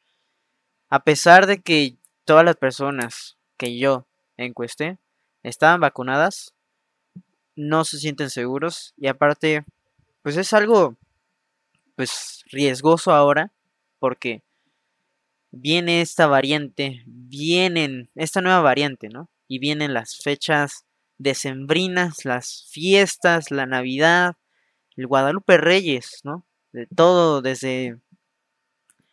A 0.88 1.04
pesar 1.04 1.46
de 1.46 1.60
que 1.60 1.97
todas 2.28 2.44
las 2.44 2.56
personas 2.56 3.38
que 3.56 3.78
yo 3.78 4.06
encuesté 4.36 4.98
estaban 5.42 5.80
vacunadas, 5.80 6.52
no 7.56 7.86
se 7.86 7.98
sienten 7.98 8.28
seguros 8.28 8.92
y 8.98 9.06
aparte, 9.06 9.64
pues 10.20 10.36
es 10.36 10.52
algo 10.52 10.98
pues 11.96 12.44
riesgoso 12.50 13.12
ahora 13.12 13.50
porque 13.98 14.42
viene 15.52 16.02
esta 16.02 16.26
variante, 16.26 17.02
vienen 17.06 18.10
esta 18.14 18.42
nueva 18.42 18.60
variante, 18.60 19.08
¿no? 19.08 19.30
Y 19.48 19.58
vienen 19.58 19.94
las 19.94 20.18
fechas 20.22 20.84
decembrinas, 21.16 22.26
las 22.26 22.68
fiestas, 22.70 23.50
la 23.50 23.64
Navidad, 23.64 24.36
el 24.98 25.06
Guadalupe 25.06 25.56
Reyes, 25.56 26.20
¿no? 26.24 26.44
De 26.72 26.86
todo 26.94 27.40
desde 27.40 27.98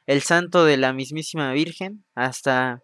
el 0.06 0.21
santo 0.21 0.65
de 0.65 0.75
la 0.75 0.91
mismísima 0.91 1.54
Virgen 1.54 2.04
hasta 2.13 2.82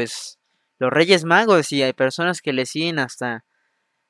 pues 0.00 0.38
los 0.78 0.90
Reyes 0.90 1.24
Magos 1.24 1.72
y 1.72 1.82
hay 1.82 1.92
personas 1.92 2.40
que 2.40 2.54
le 2.54 2.64
siguen 2.64 2.98
hasta 2.98 3.44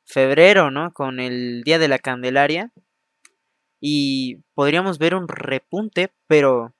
febrero, 0.05 0.71
¿no? 0.71 0.93
Con 0.93 1.19
el 1.19 1.63
Día 1.65 1.81
de 1.81 1.89
la 1.89 1.99
Candelaria. 1.99 2.71
Y 3.81 4.37
podríamos 4.55 4.99
ver 4.99 5.17
un 5.17 5.27
repunte, 5.27 6.13
pero 6.29 6.77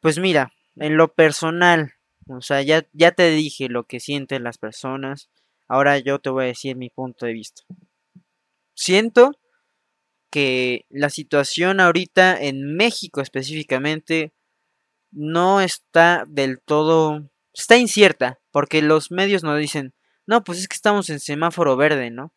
pues 0.00 0.18
mira, 0.18 0.50
en 0.76 0.96
lo 0.96 1.12
personal, 1.12 1.92
o 2.26 2.40
sea, 2.40 2.62
ya, 2.62 2.86
ya 2.92 3.12
te 3.12 3.30
dije 3.32 3.68
lo 3.68 3.84
que 3.84 4.00
sienten 4.00 4.44
las 4.44 4.56
personas. 4.56 5.28
Ahora 5.68 5.98
yo 5.98 6.20
te 6.20 6.30
voy 6.30 6.44
a 6.44 6.48
decir 6.48 6.74
mi 6.74 6.88
punto 6.88 7.26
de 7.26 7.34
vista. 7.34 7.64
Siento 8.72 9.32
que 10.30 10.86
la 10.88 11.10
situación 11.10 11.80
ahorita 11.80 12.40
en 12.40 12.76
México 12.76 13.20
específicamente 13.20 14.32
no 15.10 15.60
está 15.60 16.24
del 16.26 16.62
todo, 16.62 17.30
está 17.54 17.76
incierta, 17.78 18.40
porque 18.50 18.82
los 18.82 19.10
medios 19.10 19.42
nos 19.42 19.58
dicen, 19.58 19.94
no, 20.26 20.44
pues 20.44 20.58
es 20.58 20.68
que 20.68 20.74
estamos 20.74 21.08
en 21.10 21.20
semáforo 21.20 21.76
verde, 21.76 22.10
¿no? 22.10 22.32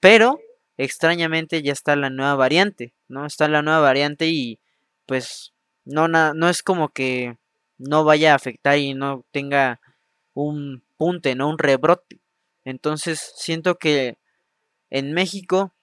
Pero 0.00 0.38
extrañamente 0.76 1.62
ya 1.62 1.72
está 1.72 1.96
la 1.96 2.10
nueva 2.10 2.34
variante, 2.36 2.94
¿no? 3.08 3.26
Está 3.26 3.48
la 3.48 3.62
nueva 3.62 3.80
variante 3.80 4.28
y 4.28 4.60
pues 5.06 5.52
no, 5.84 6.08
no 6.08 6.48
es 6.48 6.62
como 6.62 6.88
que 6.88 7.36
no 7.78 8.04
vaya 8.04 8.32
a 8.32 8.36
afectar 8.36 8.78
y 8.78 8.94
no 8.94 9.24
tenga 9.30 9.80
un 10.34 10.84
punte, 10.96 11.34
¿no? 11.34 11.48
Un 11.48 11.58
rebrote. 11.58 12.20
Entonces 12.64 13.32
siento 13.36 13.76
que 13.76 14.18
en 14.90 15.12
México 15.12 15.74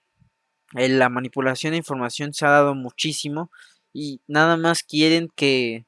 eh, 0.75 0.89
la 0.89 1.09
manipulación 1.09 1.71
de 1.71 1.77
información 1.77 2.33
se 2.33 2.45
ha 2.45 2.49
dado 2.49 2.75
muchísimo 2.75 3.51
y 3.93 4.21
nada 4.27 4.57
más 4.57 4.83
quieren 4.83 5.29
que 5.35 5.85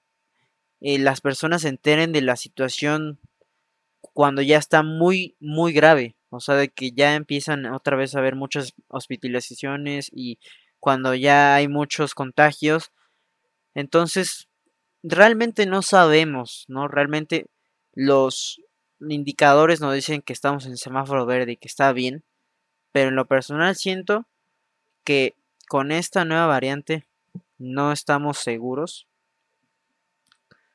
eh, 0.83 0.99
las 0.99 1.21
personas 1.21 1.61
se 1.61 1.69
enteren 1.69 2.11
de 2.11 2.21
la 2.21 2.35
situación 2.35 3.17
cuando 4.01 4.41
ya 4.41 4.57
está 4.57 4.83
muy, 4.83 5.37
muy 5.39 5.71
grave. 5.71 6.17
O 6.29 6.41
sea, 6.41 6.55
de 6.55 6.67
que 6.69 6.91
ya 6.91 7.15
empiezan 7.15 7.65
otra 7.67 7.95
vez 7.95 8.15
a 8.15 8.19
haber 8.19 8.35
muchas 8.35 8.73
hospitalizaciones 8.89 10.09
y 10.11 10.39
cuando 10.81 11.15
ya 11.15 11.55
hay 11.55 11.69
muchos 11.69 12.13
contagios. 12.13 12.91
Entonces, 13.73 14.49
realmente 15.03 15.65
no 15.67 15.81
sabemos, 15.83 16.65
¿no? 16.67 16.89
Realmente 16.89 17.45
los 17.93 18.61
indicadores 18.99 19.79
nos 19.79 19.93
dicen 19.93 20.21
que 20.21 20.33
estamos 20.33 20.65
en 20.65 20.75
semáforo 20.75 21.25
verde 21.25 21.53
y 21.53 21.57
que 21.57 21.69
está 21.69 21.93
bien. 21.93 22.25
Pero 22.91 23.07
en 23.07 23.15
lo 23.15 23.25
personal 23.25 23.77
siento 23.77 24.27
que 25.05 25.35
con 25.69 25.93
esta 25.93 26.25
nueva 26.25 26.47
variante 26.47 27.05
no 27.57 27.93
estamos 27.93 28.39
seguros 28.39 29.07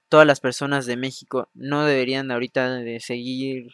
todas 0.09 0.27
las 0.27 0.41
personas 0.41 0.87
de 0.87 0.97
México 0.97 1.49
no 1.55 1.85
deberían 1.85 2.31
ahorita 2.31 2.71
de 2.77 3.01
seguir, 3.01 3.73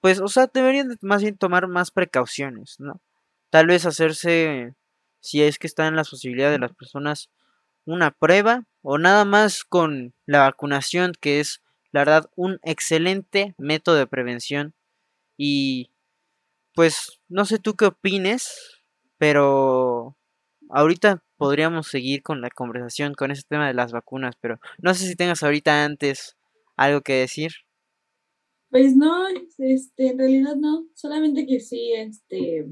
pues, 0.00 0.20
o 0.20 0.28
sea, 0.28 0.48
deberían 0.52 0.96
más 1.00 1.22
bien 1.22 1.36
tomar 1.38 1.68
más 1.68 1.90
precauciones, 1.90 2.76
¿no? 2.78 3.00
Tal 3.50 3.66
vez 3.68 3.86
hacerse, 3.86 4.74
si 5.20 5.42
es 5.42 5.58
que 5.58 5.66
están 5.66 5.96
las 5.96 6.10
posibilidades 6.10 6.54
de 6.56 6.60
las 6.60 6.74
personas, 6.74 7.30
una 7.86 8.10
prueba 8.12 8.64
o 8.82 8.98
nada 8.98 9.24
más 9.24 9.64
con 9.64 10.14
la 10.26 10.40
vacunación, 10.40 11.12
que 11.20 11.40
es, 11.40 11.62
la 11.92 12.00
verdad, 12.00 12.30
un 12.36 12.58
excelente 12.62 13.54
método 13.58 13.96
de 13.96 14.06
prevención. 14.06 14.74
Y, 15.38 15.90
pues, 16.74 17.20
no 17.28 17.44
sé 17.46 17.58
tú 17.58 17.76
qué 17.76 17.86
opines, 17.86 18.82
pero 19.18 20.16
ahorita 20.70 21.22
podríamos 21.36 21.88
seguir 21.88 22.22
con 22.22 22.40
la 22.40 22.50
conversación 22.50 23.14
con 23.14 23.30
ese 23.30 23.42
tema 23.48 23.66
de 23.66 23.74
las 23.74 23.92
vacunas, 23.92 24.34
pero 24.40 24.58
no 24.78 24.94
sé 24.94 25.06
si 25.06 25.16
tengas 25.16 25.42
ahorita 25.42 25.84
antes 25.84 26.36
algo 26.76 27.00
que 27.02 27.14
decir. 27.14 27.52
Pues 28.70 28.96
no, 28.96 29.28
este, 29.58 30.08
en 30.08 30.18
realidad 30.18 30.56
no, 30.56 30.86
solamente 30.94 31.46
que 31.46 31.60
sí, 31.60 31.92
este, 31.92 32.66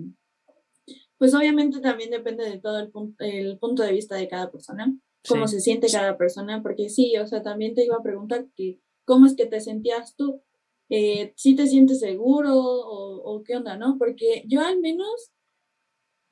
pues 1.18 1.34
obviamente 1.34 1.80
también 1.80 2.10
depende 2.10 2.44
de 2.44 2.58
todo 2.58 2.78
el, 2.80 2.90
punto, 2.90 3.24
el 3.24 3.58
punto 3.58 3.82
de 3.82 3.92
vista 3.92 4.16
de 4.16 4.28
cada 4.28 4.50
persona, 4.50 4.94
cómo 5.28 5.46
se 5.46 5.60
siente 5.60 5.86
cada 5.90 6.18
persona, 6.18 6.62
porque 6.62 6.88
sí, 6.88 7.16
o 7.16 7.26
sea, 7.26 7.42
también 7.42 7.74
te 7.74 7.84
iba 7.84 7.96
a 7.96 8.02
preguntar 8.02 8.46
que 8.56 8.80
cómo 9.04 9.26
es 9.26 9.36
que 9.36 9.46
te 9.46 9.60
sentías 9.60 10.16
tú, 10.16 10.42
eh, 10.90 11.32
si 11.36 11.54
te 11.54 11.66
sientes 11.66 12.00
seguro 12.00 12.54
o, 12.54 13.22
o 13.22 13.42
qué 13.42 13.56
onda, 13.56 13.76
¿no? 13.76 13.96
Porque 13.98 14.44
yo 14.46 14.60
al 14.60 14.80
menos 14.80 15.32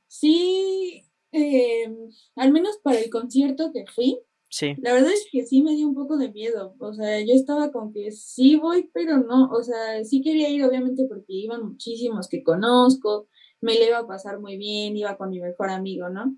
sí 0.09 1.07
eh, 1.33 1.93
al 2.37 2.53
menos 2.53 2.79
para 2.83 3.01
el 3.01 3.11
concierto 3.11 3.73
que 3.73 3.85
fui, 3.87 4.19
sí. 4.49 4.75
la 4.79 4.93
verdad 4.93 5.13
es 5.13 5.27
que 5.31 5.45
sí 5.47 5.63
me 5.63 5.75
dio 5.75 5.89
un 5.89 5.95
poco 5.95 6.17
de 6.17 6.31
miedo. 6.31 6.75
O 6.79 6.93
sea, 6.93 7.21
yo 7.21 7.35
estaba 7.35 7.73
con 7.73 7.93
que 7.93 8.13
sí 8.13 8.57
voy, 8.57 8.91
pero 8.93 9.19
no. 9.19 9.51
O 9.51 9.63
sea, 9.63 10.05
sí 10.05 10.23
quería 10.23 10.49
ir, 10.51 10.65
obviamente, 10.65 11.07
porque 11.09 11.33
iban 11.33 11.67
muchísimos 11.67 12.29
que 12.29 12.43
conozco, 12.43 13.29
me 13.61 13.75
le 13.75 13.87
iba 13.87 13.99
a 13.99 14.07
pasar 14.07 14.41
muy 14.41 14.57
bien, 14.57 14.97
iba 14.97 15.17
con 15.17 15.31
mi 15.31 15.41
mejor 15.41 15.71
amigo, 15.71 16.09
¿no? 16.11 16.37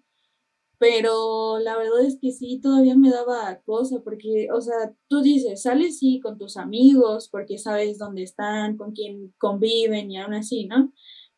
Pero 0.78 1.58
la 1.60 1.76
verdad 1.76 2.04
es 2.04 2.18
que 2.20 2.32
sí, 2.32 2.60
todavía 2.60 2.96
me 2.96 3.10
daba 3.10 3.60
cosa, 3.64 4.00
porque, 4.04 4.48
o 4.52 4.60
sea, 4.60 4.94
tú 5.08 5.22
dices, 5.22 5.62
sales 5.62 5.98
sí 5.98 6.20
con 6.20 6.36
tus 6.36 6.56
amigos, 6.56 7.28
porque 7.30 7.58
sabes 7.58 7.98
dónde 7.98 8.22
están, 8.22 8.76
con 8.76 8.92
quién 8.92 9.32
conviven 9.38 10.10
y 10.10 10.18
aún 10.18 10.34
así, 10.34 10.66
¿no? 10.66 10.92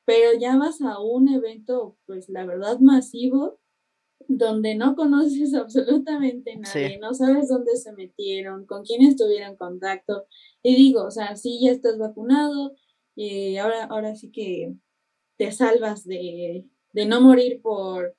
Pero 0.07 0.39
ya 0.39 0.57
vas 0.57 0.81
a 0.81 1.01
un 1.01 1.29
evento, 1.29 1.99
pues 2.07 2.31
la 2.31 2.47
verdad 2.47 2.79
masivo, 2.79 3.59
donde 4.29 4.75
no 4.77 4.97
conoces 4.97 5.53
absolutamente 5.55 6.57
nadie, 6.57 6.99
no 6.99 7.13
sabes 7.13 7.49
dónde 7.49 7.77
se 7.77 7.93
metieron, 7.93 8.65
con 8.65 8.85
quién 8.85 9.03
estuvieron 9.03 9.51
en 9.51 9.57
contacto. 9.57 10.27
Y 10.63 10.77
digo, 10.77 11.05
o 11.05 11.11
sea, 11.11 11.37
sí, 11.37 11.61
ya 11.63 11.73
estás 11.73 11.99
vacunado, 11.99 12.75
y 13.17 13.57
ahora, 13.57 13.85
ahora 13.85 14.15
sí 14.15 14.31
que 14.31 14.75
te 15.37 15.51
salvas 15.51 16.05
de, 16.05 16.65
no 16.95 17.21
morir 17.21 17.61
por, 17.61 18.15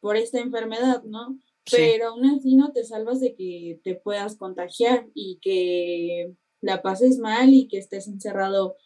por 0.00 0.16
esta 0.16 0.40
enfermedad, 0.40 1.02
¿no? 1.04 1.38
Pero 1.70 2.08
aún 2.08 2.24
así 2.24 2.56
no 2.56 2.72
te 2.72 2.84
salvas 2.84 3.20
de 3.20 3.34
que 3.34 3.80
te 3.84 3.94
puedas 3.94 4.36
contagiar 4.36 5.06
y 5.12 5.38
que 5.42 6.32
la 6.62 6.80
pases 6.80 7.18
mal 7.18 7.52
y 7.52 7.68
que 7.68 7.78
estés 7.78 8.08
encerrado 8.08 8.76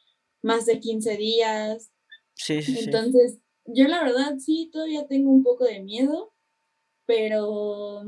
más 0.43 0.67
de 0.67 0.81
15 0.81 1.17
días 1.17 1.92
Sí, 2.35 2.63
sí, 2.63 2.79
Entonces, 2.85 3.39
yo 3.67 3.87
la 3.89 4.03
verdad 4.03 4.39
sí, 4.39 4.71
todavía 4.73 5.07
tengo 5.07 5.31
un 5.31 5.43
poco 5.43 5.65
de 5.65 5.81
miedo, 5.81 6.33
pero... 7.07 8.03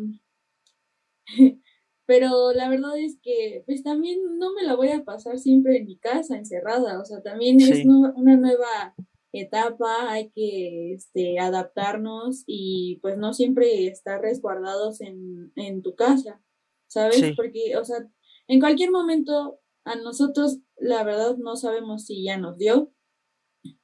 pero 2.07 2.53
la 2.53 2.69
verdad 2.69 2.99
es 2.99 3.19
que 3.23 3.63
pues 3.67 3.83
también 3.83 4.39
no 4.39 4.53
me 4.53 4.63
la 4.63 4.75
voy 4.75 4.89
a 4.89 5.05
pasar 5.05 5.39
siempre 5.39 5.79
en 5.79 5.87
mi 5.87 5.97
casa 5.97 6.37
encerrada, 6.37 7.01
o 7.01 7.05
sea, 7.05 7.23
también 7.23 7.61
es 7.61 7.85
una 7.87 8.37
nueva 8.37 8.95
etapa, 9.33 10.13
hay 10.13 10.31
que 10.31 10.93
este, 10.93 11.39
adaptarnos 11.39 12.45
y 12.47 12.99
pues 13.03 13.17
no 13.17 13.33
siempre 13.33 13.87
estar 13.87 14.21
resguardados 14.21 15.01
en, 15.01 15.53
en 15.57 15.83
tu 15.83 15.95
casa, 15.95 16.43
¿sabes? 16.87 17.33
Porque, 17.37 17.77
o 17.77 17.85
sea, 17.85 18.07
en 18.49 18.61
cualquier 18.61 18.91
momento 18.91 19.61
a 19.85 19.97
nosotros 19.97 20.59
la 20.77 21.03
verdad 21.05 21.37
no 21.37 21.57
sabemos 21.57 22.07
si 22.07 22.23
ya 22.23 22.37
nos 22.39 22.59
dio, 22.59 22.93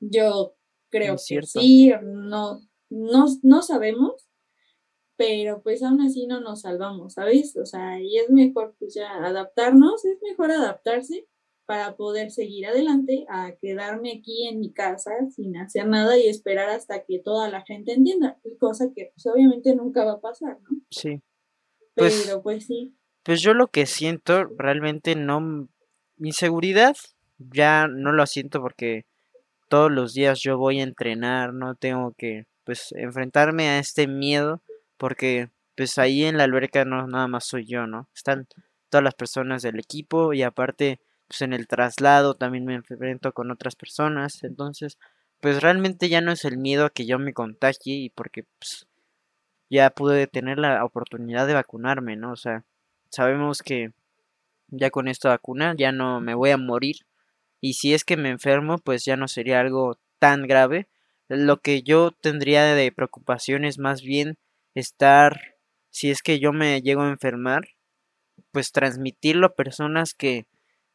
yo 0.00 0.54
creo 0.90 1.16
que 1.16 1.42
sí, 1.42 1.92
no, 2.02 2.60
no, 2.90 3.26
no 3.42 3.62
sabemos, 3.62 4.28
pero 5.16 5.62
pues 5.62 5.82
aún 5.82 6.00
así 6.00 6.26
no 6.26 6.40
nos 6.40 6.62
salvamos, 6.62 7.14
¿sabes? 7.14 7.56
O 7.56 7.66
sea, 7.66 8.00
y 8.00 8.16
es 8.18 8.30
mejor 8.30 8.74
pues 8.78 8.94
ya 8.94 9.24
adaptarnos, 9.24 10.04
es 10.04 10.18
mejor 10.22 10.50
adaptarse 10.50 11.28
para 11.66 11.94
poder 11.94 12.32
seguir 12.32 12.66
adelante 12.66 13.26
a 13.28 13.54
quedarme 13.60 14.12
aquí 14.18 14.48
en 14.48 14.58
mi 14.58 14.72
casa 14.72 15.12
sin 15.30 15.56
hacer 15.56 15.86
nada 15.86 16.18
y 16.18 16.26
esperar 16.26 16.68
hasta 16.70 17.04
que 17.04 17.20
toda 17.20 17.48
la 17.48 17.62
gente 17.62 17.92
entienda, 17.92 18.40
cosa 18.58 18.90
que 18.92 19.12
pues 19.14 19.24
obviamente 19.26 19.76
nunca 19.76 20.04
va 20.04 20.14
a 20.14 20.20
pasar, 20.20 20.58
¿no? 20.62 20.80
Sí. 20.90 21.20
Pues 21.94 22.24
pero 22.24 22.42
pues 22.42 22.66
sí. 22.66 22.96
Pues 23.22 23.40
yo 23.40 23.54
lo 23.54 23.68
que 23.68 23.86
siento 23.86 24.44
realmente 24.44 25.14
no, 25.14 25.68
mi 26.16 26.32
seguridad 26.32 26.96
ya 27.38 27.86
no 27.86 28.12
lo 28.12 28.26
siento 28.26 28.60
porque 28.60 29.04
todos 29.70 29.90
los 29.92 30.14
días 30.14 30.40
yo 30.40 30.58
voy 30.58 30.80
a 30.80 30.82
entrenar, 30.82 31.54
no 31.54 31.76
tengo 31.76 32.12
que 32.18 32.44
pues 32.64 32.92
enfrentarme 32.96 33.68
a 33.68 33.78
este 33.78 34.08
miedo 34.08 34.60
porque 34.98 35.48
pues 35.76 35.96
ahí 35.96 36.24
en 36.24 36.36
la 36.38 36.44
alberca 36.44 36.84
no 36.84 37.06
nada 37.06 37.28
más 37.28 37.46
soy 37.46 37.66
yo, 37.66 37.86
¿no? 37.86 38.08
Están 38.12 38.48
todas 38.88 39.04
las 39.04 39.14
personas 39.14 39.62
del 39.62 39.78
equipo 39.78 40.34
y 40.34 40.42
aparte 40.42 40.98
pues 41.28 41.42
en 41.42 41.52
el 41.52 41.68
traslado 41.68 42.34
también 42.34 42.64
me 42.64 42.74
enfrento 42.74 43.32
con 43.32 43.52
otras 43.52 43.76
personas, 43.76 44.42
entonces 44.42 44.98
pues 45.40 45.62
realmente 45.62 46.08
ya 46.08 46.20
no 46.20 46.32
es 46.32 46.44
el 46.44 46.58
miedo 46.58 46.86
a 46.86 46.90
que 46.90 47.06
yo 47.06 47.20
me 47.20 47.32
contagie 47.32 47.94
y 47.94 48.10
porque 48.10 48.46
pues 48.58 48.88
ya 49.70 49.90
pude 49.90 50.26
tener 50.26 50.58
la 50.58 50.84
oportunidad 50.84 51.46
de 51.46 51.54
vacunarme, 51.54 52.16
¿no? 52.16 52.32
O 52.32 52.36
sea, 52.36 52.64
sabemos 53.08 53.62
que 53.62 53.92
ya 54.66 54.90
con 54.90 55.06
esta 55.06 55.28
vacuna 55.28 55.76
ya 55.78 55.92
no 55.92 56.20
me 56.20 56.34
voy 56.34 56.50
a 56.50 56.56
morir 56.56 56.96
y 57.60 57.74
si 57.74 57.94
es 57.94 58.04
que 58.04 58.16
me 58.16 58.30
enfermo, 58.30 58.78
pues 58.78 59.04
ya 59.04 59.16
no 59.16 59.28
sería 59.28 59.60
algo 59.60 59.98
tan 60.18 60.46
grave. 60.46 60.88
Lo 61.28 61.60
que 61.60 61.82
yo 61.82 62.10
tendría 62.10 62.74
de 62.74 62.92
preocupación 62.92 63.64
es 63.64 63.78
más 63.78 64.02
bien 64.02 64.38
estar, 64.74 65.56
si 65.90 66.10
es 66.10 66.22
que 66.22 66.38
yo 66.40 66.52
me 66.52 66.80
llego 66.82 67.02
a 67.02 67.10
enfermar, 67.10 67.68
pues 68.52 68.72
transmitirlo 68.72 69.46
a 69.46 69.54
personas 69.54 70.14
que 70.14 70.46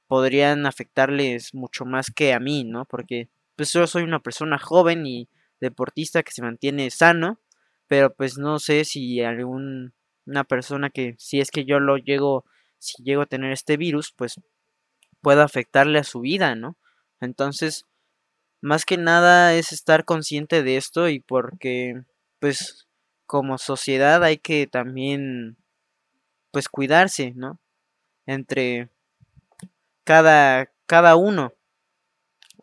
podrían 0.08 0.66
afectarles 0.66 1.54
mucho 1.54 1.86
más 1.86 2.12
que 2.12 2.34
a 2.34 2.40
mí, 2.40 2.64
¿no? 2.64 2.86
Porque 2.86 3.30
pues 3.56 3.72
yo 3.74 3.88
soy 3.88 4.04
una 4.04 4.20
persona 4.20 4.58
joven 4.58 5.06
y 5.06 5.30
deportista 5.62 6.24
que 6.24 6.32
se 6.32 6.42
mantiene 6.42 6.90
sano, 6.92 7.40
pero 7.88 8.14
pues 8.14 8.38
no 8.38 8.60
sé 8.60 8.86
si 8.86 9.22
algún 9.22 9.94
una 10.26 10.44
persona 10.44 10.90
que 10.90 11.16
si 11.18 11.40
es 11.40 11.52
que 11.52 11.66
yo 11.66 11.80
lo 11.80 11.98
llego 11.98 12.46
si 12.80 13.04
llego 13.04 13.24
a 13.24 13.26
tener 13.26 13.52
este 13.52 13.78
virus, 13.78 14.14
pues 14.16 14.40
pueda 15.26 15.44
afectarle 15.44 15.98
a 15.98 16.04
su 16.04 16.20
vida, 16.20 16.54
¿no? 16.54 16.78
Entonces, 17.20 17.88
más 18.62 18.86
que 18.86 18.98
nada 18.98 19.54
es 19.56 19.74
estar 19.74 20.06
consciente 20.06 20.64
de 20.64 20.78
esto 20.78 21.10
y 21.10 21.20
porque 21.20 22.04
pues 22.40 22.88
como 23.28 23.58
sociedad 23.58 24.24
hay 24.24 24.38
que 24.38 24.68
también 24.68 25.58
pues 26.52 26.70
cuidarse, 26.70 27.34
¿no? 27.36 27.60
Entre 28.28 28.90
cada 30.06 30.72
cada 30.88 31.16
uno. 31.18 31.52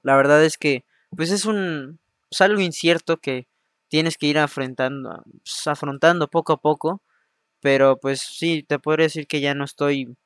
La 0.03 0.17
verdad 0.17 0.45
es 0.45 0.59
que 0.59 0.85
pues 1.17 1.31
es 1.31 1.45
un 1.45 1.99
algo 2.41 2.61
incierto 2.61 3.19
que 3.19 3.47
tienes 3.89 4.17
que 4.17 4.27
ir 4.27 4.39
afrontando 4.39 5.23
pues, 5.45 5.67
afrontando 5.67 6.29
poco 6.29 6.55
a 6.55 6.61
poco, 6.61 7.03
pero 7.61 7.99
pues 7.99 8.21
sí 8.23 8.65
te 8.65 8.79
podría 8.81 9.07
decir 9.07 9.27
que 9.29 9.41
ya 9.41 9.55
no 9.55 9.65
estoy 9.65 10.17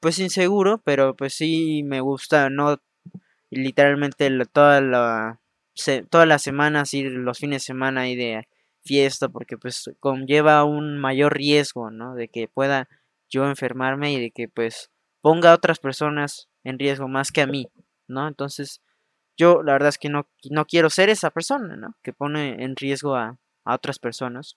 pues 0.00 0.18
inseguro, 0.18 0.78
pero 0.84 1.14
pues 1.14 1.34
sí 1.34 1.82
me 1.84 2.00
gusta 2.00 2.50
no 2.50 2.80
literalmente 3.50 4.30
toda 4.52 4.80
la 4.80 5.40
todas 6.10 6.28
las 6.28 6.42
semanas 6.42 6.92
ir 6.94 7.10
los 7.12 7.38
fines 7.38 7.62
de 7.62 7.66
semana 7.66 8.08
y 8.08 8.16
de 8.16 8.48
fiesta 8.82 9.28
porque 9.28 9.56
pues 9.56 9.90
conlleva 10.00 10.64
un 10.64 10.98
mayor 10.98 11.36
riesgo, 11.36 11.90
¿no? 11.90 12.14
De 12.14 12.28
que 12.28 12.48
pueda 12.48 12.88
yo 13.28 13.46
enfermarme 13.46 14.12
y 14.12 14.20
de 14.20 14.30
que 14.30 14.48
pues 14.48 14.90
ponga 15.20 15.52
a 15.52 15.54
otras 15.54 15.78
personas 15.78 16.48
en 16.64 16.78
riesgo 16.78 17.08
más 17.08 17.30
que 17.30 17.42
a 17.42 17.46
mí, 17.46 17.68
¿no? 18.08 18.26
Entonces 18.28 18.82
yo 19.36 19.62
la 19.62 19.72
verdad 19.72 19.90
es 19.90 19.98
que 19.98 20.08
no, 20.08 20.26
no 20.50 20.66
quiero 20.66 20.90
ser 20.90 21.08
esa 21.08 21.30
persona, 21.30 21.76
¿no? 21.76 21.94
Que 22.02 22.12
pone 22.12 22.62
en 22.62 22.76
riesgo 22.76 23.16
a, 23.16 23.38
a 23.64 23.74
otras 23.74 23.98
personas. 23.98 24.56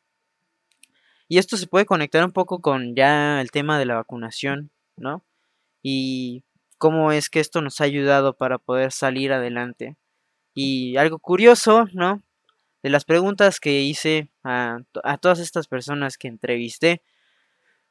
Y 1.28 1.38
esto 1.38 1.58
se 1.58 1.68
puede 1.68 1.86
conectar 1.86 2.24
un 2.24 2.32
poco 2.32 2.60
con 2.62 2.96
ya 2.96 3.40
el 3.42 3.52
tema 3.52 3.80
de 3.80 3.86
la 3.86 3.96
vacunación, 3.96 4.72
¿no? 4.98 5.24
Y 5.84 6.44
cómo 6.80 7.12
es 7.12 7.30
que 7.30 7.40
esto 7.40 7.62
nos 7.62 7.80
ha 7.80 7.84
ayudado 7.84 8.34
para 8.36 8.58
poder 8.58 8.92
salir 8.92 9.32
adelante. 9.32 9.96
Y 10.56 10.98
algo 10.98 11.20
curioso, 11.20 11.86
¿no? 11.94 12.24
De 12.82 12.90
las 12.90 13.06
preguntas 13.06 13.60
que 13.60 13.82
hice 13.82 14.30
a, 14.44 14.80
todas 15.22 15.40
estas 15.40 15.68
personas 15.68 16.18
que 16.18 16.28
entrevisté, 16.28 17.02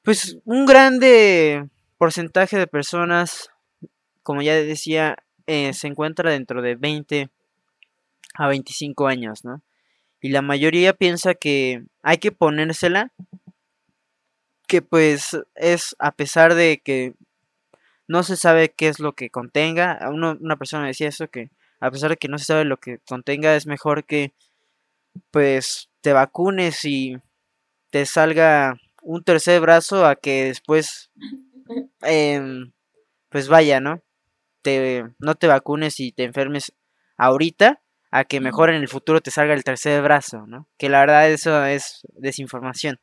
pues 0.02 0.38
un 0.44 0.66
grande 0.66 1.68
porcentaje 1.98 2.58
de 2.58 2.66
personas, 2.66 3.50
como 4.22 4.42
ya 4.42 4.54
decía, 4.54 5.16
eh, 5.46 5.72
se 5.72 5.86
encuentra 5.86 6.30
dentro 6.30 6.62
de 6.62 6.74
20 6.74 7.30
a 8.34 8.48
25 8.48 9.06
años, 9.06 9.44
¿no? 9.44 9.62
Y 10.20 10.28
la 10.30 10.42
mayoría 10.42 10.92
piensa 10.92 11.34
que 11.34 11.84
hay 12.02 12.18
que 12.18 12.32
ponérsela, 12.32 13.12
que 14.68 14.82
pues 14.82 15.36
es 15.54 15.96
a 15.98 16.12
pesar 16.12 16.54
de 16.54 16.80
que 16.84 17.14
no 18.12 18.22
se 18.22 18.36
sabe 18.36 18.74
qué 18.74 18.88
es 18.88 19.00
lo 19.00 19.14
que 19.14 19.30
contenga. 19.30 19.98
una 20.10 20.56
persona 20.56 20.86
decía 20.86 21.08
eso 21.08 21.28
que 21.28 21.50
a 21.80 21.90
pesar 21.90 22.10
de 22.10 22.18
que 22.18 22.28
no 22.28 22.36
se 22.36 22.44
sabe 22.44 22.66
lo 22.66 22.76
que 22.76 22.98
contenga, 23.08 23.56
es 23.56 23.66
mejor 23.66 24.04
que 24.04 24.34
pues 25.30 25.88
te 26.02 26.12
vacunes 26.12 26.84
y 26.84 27.16
te 27.88 28.04
salga 28.04 28.76
un 29.00 29.24
tercer 29.24 29.62
brazo 29.62 30.04
a 30.04 30.16
que 30.16 30.44
después 30.44 31.10
em, 32.02 32.72
pues 33.30 33.48
vaya, 33.48 33.80
¿no? 33.80 34.02
Te, 34.60 35.04
no 35.18 35.34
te 35.34 35.46
vacunes 35.46 35.98
y 35.98 36.12
te 36.12 36.24
enfermes 36.24 36.74
ahorita 37.16 37.80
a 38.10 38.24
que 38.24 38.40
mejor 38.40 38.68
en 38.68 38.76
el 38.76 38.88
futuro 38.88 39.22
te 39.22 39.30
salga 39.30 39.54
el 39.54 39.64
tercer 39.64 40.02
brazo, 40.02 40.46
¿no? 40.46 40.68
Que 40.76 40.90
la 40.90 41.00
verdad 41.00 41.30
eso 41.30 41.64
es 41.64 42.02
desinformación. 42.12 43.00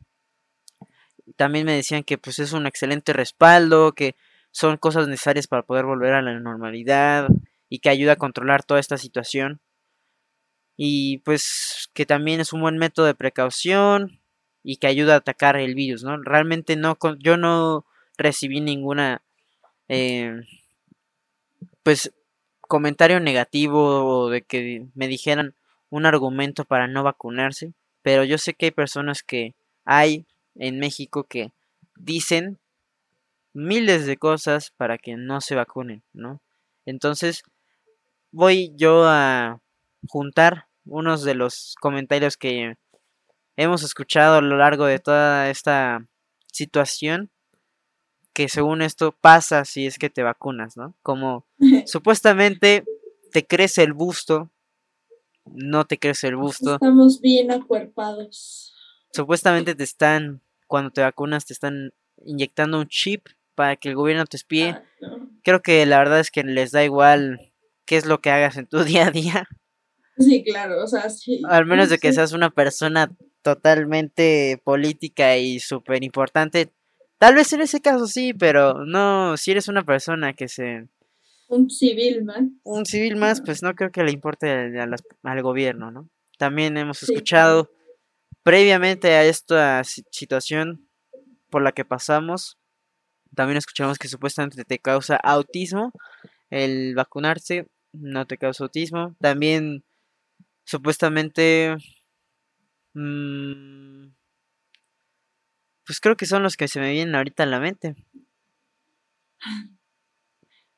También 1.35 1.65
me 1.65 1.73
decían 1.73 2.03
que 2.03 2.19
pues 2.19 2.37
es 2.37 2.53
un 2.53 2.67
excelente 2.67 3.11
respaldo, 3.11 3.93
que 3.93 4.15
son 4.59 4.75
cosas 4.75 5.07
necesarias 5.07 5.47
para 5.47 5.63
poder 5.63 5.85
volver 5.85 6.13
a 6.13 6.21
la 6.21 6.37
normalidad 6.37 7.29
y 7.69 7.79
que 7.79 7.89
ayuda 7.89 8.13
a 8.13 8.17
controlar 8.17 8.61
toda 8.63 8.81
esta 8.81 8.97
situación. 8.97 9.61
Y 10.75 11.19
pues 11.19 11.89
que 11.93 12.05
también 12.05 12.41
es 12.41 12.51
un 12.51 12.59
buen 12.61 12.77
método 12.77 13.05
de 13.05 13.15
precaución 13.15 14.19
y 14.61 14.75
que 14.75 14.87
ayuda 14.87 15.13
a 15.13 15.17
atacar 15.17 15.55
el 15.55 15.75
virus, 15.75 16.03
¿no? 16.03 16.21
Realmente 16.21 16.75
no, 16.75 16.97
yo 17.19 17.37
no 17.37 17.85
recibí 18.17 18.59
ninguna, 18.59 19.21
eh, 19.87 20.41
pues, 21.83 22.11
comentario 22.59 23.21
negativo 23.21 24.05
o 24.05 24.29
de 24.29 24.41
que 24.41 24.87
me 24.93 25.07
dijeran 25.07 25.55
un 25.89 26.05
argumento 26.05 26.65
para 26.65 26.87
no 26.87 27.03
vacunarse, 27.03 27.73
pero 28.01 28.25
yo 28.25 28.37
sé 28.37 28.53
que 28.55 28.67
hay 28.67 28.71
personas 28.71 29.23
que 29.23 29.55
hay 29.85 30.25
en 30.55 30.79
México 30.79 31.23
que 31.23 31.51
dicen 31.95 32.59
miles 33.53 34.05
de 34.05 34.17
cosas 34.17 34.71
para 34.77 34.97
que 34.97 35.15
no 35.15 35.41
se 35.41 35.55
vacunen, 35.55 36.03
¿no? 36.13 36.41
Entonces, 36.85 37.43
voy 38.31 38.73
yo 38.75 39.05
a 39.05 39.61
juntar 40.07 40.67
unos 40.85 41.23
de 41.23 41.35
los 41.35 41.75
comentarios 41.79 42.37
que 42.37 42.75
hemos 43.55 43.83
escuchado 43.83 44.37
a 44.37 44.41
lo 44.41 44.57
largo 44.57 44.85
de 44.85 44.99
toda 44.99 45.49
esta 45.49 46.05
situación 46.51 47.29
que 48.33 48.47
según 48.47 48.81
esto 48.81 49.11
pasa 49.19 49.65
si 49.65 49.85
es 49.85 49.97
que 49.97 50.09
te 50.09 50.23
vacunas, 50.23 50.77
¿no? 50.77 50.95
Como 51.01 51.45
supuestamente 51.85 52.85
te 53.31 53.45
crece 53.45 53.83
el 53.83 53.93
busto, 53.93 54.49
no 55.45 55.85
te 55.85 55.97
crece 55.97 56.27
el 56.27 56.37
busto. 56.37 56.75
Estamos 56.75 57.19
bien 57.21 57.51
acuerpados. 57.51 58.73
Supuestamente 59.11 59.75
te 59.75 59.83
están, 59.83 60.41
cuando 60.67 60.91
te 60.91 61.01
vacunas, 61.01 61.45
te 61.45 61.53
están 61.53 61.91
inyectando 62.23 62.79
un 62.79 62.87
chip 62.87 63.27
para 63.59 63.75
que 63.75 63.89
el 63.89 63.95
gobierno 63.95 64.25
te 64.25 64.37
espíe. 64.37 64.69
Ah, 64.69 65.17
Creo 65.43 65.61
que 65.61 65.85
la 65.85 65.97
verdad 65.97 66.21
es 66.21 66.31
que 66.31 66.45
les 66.45 66.71
da 66.71 66.85
igual 66.85 67.51
qué 67.85 67.97
es 67.97 68.05
lo 68.05 68.21
que 68.21 68.29
hagas 68.29 68.55
en 68.55 68.67
tu 68.67 68.81
día 68.85 69.07
a 69.07 69.11
día. 69.11 69.49
Sí, 70.17 70.45
claro, 70.45 70.81
o 70.81 70.87
sea, 70.87 71.09
sí. 71.09 71.41
Al 71.49 71.65
menos 71.65 71.89
de 71.89 71.97
que 71.97 72.13
seas 72.13 72.31
una 72.31 72.51
persona 72.51 73.11
totalmente 73.41 74.61
política 74.63 75.35
y 75.35 75.59
súper 75.59 76.05
importante. 76.05 76.71
Tal 77.17 77.35
vez 77.35 77.51
en 77.51 77.59
ese 77.59 77.81
caso 77.81 78.07
sí, 78.07 78.33
pero 78.33 78.85
no, 78.85 79.35
si 79.35 79.51
eres 79.51 79.67
una 79.67 79.83
persona 79.83 80.31
que 80.31 80.47
se... 80.47 80.87
Un 81.49 81.69
civil 81.69 82.23
más. 82.23 82.43
Un 82.63 82.85
civil 82.85 83.17
más, 83.17 83.41
pues 83.41 83.61
no 83.61 83.75
creo 83.75 83.91
que 83.91 84.03
le 84.03 84.13
importe 84.13 84.79
al, 84.79 85.41
gobierno, 85.41 85.91
¿no? 85.91 86.09
También 86.37 86.77
hemos 86.77 87.03
escuchado 87.03 87.73
previamente 88.41 89.09
a 89.15 89.25
esta 89.25 89.83
situación 89.83 90.87
por 91.49 91.61
la 91.61 91.73
que 91.73 91.83
pasamos, 91.83 92.58
también 93.39 93.55
escuchamos 93.55 93.97
que 93.97 94.09
supuestamente 94.09 94.65
te 94.65 94.79
causa 94.79 95.15
autismo 95.15 95.93
el 96.49 96.93
vacunarse, 96.93 97.67
no 97.93 98.27
te 98.27 98.37
causa 98.37 98.65
autismo. 98.65 99.15
También 99.21 99.85
supuestamente... 100.65 101.77
Mmm, 102.93 104.09
pues 105.85 106.01
creo 106.01 106.17
que 106.17 106.25
son 106.25 106.43
los 106.43 106.57
que 106.57 106.67
se 106.67 106.81
me 106.81 106.91
vienen 106.91 107.15
ahorita 107.15 107.43
a 107.43 107.45
la 107.45 107.61
mente. 107.61 107.95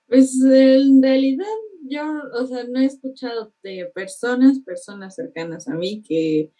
Pues 0.06 0.40
en 0.44 1.02
realidad 1.02 1.48
yo, 1.90 2.04
o 2.40 2.46
sea, 2.46 2.64
no 2.66 2.80
he 2.80 2.86
escuchado 2.86 3.56
de 3.64 3.90
personas, 3.96 4.60
personas 4.60 5.16
cercanas 5.16 5.68
a 5.68 5.74
mí 5.74 6.04
que 6.04 6.52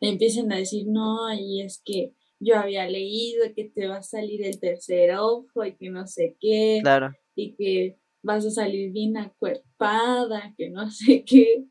empiecen 0.00 0.52
a 0.52 0.56
decir, 0.58 0.86
no, 0.86 1.34
y 1.34 1.62
es 1.62 1.82
que 1.84 2.14
yo 2.40 2.56
había 2.56 2.88
leído 2.88 3.44
que 3.54 3.64
te 3.64 3.88
va 3.88 3.96
a 3.96 4.02
salir 4.02 4.44
el 4.44 4.60
tercer 4.60 5.16
ojo 5.16 5.64
y 5.64 5.76
que 5.76 5.90
no 5.90 6.06
sé 6.06 6.36
qué. 6.40 6.80
Claro. 6.82 7.12
Y 7.34 7.54
que 7.56 7.98
vas 8.22 8.44
a 8.46 8.50
salir 8.50 8.92
bien 8.92 9.16
acuerpada, 9.16 10.54
que 10.56 10.70
no 10.70 10.90
sé 10.90 11.24
qué. 11.24 11.64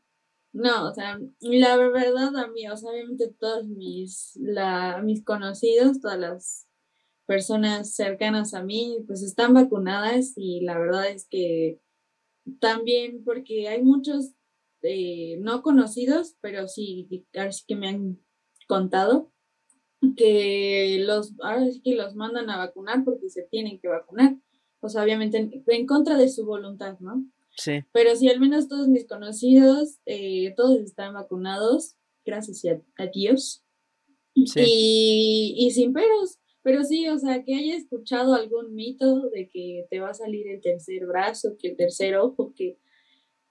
No, 0.52 0.88
o 0.88 0.94
sea, 0.94 1.18
la 1.40 1.76
verdad 1.76 2.34
a 2.36 2.48
mí, 2.48 2.66
o 2.68 2.76
sea, 2.76 2.90
obviamente 2.90 3.32
todos 3.38 3.66
mis, 3.66 4.32
la, 4.40 5.00
mis 5.02 5.22
conocidos, 5.22 6.00
todas 6.00 6.18
las 6.18 6.68
personas 7.26 7.94
cercanas 7.94 8.54
a 8.54 8.62
mí, 8.62 9.04
pues 9.06 9.22
están 9.22 9.52
vacunadas 9.52 10.32
y 10.36 10.62
la 10.62 10.78
verdad 10.78 11.10
es 11.10 11.28
que 11.28 11.80
también 12.60 13.22
porque 13.24 13.68
hay 13.68 13.82
muchos 13.82 14.32
eh, 14.82 15.36
no 15.40 15.62
conocidos, 15.62 16.36
pero 16.40 16.66
sí, 16.66 17.06
sí 17.10 17.64
que 17.66 17.76
me 17.76 17.88
han 17.88 18.18
contado 18.66 19.30
que 20.16 20.98
los, 21.00 21.34
ahora 21.40 21.70
sí 21.70 21.80
que 21.82 21.94
los 21.94 22.14
mandan 22.14 22.50
a 22.50 22.58
vacunar 22.58 23.04
porque 23.04 23.28
se 23.28 23.42
tienen 23.42 23.78
que 23.78 23.88
vacunar. 23.88 24.36
O 24.80 24.88
sea, 24.88 25.02
obviamente 25.02 25.62
en, 25.66 25.86
contra 25.86 26.16
de 26.16 26.28
su 26.28 26.46
voluntad, 26.46 26.98
¿no? 27.00 27.24
Sí. 27.56 27.80
Pero 27.92 28.14
si 28.14 28.28
al 28.28 28.38
menos 28.38 28.68
todos 28.68 28.88
mis 28.88 29.06
conocidos, 29.06 29.98
eh, 30.06 30.54
todos 30.56 30.78
están 30.80 31.14
vacunados, 31.14 31.96
gracias 32.24 32.64
a, 32.96 33.06
Dios. 33.06 33.64
Sí. 34.34 34.60
Y, 34.64 35.54
y 35.58 35.70
sin 35.72 35.92
peros. 35.92 36.38
Pero 36.62 36.84
sí, 36.84 37.08
o 37.08 37.18
sea, 37.18 37.42
que 37.44 37.54
haya 37.54 37.76
escuchado 37.76 38.34
algún 38.34 38.74
mito 38.74 39.30
de 39.30 39.48
que 39.48 39.86
te 39.90 40.00
va 40.00 40.10
a 40.10 40.14
salir 40.14 40.46
el 40.48 40.60
tercer 40.60 41.06
brazo, 41.06 41.56
que 41.58 41.68
el 41.68 41.76
tercer 41.76 42.16
ojo, 42.16 42.52
que 42.54 42.78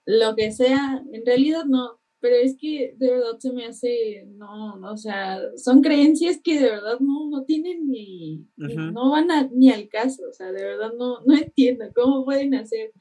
lo 0.06 0.36
que 0.36 0.52
sea, 0.52 1.04
en 1.12 1.26
realidad 1.26 1.66
no, 1.66 2.00
pero 2.20 2.36
es 2.36 2.58
que 2.58 2.96
de 2.98 3.12
verdad 3.12 3.38
se 3.40 3.54
me 3.54 3.66
hace, 3.66 4.26
no, 4.36 4.80
o 4.82 4.98
sea, 4.98 5.40
son 5.56 5.82
creencias 5.82 6.40
que 6.44 6.60
de 6.60 6.70
verdad 6.72 7.00
no, 7.00 7.30
no 7.30 7.44
tienen 7.44 7.88
ni, 7.88 8.48
no 8.58 9.12
van 9.12 9.30
a, 9.30 9.48
ni 9.54 9.72
al 9.72 9.88
caso, 9.88 10.24
o 10.30 10.34
sea, 10.34 10.52
de 10.52 10.64
verdad 10.64 10.94
no, 10.98 11.22
no 11.26 11.38
entiendo 11.38 11.86
cómo 11.96 12.26
pueden 12.26 12.56
hacer 12.56 12.92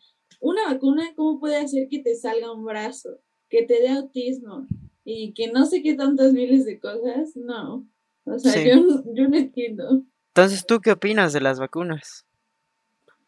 una 0.40 0.66
vacuna, 0.66 1.14
cómo 1.16 1.40
puede 1.40 1.56
hacer 1.56 1.88
que 1.88 2.00
te 2.00 2.14
salga 2.14 2.52
un 2.52 2.64
brazo, 2.64 3.18
que 3.48 3.62
te 3.62 3.80
dé 3.80 3.88
autismo 3.88 4.66
y 5.04 5.32
que 5.32 5.50
no 5.50 5.64
sé 5.64 5.82
qué 5.82 5.94
tantas 5.94 6.32
miles 6.32 6.66
de 6.66 6.78
cosas, 6.78 7.36
no, 7.36 7.88
o 8.24 8.38
sea, 8.38 8.62
yo, 8.62 9.02
yo 9.14 9.28
no 9.28 9.36
entiendo. 9.36 10.02
Entonces, 10.34 10.66
¿tú 10.66 10.80
qué 10.80 10.92
opinas 10.92 11.32
de 11.32 11.40
las 11.40 11.58
vacunas? 11.58 12.26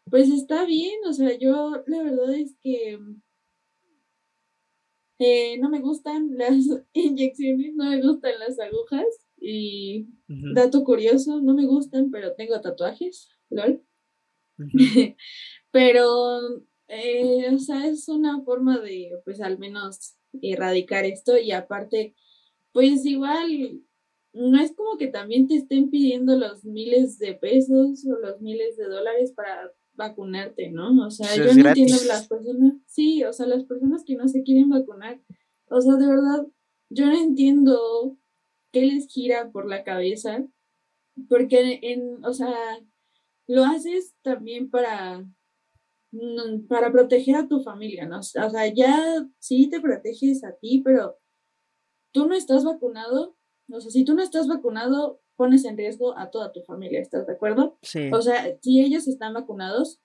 Pues 0.09 0.29
está 0.29 0.65
bien, 0.65 0.99
o 1.07 1.13
sea, 1.13 1.37
yo 1.37 1.83
la 1.87 2.03
verdad 2.03 2.33
es 2.33 2.55
que 2.61 2.99
eh, 5.19 5.57
no 5.59 5.69
me 5.69 5.81
gustan 5.81 6.29
las 6.37 6.55
inyecciones, 6.93 7.75
no 7.75 7.89
me 7.89 8.01
gustan 8.01 8.39
las 8.39 8.59
agujas 8.59 9.05
y 9.37 10.07
dato 10.27 10.83
curioso, 10.83 11.41
no 11.41 11.53
me 11.53 11.65
gustan, 11.65 12.11
pero 12.11 12.33
tengo 12.33 12.59
tatuajes, 12.59 13.29
lol. 13.49 13.81
pero, 15.71 16.39
eh, 16.87 17.47
o 17.53 17.59
sea, 17.59 17.87
es 17.87 18.09
una 18.09 18.41
forma 18.43 18.79
de, 18.79 19.11
pues 19.23 19.39
al 19.41 19.57
menos 19.59 20.15
erradicar 20.41 21.05
esto 21.05 21.37
y 21.37 21.51
aparte, 21.51 22.15
pues 22.73 23.05
igual, 23.05 23.81
no 24.33 24.61
es 24.61 24.73
como 24.73 24.97
que 24.97 25.07
también 25.07 25.47
te 25.47 25.55
estén 25.55 25.89
pidiendo 25.89 26.37
los 26.37 26.65
miles 26.65 27.17
de 27.17 27.33
pesos 27.33 28.05
o 28.05 28.19
los 28.19 28.41
miles 28.41 28.77
de 28.77 28.85
dólares 28.85 29.31
para 29.31 29.71
vacunarte, 29.99 30.71
¿no? 30.71 31.05
O 31.05 31.11
sea, 31.11 31.35
yo 31.35 31.53
no 31.53 31.69
entiendo 31.69 31.97
las 32.07 32.27
personas, 32.27 32.73
sí, 32.87 33.23
o 33.23 33.33
sea, 33.33 33.45
las 33.45 33.65
personas 33.65 34.03
que 34.03 34.15
no 34.15 34.27
se 34.27 34.43
quieren 34.43 34.69
vacunar, 34.69 35.21
o 35.69 35.81
sea, 35.81 35.95
de 35.95 36.07
verdad, 36.07 36.47
yo 36.89 37.05
no 37.05 37.13
entiendo 37.13 38.17
qué 38.71 38.85
les 38.85 39.07
gira 39.07 39.51
por 39.51 39.67
la 39.67 39.83
cabeza, 39.83 40.47
porque 41.27 41.79
en, 41.83 42.23
o 42.25 42.33
sea, 42.33 42.55
lo 43.47 43.65
haces 43.65 44.15
también 44.21 44.69
para, 44.69 45.27
para 46.67 46.91
proteger 46.91 47.35
a 47.35 47.47
tu 47.47 47.61
familia, 47.61 48.07
¿no? 48.07 48.19
O 48.19 48.23
sea, 48.23 48.73
ya 48.73 49.27
sí 49.37 49.69
te 49.69 49.81
proteges 49.81 50.43
a 50.43 50.53
ti, 50.53 50.81
pero 50.83 51.19
tú 52.13 52.25
no 52.25 52.35
estás 52.35 52.63
vacunado, 52.63 53.35
o 53.71 53.81
sea, 53.81 53.91
si 53.91 54.05
tú 54.05 54.15
no 54.15 54.23
estás 54.23 54.47
vacunado, 54.47 55.21
pones 55.39 55.63
en 55.63 55.77
riesgo 55.77 56.17
a 56.17 56.31
toda 56.31 56.51
tu 56.51 56.61
familia, 56.63 56.99
¿estás 56.99 57.25
de 57.25 57.31
acuerdo? 57.31 57.77
Sí. 57.81 58.11
O 58.11 58.21
sea, 58.21 58.57
si 58.61 58.81
ellos 58.81 59.07
están 59.07 59.33
vacunados, 59.33 60.01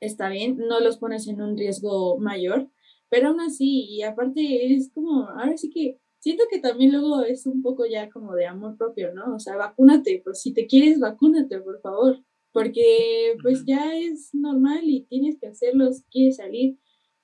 está 0.00 0.30
bien, 0.30 0.56
no 0.56 0.80
los 0.80 0.96
pones 0.96 1.28
en 1.28 1.42
un 1.42 1.58
riesgo 1.58 2.16
mayor, 2.18 2.70
pero 3.10 3.28
aún 3.28 3.40
así, 3.40 3.84
y 3.84 4.02
aparte 4.04 4.72
es 4.72 4.90
como, 4.94 5.28
ahora 5.28 5.54
sí 5.58 5.68
que 5.68 6.00
siento 6.18 6.44
que 6.50 6.60
también 6.60 6.92
luego 6.92 7.20
es 7.20 7.44
un 7.44 7.60
poco 7.60 7.84
ya 7.84 8.08
como 8.08 8.34
de 8.34 8.46
amor 8.46 8.78
propio, 8.78 9.12
¿no? 9.12 9.34
O 9.34 9.38
sea, 9.38 9.56
vacúnate, 9.56 10.22
pues 10.24 10.40
si 10.40 10.54
te 10.54 10.66
quieres, 10.66 10.98
vacúnate, 10.98 11.58
por 11.58 11.82
favor, 11.82 12.24
porque 12.50 13.36
pues 13.42 13.66
ya 13.66 13.94
es 13.94 14.30
normal 14.32 14.84
y 14.84 15.02
tienes 15.02 15.38
que 15.38 15.48
hacerlo 15.48 15.92
si 15.92 16.04
quieres 16.04 16.36
salir. 16.36 16.78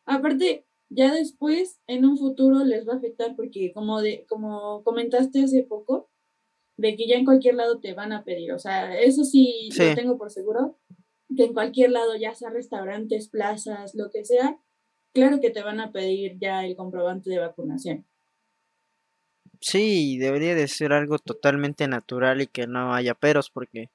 Aparte, 0.05 0.67
ya 0.91 1.15
después, 1.15 1.81
en 1.87 2.05
un 2.05 2.19
futuro, 2.19 2.65
les 2.65 2.87
va 2.87 2.93
a 2.93 2.97
afectar 2.97 3.35
porque 3.35 3.73
como, 3.73 4.03
de, 4.03 4.27
como 4.29 4.83
comentaste 4.85 5.43
hace 5.43 5.63
poco, 5.63 6.11
de 6.81 6.97
que 6.97 7.07
ya 7.07 7.17
en 7.17 7.27
cualquier 7.27 7.57
lado 7.57 7.79
te 7.79 7.93
van 7.93 8.13
a 8.13 8.25
pedir. 8.25 8.53
O 8.53 8.59
sea, 8.59 8.99
eso 8.99 9.23
sí, 9.25 9.69
lo 9.79 9.95
tengo 9.95 10.19
por 10.19 10.31
seguro, 10.31 10.79
que 11.37 11.45
en 11.45 11.53
cualquier 11.53 11.91
lado, 11.91 12.17
ya 12.17 12.35
sea 12.35 12.51
restaurantes, 12.51 13.29
plazas, 13.29 13.95
lo 13.95 14.11
que 14.11 14.25
sea, 14.25 14.59
claro 15.13 15.41
que 15.41 15.51
te 15.51 15.63
van 15.63 15.79
a 15.79 15.93
pedir 15.93 16.39
ya 16.39 16.65
el 16.65 16.77
comprobante 16.77 17.29
de 17.29 17.39
vacunación. 17.39 18.07
Sí, 19.61 20.17
debería 20.17 20.55
de 20.55 20.69
ser 20.69 20.95
algo 20.95 21.19
totalmente 21.19 21.87
natural 21.87 22.41
y 22.41 22.47
que 22.47 22.67
no 22.67 22.95
haya 22.95 23.15
peros 23.15 23.51
porque 23.51 23.91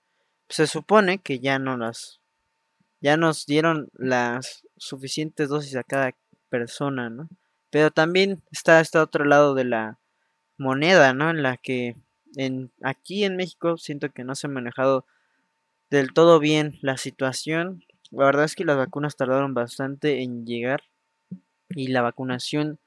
se 0.48 0.68
supone 0.68 1.18
que 1.18 1.40
ya 1.40 1.58
no 1.58 1.76
las 1.76 2.22
ya 3.02 3.18
nos 3.18 3.46
dieron 3.46 3.90
las 3.94 4.68
suficientes 4.78 5.50
dosis 5.50 5.76
a 5.76 5.84
cada 5.84 6.16
persona, 6.50 7.10
¿no? 7.10 7.30
Pero 7.72 7.90
también 7.90 8.44
está 8.52 8.80
este 8.80 9.00
otro 9.00 9.26
lado 9.26 9.56
de 9.56 9.66
la 9.66 10.00
moneda, 10.58 11.14
¿no? 11.14 11.32
En 11.32 11.42
la 11.42 11.58
que 11.58 11.96
en, 12.36 12.72
aquí 12.82 13.24
en 13.24 13.36
México 13.36 13.78
siento 13.78 14.10
que 14.10 14.24
no 14.24 14.36
se 14.36 14.48
ha 14.48 14.50
manejado 14.50 15.06
del 15.90 16.14
todo 16.14 16.40
bien 16.40 16.78
la 16.82 16.98
situación. 16.98 17.84
La 18.12 18.26
verdad 18.26 18.46
es 18.46 18.56
que 18.56 18.66
las 18.66 18.78
vacunas 18.78 19.16
tardaron 19.16 19.54
bastante 19.54 20.22
en 20.22 20.46
llegar 20.46 20.84
y 21.70 21.88
la 21.88 22.02
vacunación 22.02 22.80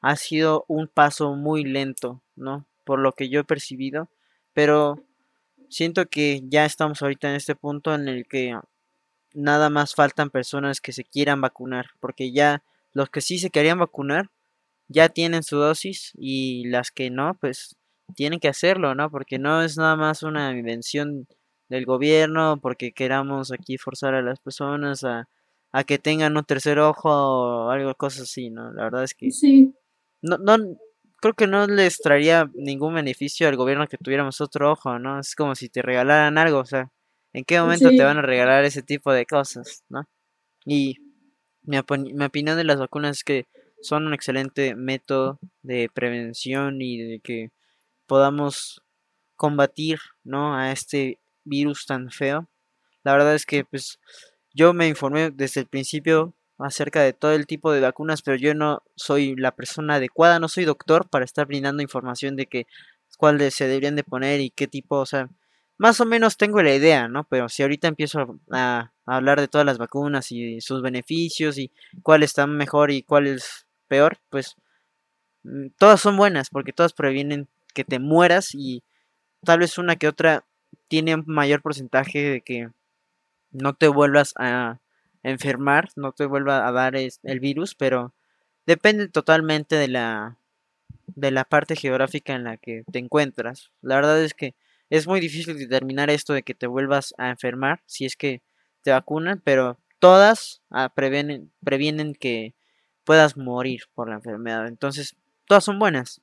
ha 0.00 0.16
sido 0.16 0.64
un 0.68 0.88
paso 0.88 1.34
muy 1.34 1.64
lento, 1.64 2.22
¿no? 2.34 2.66
Por 2.84 3.00
lo 3.00 3.12
que 3.12 3.28
yo 3.28 3.40
he 3.40 3.44
percibido, 3.44 4.08
pero 4.52 5.02
siento 5.68 6.06
que 6.06 6.42
ya 6.44 6.64
estamos 6.64 7.02
ahorita 7.02 7.28
en 7.28 7.36
este 7.36 7.54
punto 7.54 7.94
en 7.94 8.08
el 8.08 8.26
que 8.26 8.56
nada 9.34 9.70
más 9.70 9.94
faltan 9.94 10.30
personas 10.30 10.80
que 10.80 10.92
se 10.92 11.04
quieran 11.04 11.40
vacunar, 11.40 11.90
porque 12.00 12.32
ya 12.32 12.62
los 12.92 13.10
que 13.10 13.20
sí 13.20 13.38
se 13.38 13.50
querían 13.50 13.78
vacunar 13.78 14.30
ya 14.88 15.08
tienen 15.08 15.42
su 15.42 15.56
dosis 15.56 16.12
y 16.16 16.66
las 16.68 16.90
que 16.90 17.10
no, 17.10 17.34
pues 17.34 17.76
tienen 18.14 18.40
que 18.40 18.48
hacerlo, 18.48 18.94
¿no? 18.94 19.10
Porque 19.10 19.38
no 19.38 19.62
es 19.62 19.76
nada 19.76 19.96
más 19.96 20.22
una 20.22 20.50
invención 20.52 21.26
del 21.68 21.84
gobierno, 21.84 22.58
porque 22.60 22.92
queramos 22.92 23.52
aquí 23.52 23.78
forzar 23.78 24.14
a 24.14 24.22
las 24.22 24.40
personas 24.40 25.04
a, 25.04 25.28
a 25.72 25.84
que 25.84 25.98
tengan 25.98 26.36
un 26.36 26.44
tercer 26.44 26.78
ojo 26.78 27.10
o 27.10 27.70
algo, 27.70 27.94
cosas 27.94 28.22
así, 28.22 28.50
¿no? 28.50 28.72
La 28.72 28.84
verdad 28.84 29.04
es 29.04 29.14
que 29.14 29.30
sí. 29.30 29.74
no, 30.22 30.38
no, 30.38 30.56
creo 31.20 31.34
que 31.34 31.46
no 31.46 31.66
les 31.66 31.98
traería 31.98 32.50
ningún 32.54 32.94
beneficio 32.94 33.48
al 33.48 33.56
gobierno 33.56 33.86
que 33.86 33.98
tuviéramos 33.98 34.40
otro 34.40 34.72
ojo, 34.72 34.98
¿no? 34.98 35.20
Es 35.20 35.34
como 35.34 35.54
si 35.54 35.68
te 35.68 35.82
regalaran 35.82 36.38
algo, 36.38 36.60
o 36.60 36.64
sea, 36.64 36.90
¿en 37.32 37.44
qué 37.44 37.60
momento 37.60 37.90
te 37.90 38.04
van 38.04 38.18
a 38.18 38.22
regalar 38.22 38.64
ese 38.64 38.82
tipo 38.82 39.12
de 39.12 39.26
cosas, 39.26 39.84
¿no? 39.88 40.08
Y 40.64 40.96
mi, 41.62 41.78
mi 42.14 42.24
opinión 42.24 42.56
de 42.56 42.64
las 42.64 42.78
vacunas 42.78 43.18
es 43.18 43.24
que 43.24 43.46
son 43.82 44.06
un 44.06 44.14
excelente 44.14 44.74
método 44.74 45.38
de 45.62 45.90
prevención 45.92 46.80
y 46.80 46.98
de 46.98 47.20
que 47.20 47.50
podamos 48.06 48.82
combatir, 49.36 49.98
¿no? 50.24 50.56
A 50.56 50.72
este 50.72 51.20
virus 51.44 51.86
tan 51.86 52.10
feo. 52.10 52.48
La 53.04 53.12
verdad 53.12 53.34
es 53.34 53.46
que, 53.46 53.64
pues, 53.64 54.00
yo 54.54 54.72
me 54.74 54.88
informé 54.88 55.30
desde 55.30 55.60
el 55.60 55.66
principio 55.66 56.34
acerca 56.58 57.02
de 57.02 57.12
todo 57.12 57.32
el 57.32 57.46
tipo 57.46 57.72
de 57.72 57.80
vacunas, 57.80 58.22
pero 58.22 58.36
yo 58.36 58.54
no 58.54 58.82
soy 58.96 59.36
la 59.36 59.52
persona 59.52 59.96
adecuada, 59.96 60.40
no 60.40 60.48
soy 60.48 60.64
doctor 60.64 61.08
para 61.08 61.24
estar 61.24 61.46
brindando 61.46 61.82
información 61.82 62.36
de 62.36 62.46
que 62.46 62.66
cuáles 63.18 63.54
se 63.54 63.68
deberían 63.68 63.96
de 63.96 64.04
poner 64.04 64.40
y 64.40 64.50
qué 64.50 64.66
tipo, 64.66 64.96
o 64.98 65.06
sea, 65.06 65.28
más 65.78 66.00
o 66.00 66.06
menos 66.06 66.36
tengo 66.38 66.62
la 66.62 66.74
idea, 66.74 67.08
¿no? 67.08 67.24
Pero 67.24 67.48
si 67.48 67.62
ahorita 67.62 67.88
empiezo 67.88 68.40
a, 68.50 68.92
a 69.06 69.16
hablar 69.16 69.40
de 69.40 69.48
todas 69.48 69.66
las 69.66 69.78
vacunas 69.78 70.32
y 70.32 70.60
sus 70.60 70.82
beneficios 70.82 71.58
y 71.58 71.70
cuál 72.02 72.22
está 72.22 72.46
mejor 72.46 72.90
y 72.90 73.02
cuál 73.02 73.26
es 73.26 73.66
peor, 73.88 74.18
pues 74.30 74.56
mm, 75.44 75.68
todas 75.78 76.00
son 76.00 76.16
buenas 76.16 76.50
porque 76.50 76.72
todas 76.72 76.92
previenen 76.92 77.48
que 77.76 77.84
te 77.84 77.98
mueras 77.98 78.54
y 78.54 78.82
tal 79.44 79.58
vez 79.58 79.76
una 79.76 79.96
que 79.96 80.08
otra 80.08 80.46
tiene 80.88 81.14
un 81.14 81.24
mayor 81.26 81.60
porcentaje 81.60 82.22
de 82.22 82.40
que 82.40 82.70
no 83.50 83.74
te 83.74 83.88
vuelvas 83.88 84.32
a 84.38 84.80
enfermar, 85.22 85.90
no 85.94 86.12
te 86.12 86.24
vuelva 86.24 86.66
a 86.66 86.72
dar 86.72 86.96
el 86.96 87.40
virus, 87.40 87.74
pero 87.74 88.14
depende 88.64 89.08
totalmente 89.08 89.76
de 89.76 89.88
la 89.88 90.38
de 91.06 91.30
la 91.30 91.44
parte 91.44 91.76
geográfica 91.76 92.32
en 92.34 92.44
la 92.44 92.56
que 92.56 92.82
te 92.90 92.98
encuentras. 92.98 93.70
La 93.82 93.96
verdad 93.96 94.22
es 94.22 94.32
que 94.32 94.54
es 94.88 95.06
muy 95.06 95.20
difícil 95.20 95.58
determinar 95.58 96.08
esto 96.08 96.32
de 96.32 96.42
que 96.42 96.54
te 96.54 96.66
vuelvas 96.66 97.14
a 97.18 97.28
enfermar 97.28 97.82
si 97.84 98.06
es 98.06 98.16
que 98.16 98.42
te 98.82 98.90
vacunan, 98.90 99.42
pero 99.44 99.78
todas 99.98 100.62
ah, 100.70 100.92
previenen, 100.94 101.52
previenen 101.62 102.14
que 102.14 102.54
puedas 103.04 103.36
morir 103.36 103.82
por 103.94 104.08
la 104.08 104.16
enfermedad. 104.16 104.66
Entonces, 104.66 105.14
todas 105.46 105.64
son 105.64 105.78
buenas. 105.78 106.22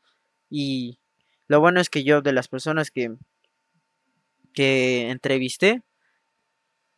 Y 0.49 0.99
lo 1.47 1.59
bueno 1.59 1.79
es 1.79 1.89
que 1.89 2.03
yo, 2.03 2.21
de 2.21 2.33
las 2.33 2.47
personas 2.47 2.91
que, 2.91 3.11
que 4.53 5.09
entrevisté, 5.09 5.81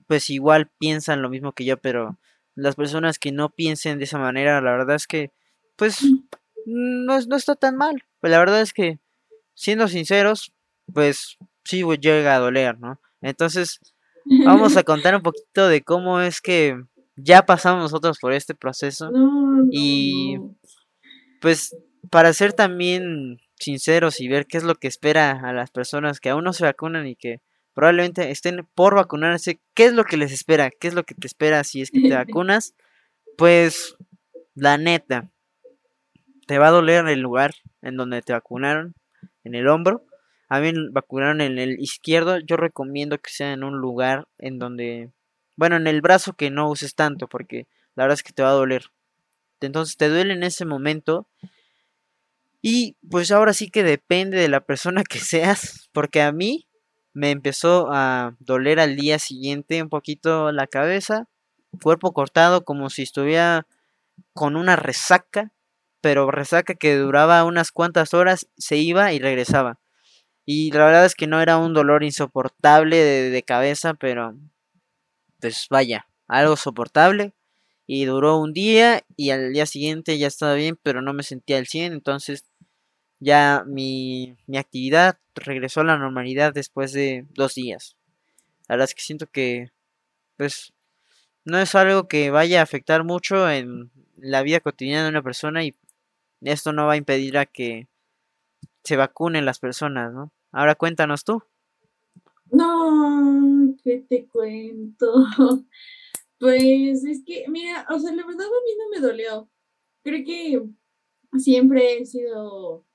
pues 0.08 0.30
igual 0.30 0.70
piensan 0.78 1.22
lo 1.22 1.30
mismo 1.30 1.54
que 1.54 1.66
yo, 1.66 1.78
pero 1.78 2.18
las 2.56 2.76
personas 2.76 3.20
que 3.20 3.32
no 3.32 3.50
piensen 3.50 3.98
de 3.98 4.06
esa 4.06 4.20
manera, 4.20 4.62
la 4.62 4.72
verdad 4.72 4.96
es 4.96 5.08
que, 5.08 5.32
pues, 5.76 6.00
no, 6.66 7.20
no 7.20 7.36
está 7.36 7.56
tan 7.56 7.76
mal. 7.76 8.04
Pues 8.22 8.32
la 8.32 8.40
verdad 8.40 8.62
es 8.62 8.74
que, 8.74 9.00
siendo 9.54 9.88
sinceros, 9.88 10.54
pues 10.94 11.38
sí 11.64 11.84
llega 12.00 12.36
a 12.36 12.40
doler, 12.40 12.80
¿no? 12.80 13.00
Entonces, 13.22 13.80
vamos 14.46 14.78
a 14.78 14.84
contar 14.84 15.16
un 15.16 15.22
poquito 15.22 15.68
de 15.68 15.82
cómo 15.82 16.22
es 16.22 16.42
que 16.42 16.82
ya 17.16 17.46
pasamos 17.46 17.82
nosotros 17.82 18.20
por 18.20 18.34
este 18.34 18.56
proceso. 18.56 19.12
y, 19.72 20.38
pues, 21.42 21.76
para 22.10 22.34
ser 22.34 22.54
también 22.54 23.40
sinceros 23.60 24.20
y 24.20 24.28
ver 24.28 24.48
qué 24.48 24.58
es 24.58 24.64
lo 24.64 24.76
que 24.76 24.88
espera 24.88 25.32
a 25.32 25.54
las 25.54 25.72
personas 25.72 26.20
que 26.20 26.30
aún 26.30 26.44
no 26.44 26.54
se 26.54 26.66
vacunan 26.66 27.08
y 27.08 27.16
que 27.16 27.42
probablemente 27.74 28.32
estén 28.32 28.68
por 28.76 28.96
vacunarse. 28.96 29.60
¿Qué 29.74 29.86
es 29.86 29.94
lo 29.94 30.04
que 30.06 30.18
les 30.18 30.32
espera? 30.32 30.72
¿Qué 30.72 30.88
es 30.88 30.94
lo 30.94 31.04
que 31.04 31.16
te 31.16 31.28
espera 31.28 31.64
si 31.64 31.82
es 31.82 31.92
que 31.92 32.02
te 32.02 32.16
vacunas? 32.16 32.74
Pues 33.38 33.96
la 34.56 34.78
neta, 34.78 35.30
te 36.48 36.58
va 36.58 36.68
a 36.68 36.72
doler 36.72 37.08
el 37.08 37.20
lugar 37.20 37.54
en 37.82 37.98
donde 37.98 38.22
te 38.22 38.34
vacunaron, 38.34 38.96
en 39.44 39.56
el 39.56 39.68
hombro. 39.68 40.06
A 40.48 40.60
mí 40.60 40.72
me 40.74 40.90
vacunaron 40.92 41.42
en 41.42 41.58
el 41.58 41.80
izquierdo. 41.80 42.40
Yo 42.40 42.56
recomiendo 42.56 43.18
que 43.18 43.32
sea 43.32 43.52
en 43.52 43.64
un 43.64 43.78
lugar 43.80 44.28
en 44.38 44.60
donde, 44.60 45.12
bueno, 45.56 45.76
en 45.76 45.88
el 45.88 46.02
brazo 46.02 46.34
que 46.34 46.52
no 46.52 46.70
uses 46.70 46.96
tanto, 46.96 47.28
porque 47.28 47.68
la 47.96 48.04
verdad 48.04 48.16
es 48.16 48.24
que 48.24 48.34
te 48.34 48.44
va 48.44 48.50
a 48.50 48.54
doler. 48.54 48.86
Entonces 49.62 49.98
te 49.98 50.10
duele 50.10 50.34
en 50.34 50.44
ese 50.44 50.66
momento. 50.66 51.28
Y 52.68 52.98
pues 53.12 53.30
ahora 53.30 53.54
sí 53.54 53.70
que 53.70 53.84
depende 53.84 54.40
de 54.40 54.48
la 54.48 54.60
persona 54.60 55.04
que 55.04 55.20
seas, 55.20 55.88
porque 55.94 56.24
a 56.24 56.32
mí 56.32 56.68
me 57.14 57.30
empezó 57.30 57.90
a 57.92 58.36
doler 58.40 58.80
al 58.80 58.96
día 58.96 59.20
siguiente 59.20 59.84
un 59.84 59.90
poquito 59.90 60.52
la 60.52 60.66
cabeza, 60.66 61.30
cuerpo 61.80 62.12
cortado 62.12 62.66
como 62.66 62.90
si 62.90 63.04
estuviera 63.04 63.68
con 64.34 64.56
una 64.56 64.76
resaca, 64.76 65.54
pero 66.02 66.32
resaca 66.32 66.74
que 66.74 66.96
duraba 66.96 67.44
unas 67.44 67.72
cuantas 67.72 68.16
horas, 68.16 68.48
se 68.58 68.78
iba 68.78 69.14
y 69.14 69.20
regresaba. 69.20 69.80
Y 70.44 70.72
la 70.72 70.86
verdad 70.86 71.06
es 71.06 71.14
que 71.14 71.28
no 71.28 71.42
era 71.42 71.58
un 71.58 71.76
dolor 71.76 72.04
insoportable 72.04 72.98
de, 72.98 73.44
cabeza, 73.44 73.94
pero 73.94 74.34
pues 75.40 75.68
vaya, 75.70 76.08
algo 76.28 76.56
soportable. 76.56 77.36
Y 77.86 78.06
duró 78.06 78.40
un 78.40 78.54
día 78.54 79.04
y 79.16 79.30
al 79.30 79.54
día 79.54 79.68
siguiente 79.68 80.18
ya 80.18 80.26
estaba 80.26 80.56
bien, 80.56 80.80
pero 80.82 81.04
no 81.04 81.14
me 81.14 81.22
sentía 81.22 81.60
al 81.60 81.68
100, 81.68 81.94
entonces 81.94 82.46
ya 83.20 83.64
mi, 83.66 84.38
mi 84.48 84.58
actividad 84.58 85.18
regresó 85.36 85.82
a 85.82 85.86
la 85.86 85.98
normalidad 85.98 86.54
después 86.54 86.94
de 86.94 87.26
dos 87.34 87.56
días. 87.56 87.96
La 88.68 88.76
verdad 88.76 88.86
es 88.90 88.96
que 88.96 89.02
siento 89.02 89.28
que 89.28 89.72
pues 90.38 90.74
no 91.44 91.60
es 91.60 91.76
algo 91.76 92.08
que 92.08 92.32
vaya 92.32 92.60
a 92.60 92.64
afectar 92.64 93.04
mucho 93.04 93.50
en 93.50 93.92
la 94.18 94.42
vida 94.42 94.60
cotidiana 94.60 95.04
de 95.04 95.10
una 95.10 95.22
persona 95.22 95.64
y 95.64 95.76
esto 96.42 96.74
no 96.74 96.88
va 96.88 96.94
a 96.94 96.98
impedir 96.98 97.38
a 97.38 97.46
que 97.46 97.88
se 98.84 98.96
vacunen 98.96 99.46
las 99.46 99.60
personas, 99.60 100.14
¿no? 100.14 100.32
Ahora 100.52 100.76
cuéntanos 100.76 101.24
tú. 101.24 101.44
No, 102.52 103.76
¿qué 103.84 104.06
te 104.08 104.28
cuento? 104.28 105.26
Pues 106.38 107.06
es 107.06 107.24
que, 107.26 107.46
mira, 107.48 107.88
o 107.90 107.98
sea, 107.98 108.14
la 108.14 108.26
verdad 108.26 108.46
a 108.46 108.64
mí 108.66 108.72
no 108.78 108.90
me 108.92 109.00
dolió. 109.00 109.50
Creo 110.04 110.24
que 110.26 110.62
siempre 111.40 111.98
he 111.98 112.06
sido 112.06 112.86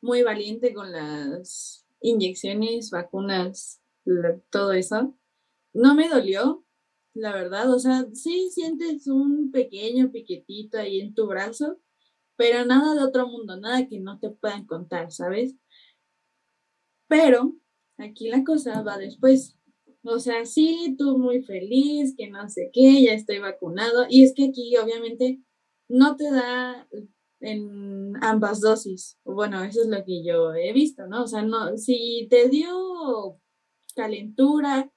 muy 0.00 0.22
valiente 0.22 0.74
con 0.74 0.92
las 0.92 1.86
inyecciones, 2.00 2.90
vacunas, 2.90 3.80
todo 4.50 4.72
eso. 4.72 5.16
No 5.72 5.94
me 5.94 6.08
dolió, 6.08 6.64
la 7.14 7.32
verdad. 7.32 7.72
O 7.72 7.78
sea, 7.78 8.06
sí 8.12 8.50
sientes 8.50 9.06
un 9.08 9.50
pequeño 9.50 10.10
piquetito 10.10 10.78
ahí 10.78 11.00
en 11.00 11.14
tu 11.14 11.26
brazo, 11.26 11.80
pero 12.36 12.64
nada 12.64 12.94
de 12.94 13.02
otro 13.02 13.26
mundo, 13.28 13.58
nada 13.58 13.86
que 13.88 13.98
no 13.98 14.18
te 14.18 14.30
puedan 14.30 14.66
contar, 14.66 15.10
¿sabes? 15.10 15.54
Pero 17.08 17.56
aquí 17.98 18.28
la 18.28 18.44
cosa 18.44 18.82
va 18.82 18.98
después. 18.98 19.56
O 20.04 20.18
sea, 20.20 20.44
sí, 20.44 20.94
tú 20.98 21.18
muy 21.18 21.42
feliz, 21.42 22.14
que 22.16 22.28
no 22.28 22.48
sé 22.48 22.70
qué, 22.72 23.02
ya 23.02 23.12
estoy 23.12 23.38
vacunado. 23.38 24.06
Y 24.08 24.22
es 24.22 24.34
que 24.34 24.46
aquí 24.46 24.76
obviamente 24.76 25.40
no 25.88 26.16
te 26.16 26.30
da 26.30 26.88
en 27.40 28.12
ambas 28.22 28.60
dosis. 28.60 29.18
Bueno, 29.24 29.62
eso 29.62 29.82
es 29.82 29.88
lo 29.88 30.04
que 30.04 30.24
yo 30.24 30.54
he 30.54 30.72
visto, 30.72 31.06
¿no? 31.06 31.24
O 31.24 31.26
sea, 31.26 31.42
no, 31.42 31.76
si 31.76 32.26
te 32.30 32.48
dio 32.48 33.40
calentura 33.94 34.90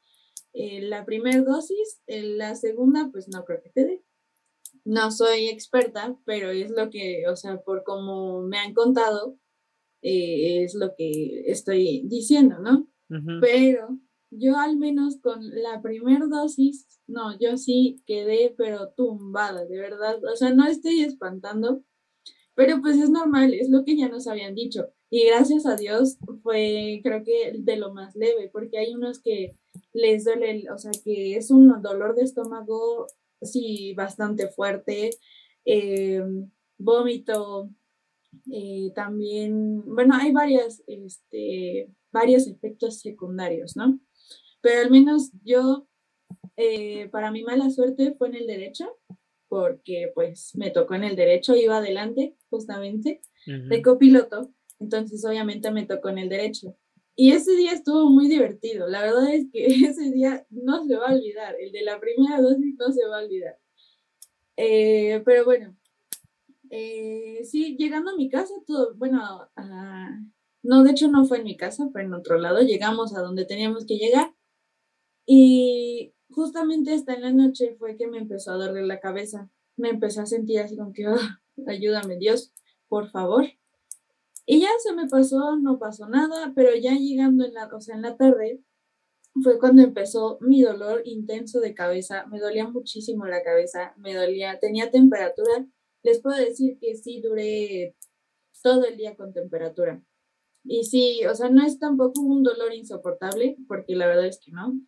eh, 0.54 0.82
la 0.82 1.06
primera 1.06 1.42
dosis, 1.42 2.02
la 2.08 2.56
segunda, 2.56 3.10
pues 3.12 3.28
no 3.28 3.46
creo 3.46 3.62
que 3.62 3.70
te 3.70 3.86
dé. 3.86 4.04
No 4.86 5.12
soy 5.12 5.48
experta, 5.48 6.18
pero 6.26 6.50
es 6.50 6.72
lo 6.72 6.90
que, 6.90 7.28
o 7.28 7.36
sea, 7.36 7.62
por 7.62 7.84
como 7.84 8.42
me 8.42 8.58
han 8.58 8.74
contado, 8.74 9.38
eh, 10.02 10.64
es 10.64 10.74
lo 10.76 10.96
que 10.96 11.44
estoy 11.46 12.04
diciendo, 12.06 12.60
¿no? 12.60 12.88
Pero 13.42 14.00
yo 14.30 14.58
al 14.58 14.78
menos 14.78 15.18
con 15.22 15.40
la 15.50 15.82
primera 15.82 16.28
dosis, 16.28 16.88
no, 17.08 17.38
yo 17.40 17.58
sí 17.58 18.04
quedé, 18.06 18.54
pero 18.56 18.92
tumbada, 18.92 19.66
de 19.66 19.80
verdad. 19.80 20.24
O 20.32 20.36
sea, 20.36 20.54
no 20.54 20.68
estoy 20.68 21.02
espantando, 21.02 21.84
pero 22.60 22.82
pues 22.82 22.98
es 22.98 23.10
normal, 23.10 23.54
es 23.54 23.70
lo 23.70 23.86
que 23.86 23.96
ya 23.96 24.10
nos 24.10 24.28
habían 24.28 24.54
dicho. 24.54 24.90
Y 25.10 25.28
gracias 25.28 25.66
a 25.66 25.78
Dios 25.78 26.18
fue, 26.44 27.00
creo 27.02 27.24
que, 27.24 27.54
de 27.58 27.78
lo 27.78 27.94
más 27.94 28.18
leve, 28.18 28.50
porque 28.52 28.78
hay 28.78 28.94
unos 28.94 29.22
que 29.22 29.56
les 29.94 30.26
duele, 30.26 30.70
o 30.70 30.78
sea, 30.78 30.92
que 31.02 31.38
es 31.38 31.52
un 31.52 31.82
dolor 31.82 32.16
de 32.16 32.24
estómago, 32.24 33.08
sí, 33.42 33.94
bastante 33.94 34.50
fuerte, 34.50 35.12
eh, 35.64 36.22
vómito, 36.78 37.70
eh, 38.52 38.92
también, 38.94 39.82
bueno, 39.86 40.16
hay 40.16 40.34
varias, 40.34 40.84
este, 40.86 41.90
varios 42.12 42.46
efectos 42.46 43.00
secundarios, 43.00 43.78
¿no? 43.78 44.02
Pero 44.60 44.82
al 44.82 44.92
menos 44.92 45.32
yo, 45.46 45.88
eh, 46.58 47.08
para 47.08 47.32
mi 47.32 47.42
mala 47.42 47.70
suerte 47.70 48.16
fue 48.18 48.28
en 48.28 48.36
el 48.36 48.48
derecho, 48.48 48.99
porque 49.50 50.12
pues 50.14 50.56
me 50.56 50.70
tocó 50.70 50.94
en 50.94 51.04
el 51.04 51.16
derecho, 51.16 51.56
iba 51.56 51.78
adelante 51.78 52.38
justamente 52.50 53.22
de 53.46 53.82
copiloto, 53.82 54.54
entonces 54.80 55.26
obviamente 55.26 55.72
me 55.72 55.86
tocó 55.86 56.10
en 56.10 56.20
el 56.20 56.30
derecho. 56.30 56.78
Y 57.16 57.32
ese 57.32 57.54
día 57.56 57.74
estuvo 57.74 58.10
muy 58.10 58.30
divertido, 58.30 58.88
la 58.88 59.02
verdad 59.02 59.34
es 59.34 59.48
que 59.52 59.66
ese 59.90 60.12
día 60.12 60.46
no 60.50 60.86
se 60.86 60.96
va 60.96 61.10
a 61.10 61.14
olvidar, 61.16 61.56
el 61.60 61.72
de 61.72 61.82
la 61.82 62.00
primera 62.00 62.40
dosis 62.40 62.76
no 62.78 62.92
se 62.92 63.06
va 63.08 63.20
a 63.20 63.24
olvidar. 63.24 63.58
Eh, 64.56 65.22
pero 65.26 65.44
bueno, 65.46 65.76
eh, 66.70 67.42
sí, 67.44 67.76
llegando 67.78 68.12
a 68.12 68.16
mi 68.16 68.30
casa, 68.30 68.54
todo, 68.68 68.94
bueno, 68.96 69.50
no, 70.62 70.84
de 70.84 70.92
hecho 70.92 71.10
no 71.10 71.26
fue 71.26 71.40
en 71.40 71.46
mi 71.46 71.58
casa, 71.58 71.90
fue 71.92 72.04
en 72.04 72.14
otro 72.14 72.38
lado, 72.38 72.62
llegamos 72.62 73.16
a 73.16 73.22
donde 73.22 73.46
teníamos 73.46 73.86
que 73.86 73.98
llegar 73.98 74.34
y 75.26 76.14
justamente 76.32 76.94
hasta 76.94 77.14
en 77.14 77.22
la 77.22 77.32
noche 77.32 77.76
fue 77.78 77.98
que 77.98 78.08
me 78.08 78.18
empezó 78.18 78.52
a 78.52 78.56
doler 78.56 78.86
la 78.86 79.00
cabeza. 79.00 79.50
Me 79.78 79.90
empecé 79.90 80.22
a 80.22 80.26
sentir 80.26 80.60
así 80.60 80.78
como 80.78 80.94
que, 80.94 81.06
ah, 81.06 81.42
ayúdame 81.68 82.18
Dios, 82.18 82.54
por 82.88 83.10
favor. 83.10 83.46
Y 84.46 84.62
ya 84.62 84.70
se 84.84 84.94
me 84.94 85.08
pasó, 85.08 85.58
no 85.58 85.78
pasó 85.78 86.10
nada, 86.10 86.54
pero 86.56 86.76
ya 86.76 86.94
llegando 86.96 87.46
en 87.46 87.54
la, 87.54 87.68
o 87.68 87.80
en 87.88 88.02
la 88.02 88.18
tarde, 88.18 88.64
fue 89.44 89.60
cuando 89.60 89.84
empezó 89.84 90.40
mi 90.42 90.62
dolor 90.64 91.04
intenso 91.06 91.60
de 91.60 91.76
cabeza. 91.76 92.26
Me 92.28 92.40
dolía 92.40 92.68
muchísimo 92.68 93.26
la 93.26 93.44
cabeza, 93.44 93.94
me 93.98 94.16
dolía, 94.16 94.60
tenía 94.60 94.90
temperatura. 94.90 95.68
Les 96.04 96.20
puedo 96.20 96.38
decir 96.38 96.80
que 96.80 96.96
sí 96.96 97.22
duré 97.22 97.96
todo 98.64 98.86
el 98.86 98.98
día 98.98 99.16
con 99.16 99.34
temperatura. 99.34 100.02
Y 100.64 100.84
sí, 100.84 101.26
o 101.26 101.36
sea, 101.36 101.50
no 101.50 101.66
es 101.66 101.80
tampoco 101.80 102.22
un 102.22 102.44
dolor 102.44 102.74
insoportable, 102.74 103.58
porque 103.68 103.96
la 103.96 104.08
verdad 104.08 104.26
es 104.26 104.40
que 104.40 104.52
no 104.52 104.80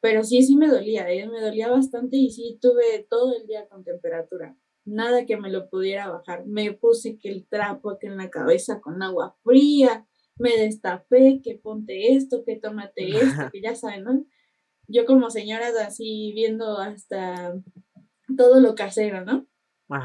pero 0.00 0.24
sí, 0.24 0.42
sí 0.42 0.56
me 0.56 0.68
dolía, 0.68 1.10
¿eh? 1.10 1.28
me 1.28 1.40
dolía 1.40 1.68
bastante 1.68 2.16
y 2.16 2.30
sí 2.30 2.58
tuve 2.60 3.06
todo 3.08 3.36
el 3.36 3.46
día 3.46 3.68
con 3.68 3.84
temperatura. 3.84 4.56
Nada 4.84 5.26
que 5.26 5.36
me 5.36 5.50
lo 5.50 5.68
pudiera 5.68 6.08
bajar. 6.08 6.46
Me 6.46 6.72
puse 6.72 7.18
que 7.18 7.28
el 7.28 7.46
trapo 7.46 7.98
que 7.98 8.06
en 8.06 8.16
la 8.16 8.30
cabeza 8.30 8.80
con 8.80 9.02
agua 9.02 9.36
fría, 9.42 10.06
me 10.38 10.56
destapé, 10.56 11.42
que 11.42 11.60
ponte 11.62 12.14
esto, 12.14 12.44
que 12.44 12.56
tómate 12.56 13.10
esto, 13.10 13.50
que 13.52 13.60
ya 13.60 13.74
saben, 13.74 14.04
¿no? 14.04 14.24
Yo 14.88 15.04
como 15.04 15.30
señora 15.30 15.68
así 15.86 16.32
viendo 16.34 16.78
hasta 16.78 17.54
todo 18.36 18.60
lo 18.60 18.74
casero, 18.74 19.24
¿no? 19.24 19.46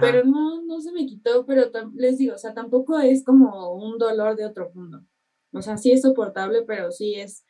Pero 0.02 0.24
no, 0.24 0.64
no 0.64 0.82
se 0.82 0.92
me 0.92 1.06
quitó, 1.06 1.46
pero 1.46 1.70
les 1.94 2.18
digo, 2.18 2.34
o 2.34 2.38
sea, 2.40 2.56
tampoco 2.56 3.00
es 3.00 3.24
como 3.24 3.76
un 3.76 4.00
dolor 4.00 4.36
de 4.36 4.46
otro 4.46 4.72
mundo. 4.74 5.06
O 5.54 5.62
sea, 5.62 5.78
sí 5.78 5.92
es 5.92 6.02
soportable, 6.02 6.64
pero 6.64 6.92
sí 6.92 7.16
es 7.16 7.46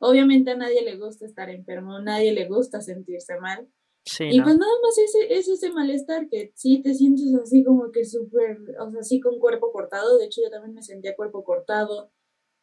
Obviamente 0.00 0.52
a 0.52 0.56
nadie 0.56 0.82
le 0.82 0.96
gusta 0.96 1.26
estar 1.26 1.50
enfermo, 1.50 1.96
a 1.96 2.02
nadie 2.02 2.32
le 2.32 2.46
gusta 2.46 2.80
sentirse 2.80 3.38
mal. 3.40 3.68
y 4.20 4.40
pues 4.40 4.56
nada 4.56 4.72
más 4.82 4.98
ese, 4.98 5.38
es 5.38 5.48
ese 5.48 5.70
malestar 5.70 6.28
que 6.28 6.52
sí 6.54 6.80
te 6.82 6.94
sientes 6.94 7.34
así 7.34 7.62
como 7.64 7.90
que 7.90 8.04
súper, 8.04 8.58
o 8.80 8.90
sea, 8.90 9.00
así 9.00 9.20
con 9.20 9.38
cuerpo 9.38 9.72
cortado. 9.72 10.18
De 10.18 10.26
hecho, 10.26 10.40
yo 10.42 10.50
también 10.50 10.74
me 10.74 10.82
sentía 10.82 11.16
cuerpo 11.16 11.44
cortado. 11.44 12.10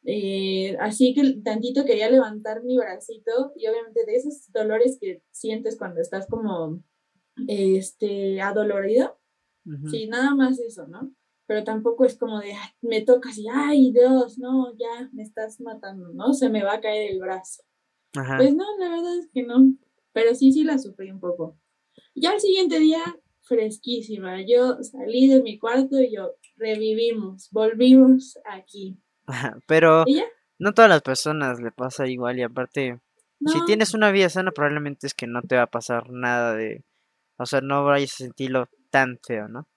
Eh, 0.08 0.78
así 0.80 1.14
que 1.14 1.42
tantito 1.44 1.84
quería 1.84 2.10
levantar 2.10 2.64
mi 2.64 2.78
bracito 2.78 3.54
y 3.56 3.68
obviamente 3.68 4.06
de 4.06 4.16
esos 4.16 4.52
dolores 4.52 4.98
que 5.02 5.24
sientes 5.32 5.78
cuando 5.78 6.00
estás 6.00 6.28
como 6.28 6.84
este 7.48 8.40
adolorido. 8.42 9.20
Sí, 9.90 10.08
nada 10.08 10.36
más 10.36 10.60
eso, 10.60 10.88
¿no? 10.88 11.12
Pero 11.48 11.64
tampoco 11.64 12.06
es 12.06 12.18
como 12.18 12.39
de, 12.39 12.54
me 12.82 13.02
tocas 13.02 13.38
y, 13.38 13.48
ay, 13.52 13.91
Dios, 13.91 14.38
no, 14.38 14.76
ya 14.78 15.10
me 15.14 15.24
estás 15.24 15.60
matando, 15.62 16.10
¿no? 16.14 16.34
Se 16.34 16.50
me 16.50 16.64
va 16.64 16.76
a 16.76 16.82
caer 16.82 17.12
el 17.12 17.20
brazo. 17.20 17.64
Pues 18.14 18.56
no, 18.56 18.64
la 18.80 18.89
verdad 18.89 19.18
es 19.20 19.30
que 19.34 19.43
no, 19.43 19.74
pero 20.14 20.34
sí, 20.36 20.52
sí 20.52 20.64
la 20.64 20.78
sufrí 20.78 21.12
un 21.12 21.20
poco. 21.20 21.58
Ya 22.16 22.34
el 22.34 22.39
siguiente 22.39 22.80
día, 22.80 23.04
fresquísima, 23.41 24.41
yo 24.48 24.82
salí 24.82 25.28
de 25.28 25.41
mi 25.41 25.60
cuarto 25.60 26.00
y 26.00 26.16
yo, 26.16 26.36
revivimos, 26.56 27.50
volvimos 27.52 28.39
aquí. 28.46 28.98
pero 29.68 30.06
no 30.58 30.74
todas 30.74 30.89
las 30.89 31.02
personas 31.02 31.60
le 31.60 31.72
pasa 31.72 32.08
igual 32.08 32.39
y 32.39 32.43
aparte, 32.43 33.00
Si 33.46 33.64
tienes 33.66 33.93
una 33.93 34.12
vida 34.12 34.30
sana, 34.30 34.52
probablemente 34.52 35.06
es 35.06 35.14
que 35.14 35.28
no 35.28 35.41
te 35.41 35.58
va 35.58 35.64
a 35.64 35.68
pasar 35.68 36.10
nada 36.10 36.56
de... 36.56 36.84
O 37.38 37.46
sea, 37.46 37.60
no 37.60 37.84
vayas 37.84 38.14
a 38.14 38.24
sentirlo 38.24 38.70
tan 38.89 39.20
feo, 39.22 39.50
¿no? 39.50 39.68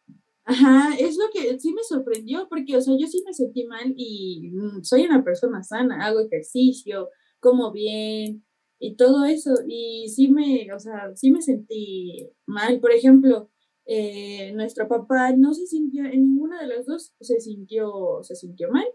Ajá, 0.51 0.95
es 0.99 1.19
lo 1.19 1.25
que 1.31 1.59
sí 1.61 1.75
me 1.75 1.83
sorprendió, 1.85 2.49
porque, 2.49 2.75
o 2.77 2.81
sea, 2.81 2.95
yo 2.99 3.07
sí 3.07 3.23
me 3.27 3.35
sentí 3.35 3.67
mal 3.67 3.93
y 3.97 4.49
mm, 4.51 4.83
soy 4.83 5.03
una 5.05 5.23
persona 5.23 5.63
sana, 5.63 6.07
hago 6.07 6.21
ejercicio, 6.21 7.11
como 7.39 7.71
bien 7.71 8.45
y 8.79 8.97
todo 8.97 9.27
eso, 9.27 9.53
y 9.69 10.09
sí 10.09 10.29
me, 10.29 10.73
o 10.73 10.79
sea, 10.79 11.15
sí 11.17 11.31
me 11.31 11.43
sentí 11.43 12.31
mal. 12.47 12.81
Por 12.81 12.93
ejemplo, 12.93 13.51
eh, 13.85 14.53
nuestro 14.55 14.89
papá 14.89 15.33
no 15.37 15.53
se 15.53 15.67
sintió, 15.67 16.05
en 16.07 16.23
ninguna 16.25 16.63
de 16.63 16.69
las 16.69 16.87
dos 16.87 17.13
se 17.21 17.41
sintió, 17.41 18.23
se 18.23 18.35
sintió 18.35 18.71
mal. 18.71 18.87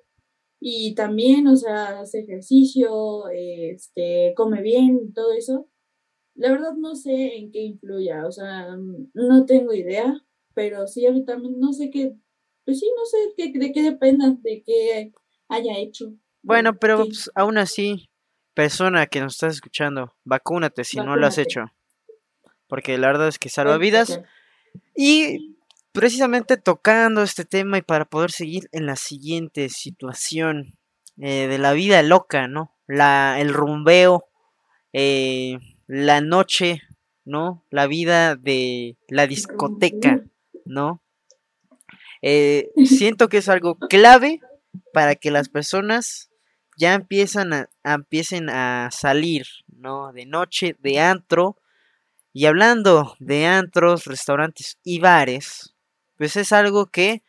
Y 0.62 0.96
también, 0.96 1.48
o 1.48 1.58
sea, 1.58 2.02
hace 2.02 2.22
ejercicio, 2.22 3.28
este, 3.30 4.34
come 4.38 4.62
bien, 4.62 5.14
todo 5.14 5.34
eso. 5.34 5.70
La 6.36 6.52
verdad 6.52 6.74
no 6.78 6.96
sé 6.96 7.38
en 7.38 7.52
qué 7.52 7.62
influya, 7.62 8.26
o 8.28 8.32
sea, 8.32 8.76
no 9.14 9.46
tengo 9.46 9.74
idea, 9.74 10.22
pero 10.54 10.88
sí, 10.88 11.06
a 11.06 11.12
mí 11.12 11.26
también 11.26 11.60
no 11.60 11.74
sé 11.74 11.90
qué, 11.90 12.16
pues 12.66 12.80
sí, 12.80 12.90
no 12.96 13.06
sé 13.06 13.18
qué, 13.36 13.58
de 13.58 13.72
qué 13.72 13.84
dependa, 13.84 14.36
de 14.42 14.64
qué 14.66 15.12
haya 15.50 15.78
hecho. 15.78 16.14
Bueno, 16.42 16.78
pero 16.78 16.98
pues, 16.98 17.32
aún 17.36 17.58
así, 17.58 18.10
persona 18.54 19.08
que 19.08 19.22
nos 19.22 19.34
estás 19.34 19.56
escuchando, 19.56 20.14
vacúnate 20.24 20.84
si 20.84 20.98
no 20.98 21.16
lo 21.16 21.28
has 21.28 21.38
hecho. 21.38 21.66
Porque 22.68 22.98
la 22.98 23.08
verdad 23.08 23.28
es 23.28 23.40
que 23.40 23.50
salva 23.50 23.78
vidas. 23.78 24.22
Y 24.96 25.58
precisamente 25.92 26.58
tocando 26.58 27.22
este 27.22 27.46
tema 27.46 27.78
y 27.78 27.82
para 27.82 28.06
poder 28.06 28.32
seguir 28.32 28.68
en 28.72 28.86
la 28.86 28.96
siguiente 28.96 29.70
situación 29.70 30.78
eh, 31.18 31.48
de 31.48 31.58
la 31.60 31.74
vida 31.74 32.02
loca, 32.02 32.48
¿no? 32.48 32.76
La, 32.88 33.40
el 33.40 33.54
rumbeo, 33.54 34.26
eh, 34.92 35.60
la 35.88 36.22
noche, 36.22 36.82
¿no? 37.26 37.66
La 37.70 37.88
vida 37.88 38.36
de 38.36 38.98
la 39.08 39.28
discoteca, 39.28 40.24
¿no? 40.66 41.04
Eh, 42.22 42.70
siento 42.86 43.30
que 43.30 43.38
es 43.38 43.50
algo 43.50 43.78
clave 43.78 44.40
para 44.94 45.16
que 45.16 45.32
las 45.32 45.50
personas 45.50 46.32
ya 46.78 46.94
empiezan 46.94 47.54
a, 47.54 47.70
empiecen 47.84 48.50
a 48.50 48.90
salir, 48.92 49.46
¿no? 49.68 50.12
De 50.14 50.26
noche, 50.26 50.76
de 50.80 51.00
antro. 51.00 51.58
Y 52.32 52.46
hablando 52.48 53.16
de 53.20 53.46
antros, 53.46 54.06
restaurantes 54.06 54.80
y 54.84 55.00
bares, 55.00 55.76
pues 56.18 56.36
es 56.36 56.52
algo 56.52 56.88
que 56.88 57.22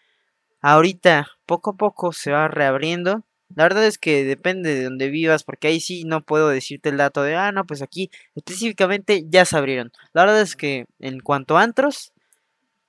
ahorita 0.63 1.29
poco 1.45 1.71
a 1.73 1.77
poco 1.77 2.13
se 2.13 2.33
va 2.33 2.49
reabriendo. 2.49 3.27
La 3.55 3.65
verdad 3.65 3.85
es 3.85 3.99
que 3.99 4.25
depende 4.25 4.75
de 4.75 4.85
donde 4.85 5.11
vivas, 5.11 5.45
porque 5.45 5.69
ahí 5.69 5.79
sí 5.79 6.05
no 6.05 6.25
puedo 6.25 6.49
decirte 6.49 6.89
el 6.89 6.97
dato 6.97 7.23
de, 7.23 7.37
ah, 7.37 7.53
no, 7.53 7.67
pues 7.67 7.83
aquí 7.83 8.11
específicamente 8.35 9.25
ya 9.29 9.45
se 9.45 9.59
abrieron. 9.59 9.93
La 10.15 10.23
verdad 10.23 10.41
es 10.41 10.57
que 10.57 10.87
en 11.01 11.21
cuanto 11.21 11.59
a 11.59 11.63
antros, 11.63 12.14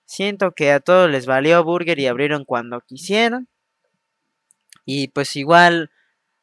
siento 0.06 0.52
que 0.52 0.72
a 0.72 0.80
todos 0.80 1.10
les 1.10 1.26
valió 1.26 1.64
burger 1.64 2.00
y 2.00 2.08
abrieron 2.08 2.46
cuando 2.46 2.82
quisieron. 2.82 3.48
Y 4.86 5.10
pues 5.10 5.36
igual 5.36 5.92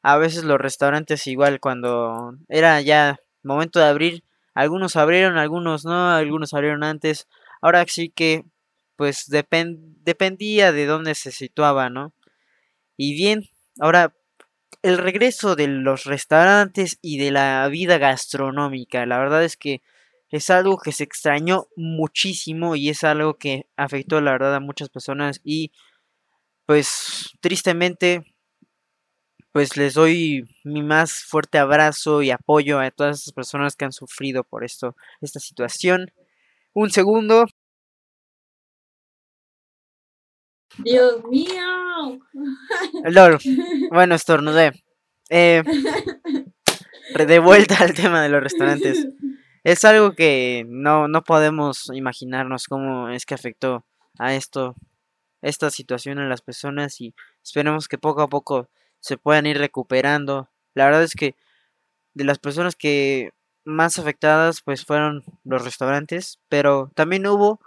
a 0.02 0.18
veces 0.18 0.44
los 0.44 0.58
restaurantes 0.58 1.26
igual 1.26 1.60
cuando 1.60 2.34
era 2.48 2.80
ya 2.80 3.18
momento 3.42 3.78
de 3.78 3.86
abrir, 3.86 4.24
algunos 4.54 4.96
abrieron, 4.96 5.38
algunos 5.38 5.84
no, 5.84 6.10
algunos 6.10 6.54
abrieron 6.54 6.84
antes. 6.84 7.28
Ahora 7.60 7.84
sí 7.86 8.10
que 8.10 8.44
pues 8.96 9.26
dependía 9.28 10.72
de 10.72 10.86
dónde 10.86 11.14
se 11.14 11.32
situaba, 11.32 11.90
¿no? 11.90 12.12
Y 12.96 13.14
bien, 13.14 13.48
ahora 13.80 14.14
el 14.82 14.98
regreso 14.98 15.56
de 15.56 15.68
los 15.68 16.04
restaurantes 16.04 16.98
y 17.02 17.18
de 17.18 17.30
la 17.30 17.66
vida 17.68 17.98
gastronómica, 17.98 19.06
la 19.06 19.18
verdad 19.18 19.44
es 19.44 19.56
que 19.56 19.82
es 20.32 20.48
algo 20.48 20.78
que 20.78 20.92
se 20.92 21.04
extrañó 21.04 21.68
muchísimo 21.76 22.74
y 22.74 22.88
es 22.88 23.04
algo 23.04 23.34
que 23.34 23.66
afectó 23.76 24.20
la 24.20 24.32
verdad 24.32 24.54
a 24.56 24.60
muchas 24.60 24.88
personas 24.88 25.40
y 25.44 25.72
pues 26.66 27.30
tristemente 27.40 28.24
pues 29.52 29.76
les 29.76 29.92
doy 29.92 30.48
mi 30.64 30.82
más 30.82 31.24
fuerte 31.24 31.58
abrazo 31.58 32.22
y 32.22 32.30
apoyo 32.30 32.80
a 32.80 32.90
todas 32.90 33.20
esas 33.20 33.34
personas 33.34 33.76
que 33.76 33.84
han 33.84 33.92
sufrido 33.92 34.42
por 34.44 34.64
esto, 34.64 34.96
esta 35.20 35.38
situación. 35.38 36.10
Un 36.72 36.90
segundo. 36.90 37.44
Dios 40.78 41.22
mío. 41.24 42.18
LOL. 43.04 43.38
Bueno, 43.90 44.14
estornudé. 44.14 44.72
Eh, 45.28 45.62
de 47.26 47.38
vuelta 47.38 47.76
al 47.80 47.92
tema 47.92 48.22
de 48.22 48.30
los 48.30 48.42
restaurantes. 48.42 49.06
Es 49.64 49.84
algo 49.84 50.14
que 50.14 50.64
no, 50.68 51.06
no 51.06 51.22
podemos 51.22 51.88
imaginarnos 51.94 52.66
cómo 52.66 53.08
es 53.10 53.24
que 53.26 53.34
afectó 53.34 53.84
a 54.18 54.34
esto, 54.34 54.74
esta 55.40 55.70
situación 55.70 56.18
en 56.18 56.28
las 56.28 56.42
personas 56.42 57.00
y 57.00 57.14
esperemos 57.44 57.86
que 57.88 57.98
poco 57.98 58.22
a 58.22 58.28
poco 58.28 58.68
se 59.00 59.18
puedan 59.18 59.46
ir 59.46 59.58
recuperando. 59.58 60.48
La 60.74 60.86
verdad 60.86 61.04
es 61.04 61.14
que 61.14 61.36
de 62.14 62.24
las 62.24 62.38
personas 62.38 62.76
que 62.76 63.32
más 63.64 63.98
afectadas 63.98 64.62
pues 64.62 64.84
fueron 64.84 65.24
los 65.44 65.64
restaurantes, 65.64 66.40
pero 66.48 66.90
también 66.94 67.26
hubo 67.26 67.60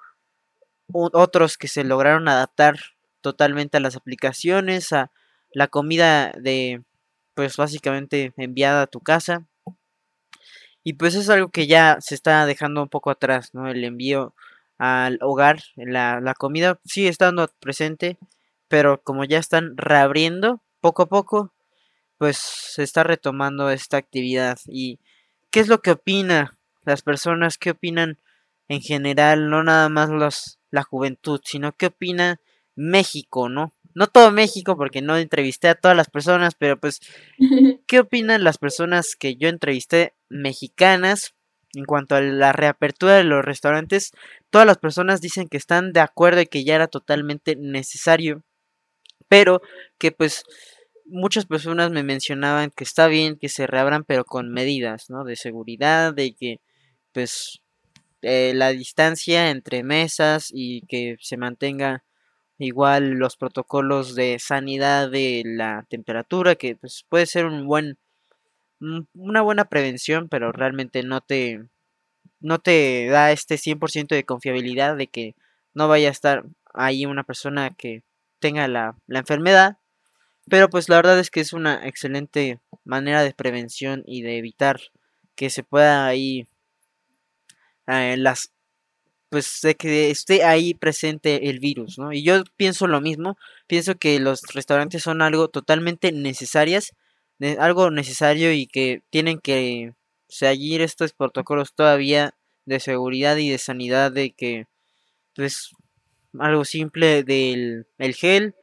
otros 0.91 1.58
que 1.58 1.68
se 1.68 1.84
lograron 1.84 2.28
adaptar 2.28 2.76
totalmente 3.22 3.78
a 3.78 3.80
las 3.80 3.96
aplicaciones, 3.96 4.91
a 4.93 5.12
la 5.52 5.68
comida 5.68 6.34
de 6.34 6.84
pues 7.36 7.58
básicamente 7.58 8.34
enviada 8.38 8.84
a 8.84 8.88
tu 8.88 9.00
casa. 9.00 9.46
Y 10.86 10.94
pues 10.94 11.16
es 11.16 11.30
algo 11.30 11.50
que 11.50 11.66
ya 11.66 11.98
se 12.00 12.14
está 12.14 12.46
dejando 12.46 12.84
un 12.84 12.90
poco 12.90 13.10
atrás, 13.10 13.56
¿no? 13.56 13.68
El 13.68 13.84
envío 13.84 14.36
al 14.78 15.18
hogar, 15.22 15.62
la, 15.76 16.22
la 16.22 16.36
comida 16.36 16.80
sigue 16.86 17.10
estando 17.10 17.50
presente, 17.60 18.20
pero 18.68 19.02
como 19.02 19.24
ya 19.26 19.40
están 19.40 19.78
reabriendo, 19.78 20.62
poco 20.82 21.02
a 21.04 21.06
poco, 21.08 21.52
pues 22.20 22.38
se 22.38 22.84
está 22.84 23.04
retomando 23.04 23.72
esta 23.72 23.98
actividad. 23.98 24.60
¿Y 24.68 25.00
qué 25.50 25.60
es 25.62 25.70
lo 25.70 25.82
que 25.82 25.92
opina 25.92 26.60
las 26.84 27.02
personas? 27.02 27.58
¿Qué 27.58 27.72
opinan 27.72 28.20
en 28.68 28.82
general? 28.82 29.50
No 29.50 29.64
nada 29.64 29.90
más 29.90 30.10
los, 30.10 30.60
la 30.70 30.84
juventud, 30.84 31.42
sino 31.44 31.76
qué 31.76 31.88
opina 31.88 32.40
México, 32.76 33.50
¿no? 33.50 33.74
No 33.96 34.08
todo 34.08 34.32
México, 34.32 34.76
porque 34.78 35.02
no 35.02 35.18
entrevisté 35.18 35.70
a 35.70 35.76
todas 35.76 35.96
las 35.96 36.10
personas, 36.10 36.54
pero 36.56 36.78
pues, 36.78 37.00
¿qué 37.88 38.00
opinan 38.00 38.43
las 38.43 38.58
personas 38.58 39.16
que 39.18 39.38
yo 39.38 39.48
entrevisté 39.48 40.14
mexicanas 40.30 41.34
en 41.74 41.86
cuanto 41.86 42.16
a 42.16 42.22
la 42.22 42.52
reapertura 42.52 43.16
de 43.16 43.24
los 43.24 43.43
restaurantes? 43.43 44.12
Todas 44.50 44.68
las 44.68 44.78
personas 44.78 45.22
dicen 45.22 45.48
que 45.48 45.58
están 45.58 45.93
de 45.93 46.02
acuerdo 46.02 46.41
y 46.41 46.48
que 46.48 46.66
ya 46.66 46.76
era 46.76 46.88
totalmente 46.88 47.56
necesario, 47.56 48.43
pero 49.30 49.62
que 49.98 50.12
pues 50.12 50.43
muchas 51.06 51.46
personas 51.46 51.91
me 51.91 52.04
mencionaban 52.04 52.72
que 52.76 52.84
está 52.84 53.08
bien 53.08 53.38
que 53.38 53.50
se 53.50 53.68
reabran, 53.68 54.04
pero 54.04 54.26
con 54.26 54.50
medidas, 54.52 55.10
¿no? 55.10 55.24
De 55.24 55.36
seguridad, 55.36 56.14
de 56.14 56.34
que, 56.36 56.58
pues, 57.14 57.62
eh, 58.22 58.54
la 58.56 58.70
distancia 58.72 59.52
entre 59.52 59.84
mesas 59.84 60.50
y 60.54 60.82
que 60.88 61.18
se 61.22 61.38
mantenga 61.38 62.04
igual 62.58 63.12
los 63.12 63.38
protocolos 63.38 64.16
de 64.16 64.39
sanidad 64.39 65.10
de 65.10 65.43
la 65.45 65.86
temperatura, 65.89 66.56
que 66.56 66.76
pues 66.76 67.06
puede 67.10 67.26
ser 67.26 67.45
un 67.45 67.66
buen, 67.68 67.97
una 69.14 69.41
buena 69.41 69.66
prevención, 69.66 70.30
pero 70.30 70.51
realmente 70.51 71.03
no 71.03 71.22
te, 71.22 71.68
no 72.39 72.60
te 72.60 73.08
da 73.08 73.32
este 73.32 73.58
100% 73.58 74.16
de 74.16 74.24
confiabilidad 74.26 74.97
de 74.97 75.08
que 75.08 75.36
no 75.74 75.88
vaya 75.88 76.10
a 76.10 76.12
estar 76.12 76.45
ahí 76.74 77.06
una 77.06 77.24
persona 77.24 77.76
que 77.76 78.03
tenga 78.39 78.68
la, 78.68 78.97
la 79.08 79.20
enfermedad. 79.20 79.78
Pero 80.49 80.70
pues 80.70 80.89
la 80.89 80.97
verdad 80.97 81.20
es 81.20 81.32
que 81.32 81.41
es 81.41 81.53
una 81.53 81.88
excelente 81.88 82.60
manera 82.84 83.24
de 83.24 83.34
prevención 83.34 84.03
y 84.06 84.22
de 84.22 84.38
evitar 84.38 84.80
que 85.36 85.49
se 85.49 85.64
pueda 85.64 86.08
ahí 86.08 86.47
eh, 87.88 88.16
las 88.18 88.51
pues 89.30 89.59
de 89.63 89.76
que 89.76 90.11
esté 90.11 90.43
ahí 90.43 90.73
presente 90.73 91.49
el 91.49 91.59
virus, 91.59 91.97
¿no? 91.97 92.13
Y 92.13 92.23
yo 92.23 92.43
pienso 92.57 92.88
lo 92.88 93.01
mismo, 93.01 93.38
pienso 93.67 93.95
que 93.95 94.19
los 94.19 94.41
restaurantes 94.53 95.03
son 95.03 95.21
algo 95.21 95.49
totalmente 95.49 96.11
necesarias, 96.11 96.93
algo 97.59 97.91
necesario 97.91 98.51
y 98.53 98.67
que 98.67 99.03
tienen 99.09 99.39
que 99.39 99.93
seguir 100.30 100.82
estos 100.82 101.13
protocolos 101.13 101.73
todavía 101.73 102.34
de 102.65 102.80
seguridad 102.80 103.38
y 103.38 103.49
de 103.49 103.57
sanidad 103.57 104.11
de 104.11 104.32
que 104.32 104.67
pues 105.36 105.71
algo 106.39 106.65
simple 106.65 107.23
del 107.23 107.88
el 107.97 108.15
gel 108.15 108.55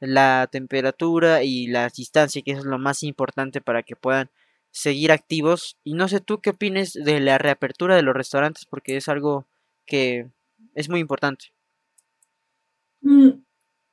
la 0.00 0.48
temperatura 0.50 1.42
y 1.42 1.66
la 1.66 1.88
distancia, 1.88 2.42
que 2.42 2.52
eso 2.52 2.60
es 2.60 2.66
lo 2.66 2.78
más 2.78 3.02
importante 3.02 3.60
para 3.60 3.82
que 3.82 3.96
puedan 3.96 4.30
seguir 4.70 5.12
activos. 5.12 5.76
Y 5.84 5.94
no 5.94 6.08
sé 6.08 6.20
tú 6.20 6.40
qué 6.40 6.50
opines 6.50 6.92
de 6.92 7.20
la 7.20 7.38
reapertura 7.38 7.96
de 7.96 8.02
los 8.02 8.14
restaurantes, 8.14 8.64
porque 8.66 8.96
es 8.96 9.08
algo 9.08 9.46
que 9.88 10.30
es 10.74 10.88
muy 10.88 11.00
importante. 11.00 11.46
Mm, 13.00 13.42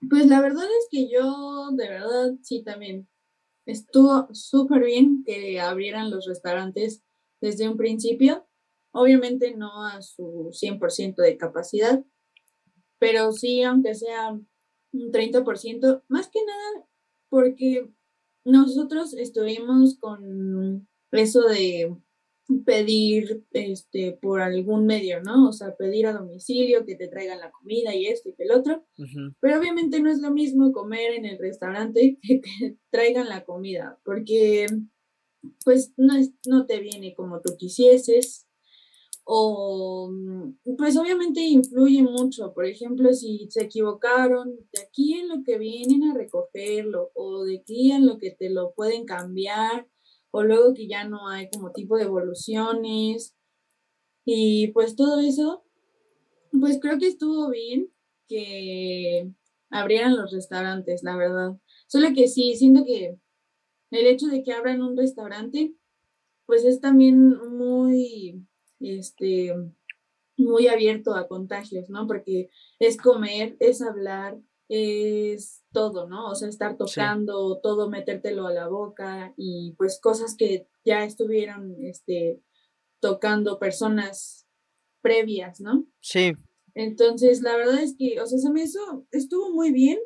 pues 0.09 0.27
la 0.27 0.41
verdad 0.41 0.65
es 0.65 0.87
que 0.91 1.09
yo, 1.09 1.69
de 1.71 1.89
verdad, 1.89 2.33
sí, 2.43 2.63
también 2.63 3.07
estuvo 3.65 4.27
súper 4.33 4.83
bien 4.83 5.23
que 5.25 5.59
abrieran 5.59 6.11
los 6.11 6.27
restaurantes 6.27 7.01
desde 7.41 7.67
un 7.67 7.77
principio, 7.77 8.47
obviamente 8.91 9.55
no 9.55 9.85
a 9.87 10.01
su 10.01 10.51
100% 10.51 11.15
de 11.15 11.37
capacidad, 11.37 12.03
pero 12.99 13.31
sí, 13.31 13.63
aunque 13.63 13.95
sea 13.95 14.31
un 14.31 15.11
30%, 15.11 16.03
más 16.07 16.27
que 16.29 16.39
nada 16.45 16.87
porque 17.29 17.89
nosotros 18.45 19.13
estuvimos 19.13 19.97
con 19.99 20.87
eso 21.11 21.41
de 21.41 21.95
pedir 22.65 23.43
este 23.51 24.17
por 24.21 24.41
algún 24.41 24.85
medio, 24.85 25.21
¿no? 25.21 25.49
O 25.49 25.53
sea, 25.53 25.75
pedir 25.75 26.07
a 26.07 26.13
domicilio 26.13 26.85
que 26.85 26.95
te 26.95 27.07
traigan 27.07 27.39
la 27.39 27.51
comida 27.51 27.95
y 27.95 28.05
esto 28.05 28.29
y 28.29 28.43
el 28.43 28.51
otro. 28.51 28.85
Pero 29.39 29.59
obviamente 29.59 29.99
no 29.99 30.11
es 30.11 30.19
lo 30.19 30.31
mismo 30.31 30.71
comer 30.71 31.13
en 31.13 31.25
el 31.25 31.39
restaurante 31.39 32.17
que 32.21 32.41
que 32.41 32.77
traigan 32.91 33.29
la 33.29 33.43
comida, 33.43 33.99
porque 34.03 34.67
pues 35.63 35.93
no, 35.97 36.15
es, 36.15 36.31
no 36.47 36.65
te 36.65 36.79
viene 36.79 37.13
como 37.15 37.41
tú 37.41 37.55
quisieses. 37.57 38.47
O 39.27 40.11
pues 40.77 40.95
obviamente 40.97 41.41
influye 41.41 42.03
mucho, 42.03 42.53
por 42.53 42.67
ejemplo, 42.67 43.11
si 43.11 43.47
se 43.49 43.63
equivocaron, 43.63 44.55
de 44.71 44.81
aquí 44.83 45.15
en 45.15 45.29
lo 45.29 45.43
que 45.43 45.57
vienen 45.57 46.03
a 46.03 46.13
recogerlo, 46.13 47.09
o 47.15 47.43
de 47.43 47.57
aquí 47.57 47.91
en 47.91 48.05
lo 48.05 48.19
que 48.19 48.29
te 48.29 48.51
lo 48.51 48.73
pueden 48.75 49.05
cambiar, 49.05 49.87
o 50.35 50.43
luego 50.43 50.73
que 50.73 50.85
ya 50.85 51.05
no 51.05 51.29
hay 51.29 51.49
como 51.49 51.71
tipo 51.71 51.95
de 51.95 52.03
evoluciones. 52.03 53.37
Y 54.25 54.67
pues 54.73 54.97
todo 54.97 55.21
eso, 55.21 55.63
pues 56.59 56.77
creo 56.81 56.99
que 56.99 57.07
estuvo 57.07 57.49
bien 57.49 57.89
que 58.27 59.31
abrieran 59.69 60.17
los 60.17 60.33
restaurantes, 60.33 61.03
la 61.03 61.15
verdad. 61.15 61.53
Solo 61.87 62.09
que 62.13 62.27
sí, 62.27 62.53
siento 62.55 62.83
que 62.83 63.17
el 63.91 64.07
hecho 64.07 64.27
de 64.27 64.43
que 64.43 64.51
abran 64.51 64.81
un 64.81 64.97
restaurante, 64.97 65.73
pues 66.45 66.65
es 66.65 66.81
también 66.81 67.29
muy, 67.57 68.45
este, 68.81 69.53
muy 70.35 70.67
abierto 70.67 71.15
a 71.15 71.29
contagios, 71.29 71.89
¿no? 71.89 72.07
Porque 72.07 72.49
es 72.79 72.97
comer, 72.97 73.55
es 73.61 73.81
hablar, 73.81 74.37
es 74.69 75.63
todo, 75.71 76.07
¿no? 76.07 76.29
O 76.29 76.35
sea, 76.35 76.49
estar 76.49 76.77
tocando, 76.77 77.59
todo, 77.61 77.89
metértelo 77.89 78.47
a 78.47 78.53
la 78.53 78.67
boca 78.67 79.33
y 79.37 79.73
pues 79.77 79.99
cosas 80.01 80.35
que 80.37 80.67
ya 80.83 81.03
estuvieron 81.03 81.75
este, 81.83 82.41
tocando 82.99 83.59
personas 83.59 84.47
previas, 85.01 85.61
¿no? 85.61 85.85
Sí. 86.01 86.33
Entonces, 86.73 87.41
la 87.41 87.55
verdad 87.55 87.81
es 87.81 87.95
que, 87.97 88.19
o 88.19 88.25
sea, 88.25 88.39
se 88.39 88.51
me 88.51 88.63
hizo, 88.63 89.07
estuvo 89.11 89.51
muy 89.51 89.71
bien. 89.71 89.99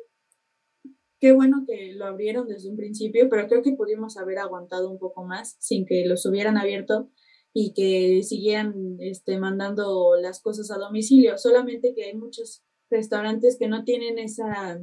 Qué 1.20 1.32
bueno 1.32 1.64
que 1.66 1.92
lo 1.94 2.06
abrieron 2.06 2.48
desde 2.48 2.70
un 2.70 2.76
principio, 2.76 3.28
pero 3.28 3.46
creo 3.46 3.62
que 3.62 3.72
pudimos 3.72 4.16
haber 4.16 4.38
aguantado 4.38 4.90
un 4.90 4.98
poco 4.98 5.24
más 5.24 5.56
sin 5.58 5.84
que 5.84 6.06
los 6.06 6.24
hubieran 6.24 6.56
abierto 6.56 7.10
y 7.52 7.74
que 7.74 8.22
siguieran 8.22 8.96
este, 9.00 9.38
mandando 9.38 10.16
las 10.16 10.40
cosas 10.40 10.70
a 10.70 10.78
domicilio. 10.78 11.36
Solamente 11.36 11.92
que 11.94 12.04
hay 12.04 12.14
muchos 12.14 12.64
restaurantes 12.90 13.56
que 13.58 13.68
no 13.68 13.84
tienen 13.84 14.18
esa, 14.18 14.80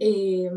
eh, 0.00 0.50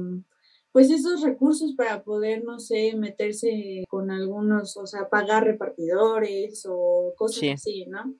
pues 0.71 0.89
esos 0.89 1.21
recursos 1.21 1.73
para 1.75 2.03
poder, 2.03 2.43
no 2.43 2.59
sé, 2.59 2.95
meterse 2.95 3.83
con 3.89 4.11
algunos, 4.11 4.77
o 4.77 4.87
sea, 4.87 5.09
pagar 5.09 5.43
repartidores 5.43 6.65
o 6.69 7.13
cosas 7.17 7.49
así, 7.53 7.85
¿no? 7.87 8.15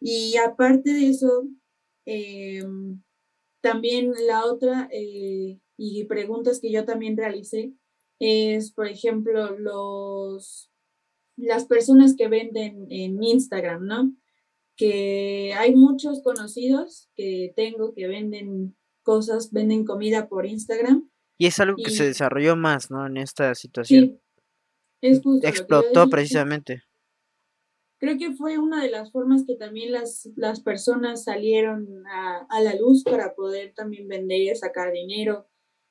Y 0.00 0.36
aparte 0.36 0.92
de 0.92 1.08
eso, 1.08 1.46
eh, 2.06 2.64
también 3.60 4.12
la 4.26 4.46
otra, 4.46 4.88
eh, 4.90 5.58
y 5.76 6.04
preguntas 6.04 6.60
que 6.60 6.72
yo 6.72 6.84
también 6.84 7.16
realicé, 7.16 7.72
es, 8.18 8.72
por 8.72 8.86
ejemplo, 8.86 9.58
los, 9.58 10.70
las 11.36 11.66
personas 11.66 12.14
que 12.16 12.28
venden 12.28 12.86
en 12.90 13.22
Instagram, 13.22 13.86
¿no? 13.86 14.14
Que 14.82 15.54
hay 15.54 15.76
muchos 15.76 16.22
conocidos 16.22 17.08
que 17.14 17.52
tengo 17.54 17.94
que 17.94 18.08
venden 18.08 18.76
cosas, 19.04 19.52
venden 19.52 19.84
comida 19.84 20.28
por 20.28 20.44
Instagram. 20.44 21.08
Y 21.38 21.46
es 21.46 21.60
algo 21.60 21.76
que 21.76 21.90
se 21.90 22.04
desarrolló 22.04 22.56
más, 22.56 22.90
¿no? 22.90 23.06
En 23.06 23.16
esta 23.16 23.54
situación. 23.54 24.20
es 25.00 25.22
justo 25.22 25.46
Explotó 25.46 26.08
precisamente. 26.08 26.82
Creo 28.00 28.18
que 28.18 28.32
fue 28.32 28.58
una 28.58 28.82
de 28.82 28.90
las 28.90 29.12
formas 29.12 29.44
que 29.46 29.54
también 29.54 29.92
las, 29.92 30.28
las 30.34 30.60
personas 30.60 31.22
salieron 31.22 32.04
a, 32.08 32.44
a 32.50 32.60
la 32.60 32.74
luz 32.74 33.04
para 33.04 33.36
poder 33.36 33.74
también 33.74 34.08
vender, 34.08 34.56
sacar 34.56 34.92
dinero. 34.92 35.46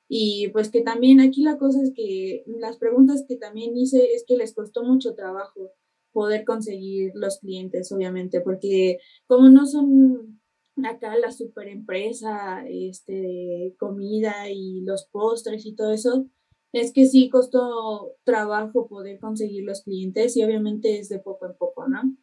Y 0.06 0.48
pues 0.48 0.68
que 0.68 0.82
también 0.82 1.20
aquí 1.20 1.42
la 1.42 1.56
cosa 1.56 1.82
es 1.82 1.92
que 1.96 2.44
las 2.46 2.76
preguntas 2.76 3.24
que 3.26 3.36
también 3.36 3.74
hice 3.74 4.12
es 4.12 4.24
que 4.26 4.36
les 4.36 4.54
costó 4.54 4.84
mucho 4.84 5.14
trabajo 5.14 5.72
poder 6.12 6.44
conseguir 6.44 7.12
los 7.14 7.38
clientes, 7.40 7.90
obviamente, 7.92 8.40
porque 8.40 8.98
como 9.26 9.48
no 9.48 9.66
son 9.66 10.40
acá 10.84 11.16
la 11.16 11.32
super 11.32 11.68
empresa 11.68 12.64
este, 12.68 13.12
de 13.12 13.76
comida 13.78 14.50
y 14.50 14.82
los 14.82 15.06
postres 15.06 15.66
y 15.66 15.74
todo 15.74 15.92
eso, 15.92 16.26
es 16.72 16.92
que 16.92 17.06
sí 17.06 17.28
costó 17.28 18.16
trabajo 18.24 18.88
poder 18.88 19.18
conseguir 19.20 19.64
los 19.64 19.82
clientes 19.82 20.36
y 20.36 20.44
obviamente 20.44 20.98
es 20.98 21.08
de 21.08 21.18
poco 21.18 21.46
en 21.46 21.56
poco, 21.56 21.86
¿no? 21.86 22.16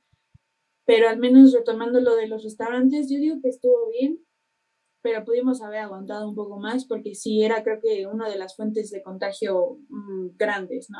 Pero 0.85 1.07
al 1.07 1.19
menos 1.19 1.53
retomando 1.53 1.99
lo 2.01 2.15
de 2.15 2.27
los 2.27 2.43
restaurantes, 2.43 3.09
yo 3.09 3.19
digo 3.19 3.37
que 3.43 3.49
estuvo 3.49 3.89
bien, 3.91 4.25
pero 5.03 5.23
pudimos 5.23 5.61
haber 5.61 5.79
aguantado 5.79 6.27
un 6.27 6.35
poco 6.35 6.59
más 6.59 6.85
porque 6.85 7.13
sí 7.13 7.43
era 7.43 7.63
creo 7.63 7.79
que 7.79 8.07
una 8.07 8.27
de 8.27 8.37
las 8.37 8.55
fuentes 8.55 8.89
de 8.89 9.03
contagio 9.03 9.77
mm, 9.89 10.29
grandes, 10.35 10.89
¿no? 10.89 10.99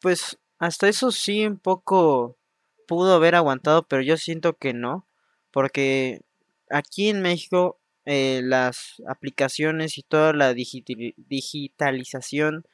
Pues 0.00 0.38
hasta 0.58 0.88
eso 0.88 1.10
sí 1.12 1.46
un 1.46 1.58
poco 1.58 2.38
pudo 2.86 3.14
haber 3.14 3.34
aguantado, 3.34 3.86
pero 3.88 4.02
yo 4.02 4.16
siento 4.16 4.56
que 4.56 4.72
no, 4.74 5.06
porque 5.50 6.22
aquí 6.70 7.08
en 7.08 7.22
México 7.22 7.80
eh, 8.04 8.40
las 8.44 9.02
aplicaciones 9.08 9.98
y 9.98 10.02
toda 10.02 10.32
la 10.32 10.54
digitalización 10.54 12.64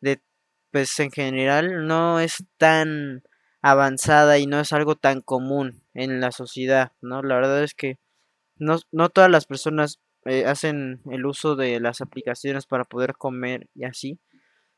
de 0.00 0.22
pues 0.70 0.98
en 1.00 1.10
general 1.12 1.86
no 1.86 2.20
es 2.20 2.44
tan 2.58 3.22
avanzada 3.62 4.38
y 4.38 4.46
no 4.46 4.60
es 4.60 4.72
algo 4.72 4.96
tan 4.96 5.20
común 5.22 5.82
en 5.94 6.20
la 6.20 6.32
sociedad, 6.32 6.92
¿no? 7.00 7.22
La 7.22 7.36
verdad 7.36 7.62
es 7.64 7.74
que 7.74 7.98
no, 8.56 8.78
no 8.92 9.08
todas 9.10 9.30
las 9.30 9.46
personas 9.46 10.00
eh, 10.26 10.44
hacen 10.46 11.00
el 11.10 11.26
uso 11.26 11.56
de 11.56 11.80
las 11.80 12.00
aplicaciones 12.00 12.66
para 12.66 12.84
poder 12.84 13.14
comer 13.14 13.68
y 13.74 13.84
así, 13.84 14.18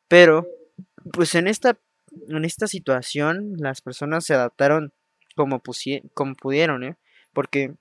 pero 0.09 0.46
pues 1.12 1.34
en 1.34 1.48
esta 1.48 1.78
en 2.29 2.45
esta 2.45 2.67
situación 2.67 3.55
las 3.59 3.81
personas 3.81 4.25
se 4.25 4.35
adaptaron 4.35 4.93
como, 5.35 5.62
como 6.14 6.35
pudieron, 6.35 6.85
¿eh? 6.85 6.97
Porque 7.33 7.75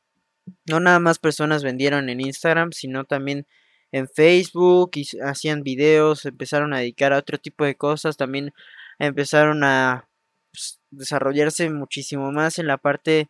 no 0.70 0.80
nada 0.80 1.00
más 1.00 1.20
personas 1.20 1.64
vendieron 1.64 2.10
en 2.10 2.22
Instagram, 2.22 2.72
sino 2.72 3.06
también 3.06 3.48
en 3.92 4.08
Facebook 4.08 4.92
y 4.96 5.08
hacían 5.24 5.64
videos, 5.64 6.26
empezaron 6.26 6.74
a 6.74 6.80
dedicar 6.80 7.14
a 7.14 7.18
otro 7.18 7.38
tipo 7.38 7.66
de 7.66 7.76
cosas, 7.76 8.18
también 8.18 8.54
empezaron 9.00 9.64
a 9.64 10.10
pues, 10.52 10.80
desarrollarse 10.92 11.70
muchísimo 11.70 12.32
más 12.32 12.60
en 12.60 12.68
la 12.68 12.78
parte 12.78 13.30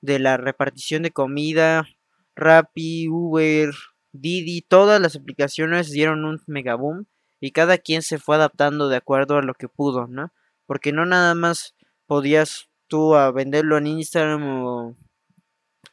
de 0.00 0.18
la 0.18 0.36
repartición 0.36 1.02
de 1.02 1.10
comida, 1.10 1.88
Rappi, 2.36 3.08
Uber, 3.08 3.70
Didi, 4.12 4.62
todas 4.62 5.00
las 5.00 5.16
aplicaciones 5.16 5.90
dieron 5.90 6.24
un 6.24 6.40
megaboom 6.46 7.06
y 7.40 7.50
cada 7.52 7.78
quien 7.78 8.02
se 8.02 8.18
fue 8.18 8.36
adaptando 8.36 8.88
de 8.88 8.96
acuerdo 8.96 9.36
a 9.36 9.42
lo 9.42 9.54
que 9.54 9.68
pudo, 9.68 10.06
¿no? 10.06 10.32
Porque 10.66 10.92
no 10.92 11.06
nada 11.06 11.34
más 11.34 11.74
podías 12.06 12.68
tú 12.88 13.14
a 13.14 13.30
venderlo 13.32 13.78
en 13.78 13.86
Instagram 13.86 14.64
o 14.64 14.96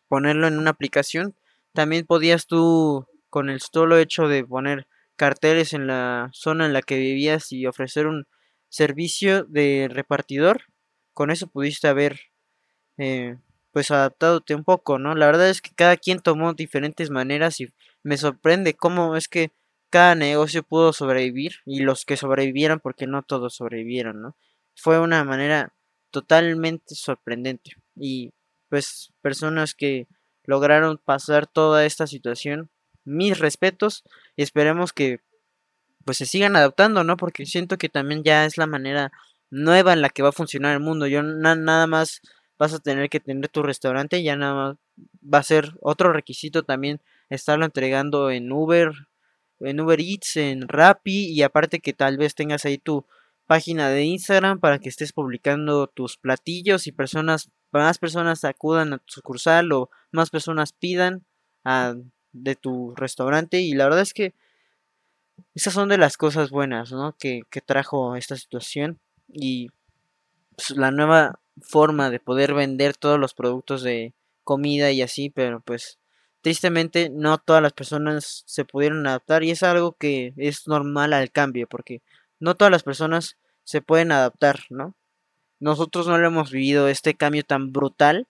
ponerlo 0.08 0.48
en 0.48 0.58
una 0.58 0.72
aplicación, 0.72 1.36
también 1.74 2.06
podías 2.06 2.48
tú 2.48 3.08
con 3.30 3.50
el 3.50 3.62
solo 3.62 3.98
hecho 3.98 4.28
de 4.28 4.46
poner 4.46 4.88
carteles 5.16 5.74
en 5.74 5.88
la 5.88 6.30
zona 6.34 6.66
en 6.66 6.74
la 6.74 6.82
que 6.82 6.98
vivías 6.98 7.52
y 7.52 7.66
ofrecer 7.66 8.08
un 8.08 8.28
servicio 8.70 9.44
de 9.44 9.88
repartidor, 9.92 10.64
con 11.14 11.32
eso 11.32 11.48
pudiste 11.48 11.88
haber 11.88 12.20
eh, 12.98 13.38
pues 13.72 13.90
adaptado 13.92 14.44
un 14.50 14.64
poco, 14.64 15.00
¿no? 15.00 15.16
La 15.16 15.26
verdad 15.26 15.50
es 15.50 15.62
que 15.62 15.72
cada 15.76 15.98
quien 15.98 16.20
tomó 16.20 16.54
diferentes 16.54 17.10
maneras 17.10 17.60
y 17.60 17.70
me 18.04 18.18
sorprende 18.18 18.76
cómo 18.76 19.16
es 19.16 19.28
que 19.28 19.52
cada 19.94 20.16
negocio 20.16 20.64
pudo 20.64 20.92
sobrevivir 20.92 21.58
y 21.68 21.82
los 21.82 22.04
que 22.04 22.18
sobrevivieron 22.18 22.80
porque 22.80 23.06
no 23.06 23.22
todos 23.22 23.54
sobrevivieron, 23.54 24.24
¿no? 24.24 24.36
Fue 24.76 24.98
una 24.98 25.24
manera 25.24 25.72
totalmente 26.10 26.96
sorprendente 26.96 27.76
y 27.96 28.32
pues 28.70 29.14
personas 29.22 29.76
que 29.76 30.08
lograron 30.46 30.98
pasar 30.98 31.46
toda 31.46 31.86
esta 31.86 32.08
situación, 32.08 32.72
mis 33.06 33.38
respetos 33.38 34.04
y 34.36 34.42
esperemos 34.42 34.94
que 34.94 35.20
pues 36.06 36.18
se 36.18 36.26
sigan 36.26 36.56
adaptando, 36.56 37.04
¿no? 37.04 37.16
Porque 37.16 37.46
siento 37.46 37.78
que 37.78 37.88
también 37.88 38.24
ya 38.24 38.46
es 38.46 38.58
la 38.58 38.66
manera 38.66 39.12
nueva 39.52 39.94
en 39.94 40.02
la 40.02 40.10
que 40.10 40.24
va 40.24 40.30
a 40.30 40.32
funcionar 40.32 40.74
el 40.74 40.80
mundo. 40.80 41.06
Yo 41.06 41.22
nada 41.22 41.86
más 41.86 42.22
vas 42.58 42.74
a 42.74 42.80
tener 42.80 43.12
que 43.12 43.20
tener 43.20 43.48
tu 43.48 43.62
restaurante, 43.62 44.24
ya 44.24 44.36
nada 44.36 44.56
más 44.56 44.78
va 45.32 45.38
a 45.38 45.44
ser 45.44 45.74
otro 45.82 46.12
requisito 46.14 46.64
también 46.64 47.00
estarlo 47.30 47.66
entregando 47.66 48.32
en 48.32 48.52
Uber, 48.52 48.92
en 49.66 49.80
Uber 49.80 50.00
Eats, 50.00 50.38
en 50.38 50.68
Rappi 50.68 51.32
y 51.32 51.42
aparte 51.42 51.80
que 51.80 51.94
tal 51.94 52.18
vez 52.18 52.36
tengas 52.36 52.66
ahí 52.66 52.78
tu 52.78 53.06
página 53.48 53.90
de 53.90 54.04
Instagram 54.04 54.60
para 54.60 54.80
que 54.80 54.90
estés 54.90 55.14
publicando 55.14 55.88
tus 55.88 56.18
platillos 56.18 56.88
y 56.88 56.92
personas, 56.92 57.50
más 57.72 57.98
personas 57.98 58.44
acudan 58.46 58.94
a 58.94 58.98
tu 59.00 59.14
sucursal 59.14 59.72
o 59.72 59.90
más 60.12 60.30
personas 60.30 60.74
pidan 60.74 61.26
de 62.32 62.56
tu 62.56 62.94
restaurante 62.96 63.62
y 63.62 63.74
la 63.74 63.86
verdad 63.86 64.02
es 64.02 64.14
que 64.14 64.34
esas 65.56 65.74
son 65.74 65.90
de 65.90 65.98
las 65.98 66.18
cosas 66.18 66.50
buenas, 66.50 66.92
¿no? 66.92 67.16
Que, 67.18 67.42
que 67.50 67.62
trajo 67.62 68.16
esta 68.16 68.36
situación 68.36 69.00
y 69.28 69.70
pues, 70.56 70.72
la 70.72 70.92
nueva 70.92 71.40
forma 71.62 72.10
de 72.10 72.20
poder 72.20 72.54
vender 72.54 72.96
todos 72.96 73.20
los 73.20 73.34
productos 73.34 73.84
de 73.84 74.14
comida 74.44 74.92
y 74.92 75.02
así, 75.02 75.30
pero 75.30 75.62
pues 75.62 76.00
tristemente 76.44 77.10
no 77.10 77.38
todas 77.38 77.64
las 77.64 77.72
personas 77.72 78.44
se 78.46 78.66
pudieron 78.66 79.08
adaptar 79.08 79.44
y 79.44 79.52
es 79.52 79.64
algo 79.64 79.94
que 79.94 80.34
es 80.36 80.68
normal 80.68 81.14
al 81.14 81.32
cambio 81.32 81.68
porque 81.68 82.02
no 82.40 82.56
todas 82.56 82.70
las 82.70 82.84
personas 82.84 83.38
se 83.64 83.82
pueden 83.82 84.12
adaptar, 84.12 84.60
¿no? 84.70 84.94
Nosotros 85.62 86.06
no 86.06 86.18
lo 86.18 86.28
hemos 86.28 86.52
vivido 86.52 86.90
este 86.90 87.14
cambio 87.16 87.44
tan 87.44 87.72
brutal, 87.72 88.28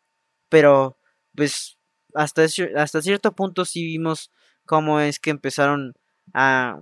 pero 0.47 0.95
pues 1.35 1.79
hasta, 2.13 2.45
hasta 2.75 3.01
cierto 3.01 3.31
punto 3.31 3.65
sí 3.65 3.83
vimos 3.83 4.29
cómo 4.67 4.99
es 4.99 5.19
que 5.19 5.31
empezaron 5.31 5.95
a 6.35 6.81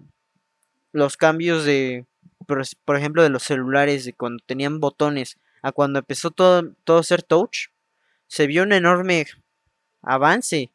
los 0.92 1.16
cambios 1.16 1.64
de, 1.64 2.06
por, 2.46 2.98
ejemplo, 2.98 3.24
de 3.24 3.30
los 3.30 3.44
celulares, 3.44 4.04
de 4.04 4.12
cuando 4.12 4.44
tenían 4.46 4.82
botones, 4.82 5.38
a 5.62 5.72
cuando 5.72 6.00
empezó 6.00 6.30
todo, 6.32 6.74
todo 6.84 6.98
a 6.98 7.04
ser 7.04 7.24
touch, 7.24 7.68
se 8.28 8.48
vio 8.48 8.64
un 8.64 8.74
enorme 8.74 9.28
avance 10.02 10.70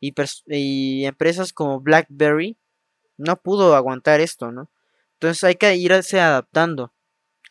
y, 0.00 1.04
empresas 1.04 1.52
como 1.52 1.80
BlackBerry 1.80 2.56
no 3.16 3.36
pudo 3.36 3.74
aguantar 3.74 4.20
esto, 4.20 4.52
¿no? 4.52 4.70
Entonces 5.14 5.42
hay 5.44 5.56
que 5.56 5.74
irse 5.76 6.20
adaptando 6.20 6.92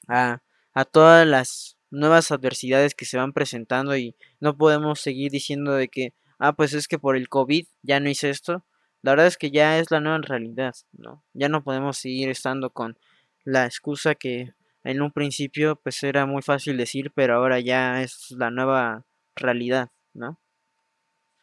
a, 0.07 0.41
a 0.73 0.85
todas 0.85 1.27
las 1.27 1.77
nuevas 1.89 2.31
adversidades 2.31 2.95
que 2.95 3.05
se 3.05 3.17
van 3.17 3.33
presentando 3.33 3.97
y 3.97 4.15
no 4.39 4.57
podemos 4.57 5.01
seguir 5.01 5.31
diciendo 5.31 5.73
de 5.73 5.89
que, 5.89 6.13
ah, 6.39 6.53
pues 6.53 6.73
es 6.73 6.87
que 6.87 6.99
por 6.99 7.17
el 7.17 7.29
COVID 7.29 7.65
ya 7.81 7.99
no 7.99 8.09
hice 8.09 8.29
esto. 8.29 8.65
La 9.01 9.11
verdad 9.11 9.27
es 9.27 9.37
que 9.37 9.51
ya 9.51 9.79
es 9.79 9.91
la 9.91 9.99
nueva 9.99 10.19
realidad, 10.21 10.73
¿no? 10.93 11.23
Ya 11.33 11.49
no 11.49 11.63
podemos 11.63 11.97
seguir 11.97 12.29
estando 12.29 12.71
con 12.71 12.97
la 13.43 13.65
excusa 13.65 14.15
que 14.15 14.53
en 14.83 15.01
un 15.01 15.11
principio 15.11 15.75
pues 15.77 16.01
era 16.03 16.25
muy 16.25 16.41
fácil 16.41 16.77
decir, 16.77 17.11
pero 17.13 17.35
ahora 17.35 17.59
ya 17.59 18.01
es 18.01 18.31
la 18.31 18.51
nueva 18.51 19.05
realidad, 19.35 19.91
¿no? 20.13 20.39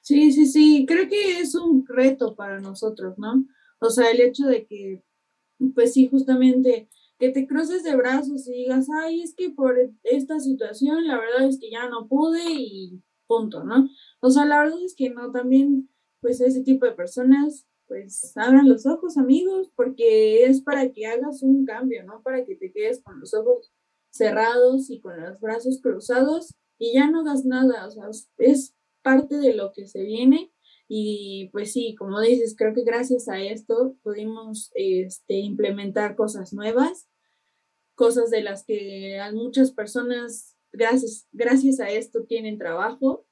Sí, 0.06 0.32
sí, 0.32 0.44
sí, 0.44 0.84
creo 0.86 1.08
que 1.08 1.40
es 1.40 1.54
un 1.54 1.86
reto 1.86 2.34
para 2.36 2.60
nosotros, 2.60 3.16
¿no? 3.16 3.46
O 3.80 3.88
sea, 3.88 4.10
el 4.10 4.20
hecho 4.20 4.44
de 4.46 4.66
que, 4.66 5.02
pues 5.74 5.94
sí, 5.94 6.08
justamente 6.08 6.90
que 7.18 7.30
te 7.30 7.46
cruces 7.46 7.82
de 7.84 7.96
brazos 7.96 8.46
y 8.46 8.52
digas, 8.52 8.86
ay, 9.02 9.22
es 9.22 9.34
que 9.34 9.48
por 9.50 9.76
esta 10.02 10.40
situación 10.40 11.06
la 11.06 11.18
verdad 11.18 11.48
es 11.48 11.58
que 11.58 11.70
ya 11.70 11.88
no 11.88 12.06
pude 12.06 12.42
y 12.50 13.02
punto, 13.26 13.64
¿no? 13.64 13.88
O 14.20 14.28
sea, 14.30 14.44
la 14.44 14.58
verdad 14.60 14.78
es 14.84 14.94
que 14.94 15.08
no, 15.08 15.32
también, 15.32 15.88
pues 16.20 16.38
ese 16.42 16.62
tipo 16.62 16.84
de 16.84 16.92
personas, 16.92 17.66
pues 17.86 18.36
abran 18.36 18.68
los 18.68 18.84
ojos, 18.84 19.16
amigos, 19.16 19.70
porque 19.74 20.44
es 20.44 20.60
para 20.60 20.92
que 20.92 21.06
hagas 21.06 21.42
un 21.42 21.64
cambio, 21.64 22.04
¿no? 22.04 22.20
Para 22.22 22.44
que 22.44 22.56
te 22.56 22.72
quedes 22.72 23.02
con 23.02 23.20
los 23.20 23.32
ojos 23.32 23.72
cerrados 24.10 24.90
y 24.90 25.00
con 25.00 25.18
los 25.18 25.40
brazos 25.40 25.80
cruzados 25.80 26.52
y 26.78 26.92
ya 26.92 27.10
no 27.10 27.20
hagas 27.20 27.46
nada, 27.46 27.86
o 27.86 27.90
sea, 27.90 28.10
es 28.36 28.73
parte 29.04 29.36
de 29.36 29.54
lo 29.54 29.72
que 29.72 29.86
se 29.86 30.02
viene 30.02 30.50
y 30.88 31.48
pues 31.52 31.72
sí, 31.72 31.94
como 31.98 32.20
dices, 32.20 32.54
creo 32.56 32.74
que 32.74 32.84
gracias 32.84 33.28
a 33.28 33.40
esto 33.40 33.96
pudimos 34.02 34.70
este, 34.74 35.34
implementar 35.34 36.14
cosas 36.14 36.52
nuevas, 36.52 37.08
cosas 37.94 38.30
de 38.30 38.42
las 38.42 38.64
que 38.64 39.18
muchas 39.32 39.72
personas, 39.72 40.56
gracias, 40.72 41.26
gracias 41.32 41.80
a 41.80 41.88
esto, 41.88 42.24
tienen 42.24 42.58
trabajo. 42.58 43.26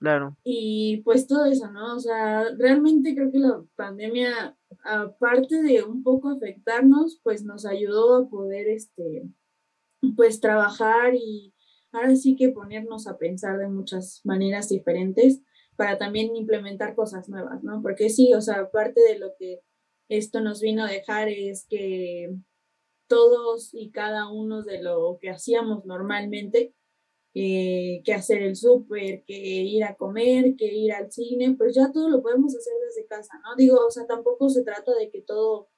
Claro. 0.00 0.36
Y 0.44 1.02
pues 1.04 1.26
todo 1.26 1.44
eso, 1.44 1.70
¿no? 1.72 1.96
O 1.96 2.00
sea, 2.00 2.44
realmente 2.56 3.14
creo 3.14 3.32
que 3.32 3.38
la 3.38 3.64
pandemia, 3.74 4.56
aparte 4.84 5.62
de 5.62 5.82
un 5.82 6.04
poco 6.04 6.30
afectarnos, 6.30 7.20
pues 7.22 7.44
nos 7.44 7.66
ayudó 7.66 8.14
a 8.14 8.28
poder, 8.28 8.68
este, 8.68 9.28
pues 10.16 10.40
trabajar 10.40 11.14
y 11.16 11.52
ahora 11.92 12.16
sí 12.16 12.36
que 12.36 12.50
ponernos 12.50 13.06
a 13.06 13.18
pensar 13.18 13.58
de 13.58 13.68
muchas 13.68 14.20
maneras 14.24 14.68
diferentes 14.68 15.40
para 15.76 15.98
también 15.98 16.34
implementar 16.34 16.94
cosas 16.94 17.28
nuevas, 17.28 17.62
¿no? 17.62 17.80
Porque 17.82 18.10
sí, 18.10 18.34
o 18.34 18.40
sea, 18.40 18.70
parte 18.70 19.00
de 19.00 19.18
lo 19.18 19.34
que 19.38 19.60
esto 20.08 20.40
nos 20.40 20.60
vino 20.60 20.84
a 20.84 20.90
dejar 20.90 21.28
es 21.28 21.66
que 21.68 22.34
todos 23.06 23.70
y 23.72 23.90
cada 23.90 24.30
uno 24.30 24.62
de 24.62 24.82
lo 24.82 25.18
que 25.20 25.30
hacíamos 25.30 25.84
normalmente, 25.86 26.74
eh, 27.34 28.02
que 28.04 28.14
hacer 28.14 28.42
el 28.42 28.56
súper, 28.56 29.22
que 29.24 29.36
ir 29.36 29.84
a 29.84 29.96
comer, 29.96 30.56
que 30.56 30.66
ir 30.66 30.92
al 30.92 31.12
cine, 31.12 31.54
pues 31.56 31.74
ya 31.74 31.92
todo 31.92 32.08
lo 32.08 32.22
podemos 32.22 32.54
hacer 32.56 32.72
desde 32.86 33.06
casa, 33.06 33.38
¿no? 33.44 33.54
Digo, 33.56 33.78
o 33.86 33.90
sea, 33.90 34.06
tampoco 34.06 34.48
se 34.48 34.64
trata 34.64 34.94
de 34.94 35.10
que 35.10 35.20
todo 35.22 35.68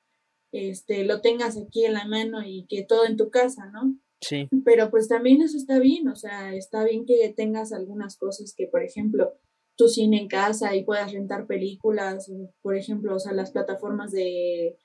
este, 0.53 1.05
lo 1.05 1.21
tengas 1.21 1.57
aquí 1.59 1.85
en 1.85 1.95
la 1.95 2.07
mano 2.07 2.43
y 2.45 2.67
que 2.69 2.83
todo 2.85 3.05
en 3.05 3.17
tu 3.17 3.31
casa, 3.31 3.67
¿no? 3.67 3.97
Sí. 4.21 4.49
Pero 4.65 4.91
pues 4.91 5.09
también 5.09 5.43
eso 5.43 5.57
está 5.57 5.79
bien, 5.79 6.09
o 6.09 6.17
sea, 6.17 6.55
está 6.55 6.85
bien 6.85 7.07
que 7.07 7.33
tengas 7.37 7.73
algunas 7.73 8.17
cosas 8.17 8.55
que, 8.55 8.67
por 8.67 8.83
ejemplo, 8.83 9.35
tu 9.77 9.89
cine 9.89 10.21
en 10.21 10.29
casa 10.29 10.77
y 10.77 10.85
puedas 10.85 11.13
rentar 11.13 11.47
películas, 11.47 12.31
por 12.61 12.77
ejemplo, 12.77 13.17
o 13.17 13.19
sea, 13.19 13.33
las 13.33 13.51
plataformas 13.51 14.13
de 14.13 14.77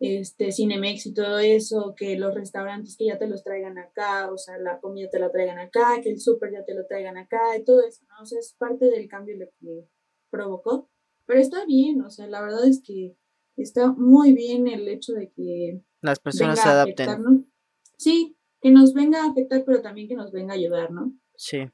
este 0.00 0.52
Cinemex 0.52 1.06
y 1.06 1.14
todo 1.14 1.38
eso, 1.38 1.94
que 1.96 2.16
los 2.16 2.34
restaurantes 2.34 2.96
que 2.96 3.06
ya 3.06 3.18
te 3.18 3.26
los 3.26 3.42
traigan 3.42 3.78
acá, 3.78 4.30
o 4.30 4.38
sea, 4.38 4.58
la 4.58 4.80
comida 4.80 5.08
te 5.10 5.18
la 5.18 5.32
traigan 5.32 5.58
acá, 5.58 6.00
que 6.02 6.10
el 6.10 6.20
súper 6.20 6.52
ya 6.52 6.64
te 6.64 6.74
lo 6.74 6.86
traigan 6.86 7.16
acá 7.16 7.56
y 7.56 7.64
todo 7.64 7.82
eso, 7.84 8.04
¿no? 8.08 8.22
O 8.22 8.26
sea, 8.26 8.38
es 8.38 8.54
parte 8.58 8.86
del 8.86 9.08
cambio 9.08 9.36
lo 9.36 9.46
que 9.58 9.88
provocó, 10.30 10.90
pero 11.26 11.40
está 11.40 11.64
bien, 11.64 12.00
o 12.02 12.10
sea, 12.10 12.26
la 12.26 12.42
verdad 12.42 12.66
es 12.66 12.82
que 12.82 13.16
está 13.56 13.92
muy 13.92 14.32
bien 14.32 14.68
el 14.68 14.86
hecho 14.88 15.14
de 15.14 15.30
que 15.30 15.82
las 16.00 16.20
personas 16.20 16.60
se 16.60 16.68
adapten. 16.68 17.50
Sí, 17.96 18.37
que 18.60 18.70
nos 18.70 18.94
venga 18.94 19.22
a 19.22 19.30
afectar, 19.30 19.62
pero 19.64 19.80
también 19.80 20.08
que 20.08 20.16
nos 20.16 20.32
venga 20.32 20.52
a 20.52 20.56
ayudar, 20.56 20.90
¿no? 20.90 21.12
Sí. 21.36 21.70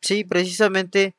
Sí, 0.00 0.24
precisamente 0.24 1.16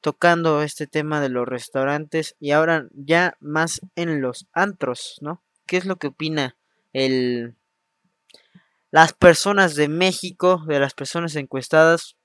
tocando 0.00 0.62
este 0.62 0.86
tema 0.86 1.20
de 1.20 1.28
los 1.28 1.46
restaurantes 1.46 2.36
y 2.40 2.52
ahora 2.52 2.88
ya 2.92 3.36
más 3.40 3.80
en 3.96 4.20
los 4.20 4.46
antros, 4.52 5.18
¿no? 5.20 5.42
¿Qué 5.66 5.76
es 5.76 5.84
lo 5.84 5.96
que 5.96 6.08
opina 6.08 6.56
el 6.92 7.54
las 8.90 9.12
personas 9.12 9.76
de 9.76 9.88
México, 9.88 10.64
de 10.66 10.80
las 10.80 10.94
personas 10.94 11.36
encuestadas? 11.36 12.16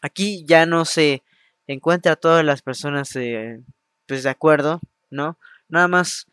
Aquí 0.00 0.44
ya 0.46 0.66
no 0.66 0.84
se 0.84 1.22
encuentra 1.66 2.16
todas 2.16 2.44
las 2.44 2.62
personas 2.62 3.14
eh, 3.16 3.60
pues 4.06 4.22
de 4.22 4.30
acuerdo, 4.30 4.80
¿no? 5.10 5.38
Nada 5.68 5.88
más 5.88 6.26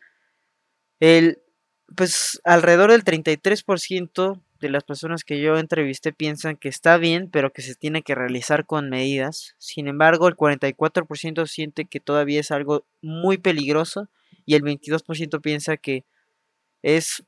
el 0.98 1.42
pues 1.96 2.40
alrededor 2.44 2.92
del 2.92 3.04
33% 3.04 4.40
de 4.60 4.68
las 4.68 4.84
personas 4.84 5.24
que 5.24 5.40
yo 5.40 5.58
entrevisté 5.58 6.12
piensan 6.12 6.56
que 6.56 6.68
está 6.68 6.98
bien, 6.98 7.30
pero 7.30 7.52
que 7.52 7.62
se 7.62 7.74
tiene 7.74 8.02
que 8.02 8.14
realizar 8.14 8.66
con 8.66 8.90
medidas. 8.90 9.54
Sin 9.58 9.88
embargo, 9.88 10.28
el 10.28 10.36
44% 10.36 11.46
siente 11.46 11.86
que 11.86 12.00
todavía 12.00 12.40
es 12.40 12.50
algo 12.50 12.84
muy 13.00 13.38
peligroso 13.38 14.08
y 14.44 14.54
el 14.54 14.62
22% 14.62 15.40
piensa 15.40 15.76
que 15.76 16.04
es, 16.82 17.24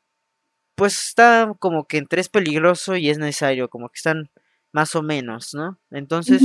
pues 0.74 1.08
está 1.08 1.54
como 1.58 1.86
que 1.86 1.98
entre 1.98 2.20
es 2.20 2.28
peligroso 2.28 2.96
y 2.96 3.10
es 3.10 3.18
necesario, 3.18 3.68
como 3.68 3.88
que 3.88 3.96
están 3.96 4.30
más 4.72 4.94
o 4.94 5.02
menos, 5.02 5.54
¿no? 5.54 5.78
Entonces, 5.90 6.42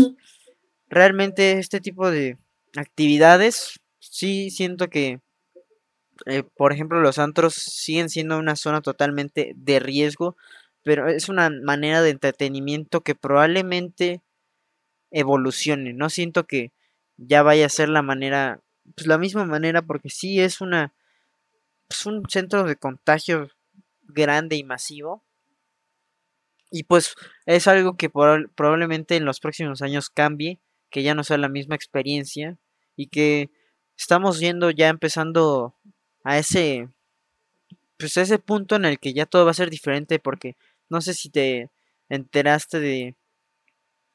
realmente 0.89 1.59
este 1.59 1.81
tipo 1.81 2.09
de 2.09 2.37
actividades, 2.75 3.79
sí 3.99 4.51
siento 4.51 4.89
que, 4.89 5.19
eh, 6.25 6.43
por 6.43 6.73
ejemplo, 6.73 7.01
los 7.01 7.19
antros 7.19 7.55
siguen 7.55 8.09
siendo 8.09 8.37
una 8.37 8.55
zona 8.55 8.81
totalmente 8.81 9.53
de 9.55 9.79
riesgo 9.79 10.37
pero 10.87 11.09
es 11.09 11.27
una 11.27 11.49
manera 11.49 12.01
de 12.01 12.11
entretenimiento 12.11 13.01
que 13.01 13.13
probablemente 13.13 14.21
evolucione. 15.11 15.91
No 15.91 16.09
siento 16.09 16.47
que 16.47 16.71
ya 17.17 17.43
vaya 17.43 17.65
a 17.65 17.69
ser 17.69 17.89
la 17.89 18.01
manera, 18.01 18.61
pues 18.95 19.05
la 19.05 19.17
misma 19.17 19.43
manera, 19.43 19.81
porque 19.81 20.09
sí 20.09 20.39
es 20.39 20.61
una, 20.61 20.93
pues 21.89 22.05
un 22.05 22.23
centro 22.29 22.63
de 22.63 22.77
contagio 22.77 23.49
grande 24.03 24.55
y 24.55 24.63
masivo. 24.63 25.25
Y 26.71 26.83
pues 26.83 27.15
es 27.45 27.67
algo 27.67 27.97
que 27.97 28.09
probablemente 28.09 29.17
en 29.17 29.25
los 29.25 29.41
próximos 29.41 29.81
años 29.81 30.09
cambie, 30.09 30.61
que 30.89 31.03
ya 31.03 31.15
no 31.15 31.25
sea 31.25 31.37
la 31.37 31.49
misma 31.49 31.75
experiencia 31.75 32.57
y 32.95 33.07
que 33.07 33.51
estamos 33.97 34.39
yendo 34.39 34.71
ya 34.71 34.87
empezando 34.87 35.75
a 36.23 36.37
ese 36.37 36.87
pues 37.97 38.15
a 38.17 38.21
ese 38.21 38.39
punto 38.39 38.77
en 38.77 38.85
el 38.85 38.99
que 38.99 39.13
ya 39.13 39.25
todo 39.25 39.43
va 39.43 39.51
a 39.51 39.55
ser 39.55 39.69
diferente 39.69 40.19
porque 40.19 40.55
no 40.89 41.01
sé 41.01 41.13
si 41.13 41.29
te 41.29 41.71
enteraste 42.09 42.79
de 42.79 43.15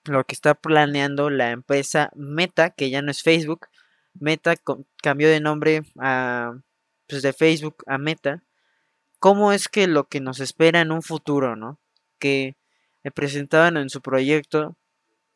lo 0.04 0.24
que 0.24 0.34
está 0.34 0.54
planeando 0.54 1.30
la 1.30 1.50
empresa 1.50 2.10
Meta, 2.14 2.70
que 2.70 2.90
ya 2.90 3.02
no 3.02 3.10
es 3.10 3.22
Facebook. 3.22 3.68
Meta 4.14 4.54
cambió 5.02 5.28
de 5.28 5.40
nombre 5.40 5.82
a, 6.00 6.52
pues 7.08 7.22
de 7.22 7.32
Facebook 7.32 7.84
a 7.86 7.98
Meta, 7.98 8.42
cómo 9.18 9.52
es 9.52 9.68
que 9.68 9.86
lo 9.86 10.08
que 10.08 10.20
nos 10.20 10.40
espera 10.40 10.80
en 10.80 10.92
un 10.92 11.02
futuro, 11.02 11.56
¿no? 11.56 11.78
Que 12.18 12.56
presentaban 13.14 13.76
en 13.76 13.88
su 13.90 14.00
proyecto 14.00 14.76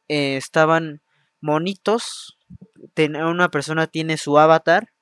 eh, 0.09 0.37
estaban 0.37 1.03
monitos, 1.41 2.39
una 2.97 3.51
persona 3.51 3.87
tiene 3.87 4.17
su 4.17 4.39
avatar 4.39 4.93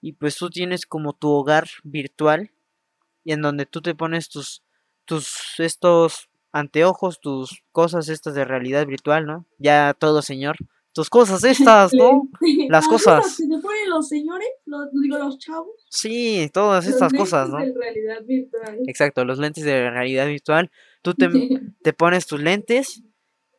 y 0.00 0.14
pues 0.14 0.36
tú 0.36 0.50
tienes 0.50 0.86
como 0.86 1.12
tu 1.12 1.30
hogar 1.30 1.68
virtual 1.84 2.50
y 3.24 3.32
en 3.32 3.42
donde 3.42 3.66
tú 3.66 3.82
te 3.82 3.94
pones 3.94 4.28
tus 4.28 4.62
tus 5.04 5.58
estos 5.58 6.28
anteojos, 6.52 7.20
tus 7.20 7.62
cosas 7.72 8.08
estas 8.08 8.34
de 8.34 8.44
realidad 8.44 8.86
virtual, 8.86 9.26
¿no? 9.26 9.46
Ya 9.58 9.94
todo 9.98 10.22
señor, 10.22 10.56
tus 10.92 11.08
cosas 11.10 11.42
estas, 11.44 11.92
¿no? 11.94 12.28
Las 12.68 12.86
cosas. 12.86 13.36
¿Se 13.36 13.48
te 13.48 13.58
ponen 13.58 13.90
los 13.90 14.08
señores? 14.08 14.48
Los, 14.66 14.88
digo, 14.92 15.18
los 15.18 15.38
chavos. 15.38 15.74
Sí, 15.88 16.50
todas 16.52 16.86
estas 16.86 17.12
cosas, 17.12 17.48
¿no? 17.48 17.58
De 17.58 17.72
realidad 17.72 18.22
virtual. 18.24 18.78
Exacto, 18.86 19.24
los 19.24 19.38
lentes 19.38 19.64
de 19.64 19.90
realidad 19.90 20.26
virtual. 20.26 20.70
Tú 21.02 21.14
te, 21.14 21.28
te 21.82 21.92
pones 21.92 22.26
tus 22.26 22.40
lentes 22.40 23.02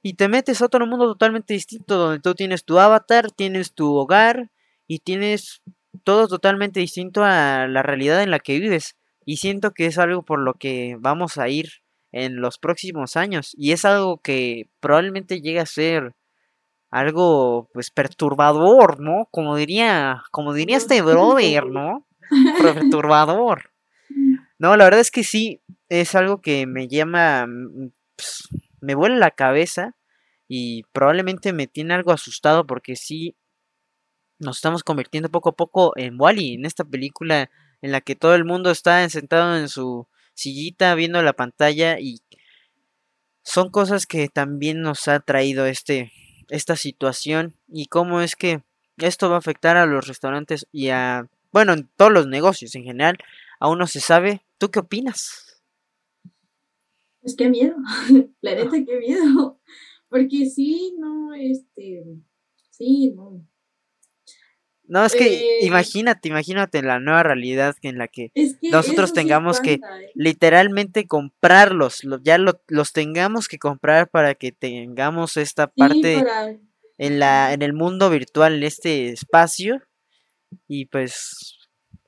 y 0.02 0.14
te 0.14 0.28
metes 0.28 0.62
a 0.62 0.66
otro 0.66 0.86
mundo 0.86 1.06
totalmente 1.06 1.54
distinto, 1.54 1.98
donde 1.98 2.20
tú 2.20 2.36
tienes 2.36 2.66
tu 2.66 2.78
avatar, 2.78 3.32
tienes 3.32 3.74
tu 3.74 3.96
hogar 3.96 4.52
y 4.88 5.00
tienes 5.00 5.62
todo 6.04 6.28
totalmente 6.28 6.80
distinto 6.80 7.24
a 7.24 7.68
la 7.68 7.84
realidad 7.84 8.22
en 8.22 8.32
la 8.32 8.40
que 8.40 8.60
vives. 8.60 8.98
Y 9.26 9.38
siento 9.38 9.72
que 9.72 9.86
es 9.86 9.98
algo 9.98 10.24
por 10.24 10.40
lo 10.40 10.56
que 10.56 10.98
vamos 11.00 11.38
a 11.38 11.50
ir 11.50 11.70
en 12.12 12.42
los 12.42 12.58
próximos 12.58 13.18
años. 13.18 13.54
Y 13.58 13.72
es 13.72 13.86
algo 13.86 14.20
que 14.22 14.70
probablemente 14.80 15.42
llegue 15.42 15.60
a 15.60 15.66
ser 15.66 16.16
algo 16.92 17.70
pues 17.74 17.90
perturbador, 17.90 19.00
¿no? 19.00 19.28
Como 19.32 19.56
diría, 19.56 20.24
como 20.32 20.54
diría 20.54 20.78
este 20.78 21.02
brother, 21.02 21.66
¿no? 21.66 22.08
Perturbador. 22.62 23.72
No, 24.60 24.78
la 24.78 24.86
verdad 24.86 25.00
es 25.00 25.12
que 25.12 25.24
sí, 25.24 25.62
es 25.90 26.16
algo 26.16 26.40
que 26.40 26.66
me 26.68 26.88
llama, 26.88 27.48
mm, 27.48 27.92
pues, 28.16 28.48
me 28.80 28.96
vuela 28.96 29.16
la 29.16 29.32
cabeza 29.32 29.96
y 30.48 30.84
probablemente 30.94 31.52
me 31.52 31.68
tiene 31.68 31.96
algo 31.96 32.12
asustado 32.12 32.66
porque 32.66 32.96
sí 32.96 33.36
nos 34.40 34.58
estamos 34.58 34.84
convirtiendo 34.84 35.30
poco 35.30 35.50
a 35.50 35.56
poco 35.56 35.94
en 35.98 36.20
Wally, 36.20 36.56
en 36.56 36.66
esta 36.66 36.84
película 36.84 37.50
en 37.84 37.92
la 37.92 38.02
que 38.02 38.16
todo 38.16 38.34
el 38.34 38.46
mundo 38.46 38.72
está 38.72 39.08
sentado 39.10 39.56
en 39.58 39.68
su 39.70 40.08
sillita 40.34 40.96
viendo 40.96 41.22
la 41.22 41.34
pantalla 41.34 42.00
y 42.00 42.22
son 43.44 43.70
cosas 43.70 44.08
que 44.08 44.30
también 44.30 44.82
nos 44.82 45.08
ha 45.08 45.20
traído 45.20 45.66
este 45.66 46.12
esta 46.50 46.76
situación 46.76 47.56
y 47.68 47.88
cómo 47.88 48.22
es 48.22 48.36
que 48.36 48.64
esto 48.98 49.30
va 49.30 49.36
a 49.36 49.40
afectar 49.40 49.76
a 49.76 49.86
los 49.86 50.08
restaurantes 50.08 50.66
y 50.72 50.90
a 50.90 51.28
bueno, 51.52 51.74
en 51.74 51.90
todos 51.98 52.12
los 52.12 52.26
negocios 52.26 52.74
en 52.74 52.84
general, 52.84 53.18
aún 53.60 53.78
no 53.78 53.86
se 53.86 54.00
sabe. 54.00 54.42
¿Tú 54.58 54.72
qué 54.72 54.80
opinas? 54.80 55.62
Pues 57.22 57.36
qué 57.36 57.50
miedo, 57.50 57.76
la 58.42 58.56
neta 58.56 58.72
qué 58.86 58.98
miedo, 58.98 59.60
porque 60.10 60.50
sí, 60.50 60.96
no, 60.98 61.34
este, 61.34 62.04
sí, 62.72 63.12
no, 63.16 63.46
no, 64.86 65.06
es 65.06 65.14
que 65.14 65.34
eh, 65.34 65.66
imagínate, 65.66 66.30
imagínate 66.30 66.82
la 66.82 67.00
nueva 67.00 67.24
realidad 67.24 67.76
en 67.82 67.98
la 67.98 68.08
que, 68.08 68.32
nosotros 68.62 69.14
tengamos 69.14 69.60
que 69.60 69.74
¿eh? 69.74 69.82
literalmente 70.14 71.08
comprarlos, 71.08 72.02
ya 72.22 72.38
los 72.38 72.94
tengamos 72.94 73.48
que 73.48 73.60
comprar 73.60 74.10
para 74.10 74.36
que 74.36 74.52
tengamos 74.52 75.38
esta 75.38 75.68
parte 75.68 76.24
en 76.98 77.20
la 77.20 77.54
en 77.54 77.62
el 77.62 77.74
mundo 77.74 78.10
virtual, 78.10 78.56
en 78.56 78.64
este 78.64 79.10
espacio 79.10 79.82
y 80.68 80.86
pues 80.86 81.58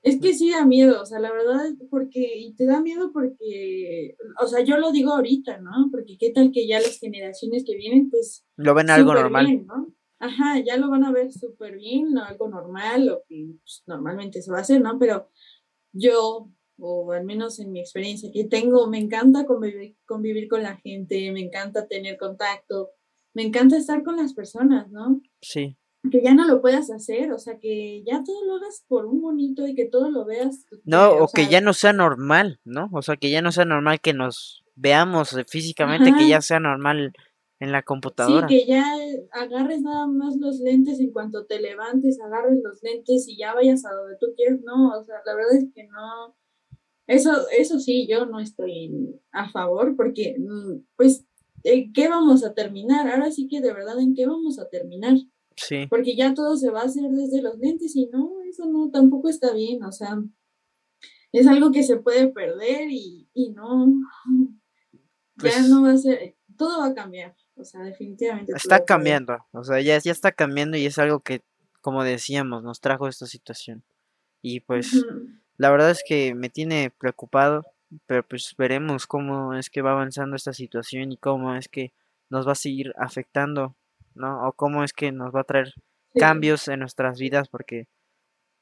es 0.05 0.21
que 0.21 0.35
sí 0.35 0.51
da 0.51 0.63
miedo, 0.67 1.01
o 1.01 1.05
sea, 1.07 1.19
la 1.19 1.31
verdad, 1.31 1.65
porque, 1.89 2.37
y 2.37 2.53
te 2.53 2.67
da 2.67 2.79
miedo 2.79 3.11
porque, 3.11 4.15
o 4.39 4.45
sea, 4.45 4.63
yo 4.63 4.77
lo 4.77 4.91
digo 4.91 5.11
ahorita, 5.11 5.57
¿no? 5.57 5.89
Porque 5.89 6.15
qué 6.19 6.29
tal 6.29 6.51
que 6.51 6.67
ya 6.67 6.79
las 6.79 6.99
generaciones 6.99 7.63
que 7.65 7.75
vienen, 7.75 8.11
pues... 8.11 8.45
Lo 8.55 8.75
ven 8.75 8.91
algo 8.91 9.15
normal. 9.15 9.65
¿no? 9.65 9.91
Ajá, 10.25 10.59
ya 10.59 10.77
lo 10.77 10.89
van 10.89 11.03
a 11.03 11.11
ver 11.11 11.31
súper 11.31 11.77
bien, 11.77 12.13
¿no? 12.13 12.23
algo 12.23 12.47
normal, 12.47 13.05
lo 13.05 13.23
que 13.27 13.45
pues, 13.61 13.83
normalmente 13.85 14.41
se 14.41 14.51
va 14.51 14.59
a 14.59 14.61
hacer, 14.61 14.81
¿no? 14.81 14.97
Pero 14.97 15.29
yo, 15.93 16.49
o 16.79 17.11
al 17.11 17.25
menos 17.25 17.59
en 17.59 17.71
mi 17.71 17.79
experiencia 17.79 18.31
que 18.33 18.45
tengo, 18.45 18.87
me 18.87 18.97
encanta 18.97 19.45
convivir, 19.45 19.95
convivir 20.05 20.47
con 20.47 20.63
la 20.63 20.77
gente, 20.77 21.31
me 21.31 21.41
encanta 21.41 21.87
tener 21.87 22.17
contacto, 22.17 22.89
me 23.33 23.43
encanta 23.43 23.77
estar 23.77 24.03
con 24.03 24.17
las 24.17 24.33
personas, 24.33 24.89
¿no? 24.89 25.21
Sí. 25.41 25.77
Que 26.11 26.23
ya 26.23 26.33
no 26.33 26.47
lo 26.47 26.61
puedas 26.61 26.89
hacer, 26.89 27.31
o 27.31 27.37
sea, 27.37 27.59
que 27.59 28.03
ya 28.05 28.23
todo 28.23 28.45
lo 28.45 28.55
hagas 28.55 28.83
por 28.87 29.05
un 29.05 29.21
bonito 29.21 29.67
y 29.67 29.75
que 29.75 29.85
todo 29.85 30.09
lo 30.09 30.25
veas. 30.25 30.65
No, 30.85 31.09
o, 31.09 31.27
que 31.27 31.47
ya 31.47 31.61
no 31.61 31.73
sea 31.73 31.93
normal, 31.93 32.59
¿no? 32.63 32.89
O 32.93 33.01
sea, 33.01 33.15
que 33.15 33.29
ya 33.29 33.41
no 33.41 33.51
sea 33.51 33.65
normal 33.65 34.01
que 34.01 34.13
nos 34.13 34.63
veamos 34.75 35.35
físicamente, 35.47 36.13
que 36.17 36.27
ya 36.27 36.41
sea 36.41 36.59
normal 36.59 37.13
en 37.59 37.71
la 37.71 37.83
computadora. 37.83 38.47
Sí, 38.47 38.55
que 38.55 38.65
ya 38.65 38.85
agarres 39.31 39.81
nada 39.81 40.07
más 40.07 40.35
los 40.37 40.59
lentes 40.59 40.99
en 40.99 41.11
cuanto 41.11 41.45
te 41.45 41.59
levantes, 41.59 42.19
agarres 42.19 42.59
los 42.63 42.81
lentes 42.83 43.27
y 43.27 43.37
ya 43.37 43.53
vayas 43.53 43.85
a 43.85 43.93
donde 43.93 44.17
tú 44.19 44.27
quieres. 44.35 44.61
No, 44.63 44.89
o 44.89 45.03
sea, 45.03 45.15
la 45.25 45.35
verdad 45.35 45.55
es 45.55 45.67
que 45.73 45.87
no. 45.87 46.35
Eso, 47.07 47.31
eso 47.57 47.79
sí, 47.79 48.07
yo 48.09 48.25
no 48.25 48.39
estoy 48.39 49.21
a 49.31 49.49
favor 49.51 49.95
porque, 49.95 50.35
mm, 50.39 50.85
pues, 50.95 51.25
¿en 51.63 51.93
qué 51.93 52.09
vamos 52.09 52.43
a 52.43 52.53
terminar? 52.53 53.07
Ahora 53.07 53.31
sí 53.31 53.47
que 53.47 53.61
de 53.61 53.73
verdad, 53.73 53.99
¿en 53.99 54.15
qué 54.15 54.25
vamos 54.25 54.59
a 54.59 54.67
terminar? 54.69 55.15
Sí. 55.55 55.85
Porque 55.89 56.15
ya 56.15 56.33
todo 56.33 56.57
se 56.57 56.71
va 56.71 56.81
a 56.81 56.85
hacer 56.85 57.09
desde 57.11 57.41
los 57.41 57.57
lentes 57.59 57.95
y 57.95 58.07
no, 58.07 58.41
eso 58.49 58.65
no, 58.65 58.89
tampoco 58.91 59.29
está 59.29 59.53
bien, 59.53 59.83
o 59.83 59.91
sea, 59.91 60.21
es 61.31 61.47
algo 61.47 61.71
que 61.71 61.83
se 61.83 61.97
puede 61.97 62.27
perder 62.27 62.89
y, 62.91 63.29
y 63.33 63.51
no, 63.51 63.87
ya 65.37 65.51
pues 65.51 65.69
no 65.69 65.83
va 65.83 65.91
a 65.91 65.97
ser, 65.97 66.35
todo 66.57 66.79
va 66.79 66.87
a 66.87 66.93
cambiar. 66.93 67.35
O 67.55 67.63
sea, 67.63 67.81
definitivamente. 67.81 68.51
Está 68.55 68.83
cambiando, 68.83 69.45
o 69.51 69.63
sea, 69.63 69.79
ya, 69.79 69.97
ya 69.97 70.11
está 70.11 70.31
cambiando 70.31 70.77
y 70.77 70.85
es 70.85 70.99
algo 70.99 71.21
que, 71.21 71.41
como 71.81 72.03
decíamos, 72.03 72.63
nos 72.63 72.81
trajo 72.81 73.07
esta 73.07 73.25
situación. 73.25 73.83
Y 74.41 74.59
pues, 74.59 75.05
la 75.57 75.71
verdad 75.71 75.91
es 75.91 76.03
que 76.05 76.35
me 76.35 76.49
tiene 76.49 76.91
preocupado, 76.97 77.63
pero 78.05 78.27
pues 78.27 78.53
veremos 78.57 79.07
cómo 79.07 79.53
es 79.53 79.69
que 79.69 79.81
va 79.81 79.91
avanzando 79.91 80.35
esta 80.35 80.53
situación 80.53 81.11
y 81.11 81.17
cómo 81.17 81.55
es 81.55 81.69
que 81.69 81.93
nos 82.29 82.47
va 82.47 82.51
a 82.51 82.55
seguir 82.55 82.93
afectando, 82.97 83.75
¿no? 84.15 84.47
O 84.47 84.53
cómo 84.53 84.83
es 84.83 84.91
que 84.91 85.11
nos 85.11 85.33
va 85.33 85.41
a 85.41 85.45
traer 85.45 85.73
cambios 86.13 86.67
en 86.67 86.79
nuestras 86.79 87.19
vidas, 87.19 87.47
porque, 87.47 87.87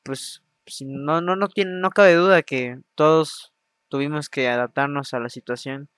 pues, 0.04 0.44
no, 0.82 1.22
no, 1.22 1.36
no, 1.36 1.48
tiene, 1.48 1.72
no 1.72 1.90
cabe 1.90 2.14
duda 2.14 2.44
que 2.44 2.80
todos 2.96 3.54
tuvimos 3.90 4.30
que 4.30 4.48
adaptarnos 4.48 5.14
a 5.14 5.20
la 5.20 5.30
situación 5.30 5.90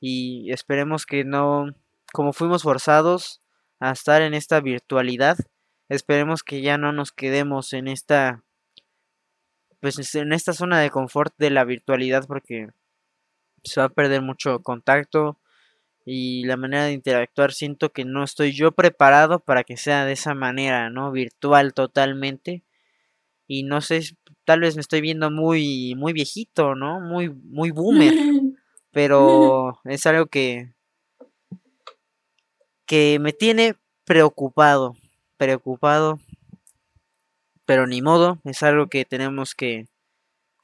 y 0.00 0.52
esperemos 0.52 1.06
que 1.06 1.24
no 1.24 1.74
como 2.12 2.32
fuimos 2.32 2.62
forzados 2.62 3.42
a 3.80 3.92
estar 3.92 4.22
en 4.22 4.34
esta 4.34 4.60
virtualidad, 4.60 5.38
esperemos 5.88 6.42
que 6.42 6.60
ya 6.62 6.78
no 6.78 6.92
nos 6.92 7.12
quedemos 7.12 7.72
en 7.72 7.88
esta 7.88 8.42
pues 9.80 10.14
en 10.14 10.32
esta 10.32 10.52
zona 10.52 10.80
de 10.80 10.90
confort 10.90 11.34
de 11.38 11.50
la 11.50 11.64
virtualidad 11.64 12.26
porque 12.26 12.68
se 13.62 13.80
va 13.80 13.86
a 13.86 13.90
perder 13.90 14.22
mucho 14.22 14.60
contacto 14.60 15.38
y 16.04 16.44
la 16.44 16.56
manera 16.56 16.84
de 16.84 16.92
interactuar 16.92 17.52
siento 17.52 17.92
que 17.92 18.04
no 18.04 18.24
estoy 18.24 18.52
yo 18.52 18.72
preparado 18.72 19.40
para 19.40 19.62
que 19.62 19.76
sea 19.76 20.04
de 20.06 20.12
esa 20.12 20.34
manera, 20.34 20.90
¿no? 20.90 21.12
Virtual 21.12 21.74
totalmente. 21.74 22.64
Y 23.46 23.64
no 23.64 23.80
sé, 23.82 24.00
tal 24.44 24.60
vez 24.60 24.74
me 24.76 24.80
estoy 24.80 25.00
viendo 25.00 25.30
muy 25.30 25.94
muy 25.96 26.12
viejito, 26.12 26.74
¿no? 26.74 27.00
Muy 27.00 27.30
muy 27.30 27.70
boomer, 27.70 28.14
pero 28.90 29.80
es 29.84 30.06
algo 30.06 30.26
que 30.26 30.74
que 32.88 33.18
me 33.20 33.34
tiene 33.34 33.76
preocupado, 34.04 34.96
preocupado, 35.36 36.18
pero 37.66 37.86
ni 37.86 38.00
modo, 38.00 38.38
es 38.44 38.62
algo 38.62 38.88
que 38.88 39.04
tenemos 39.04 39.54
que, 39.54 39.86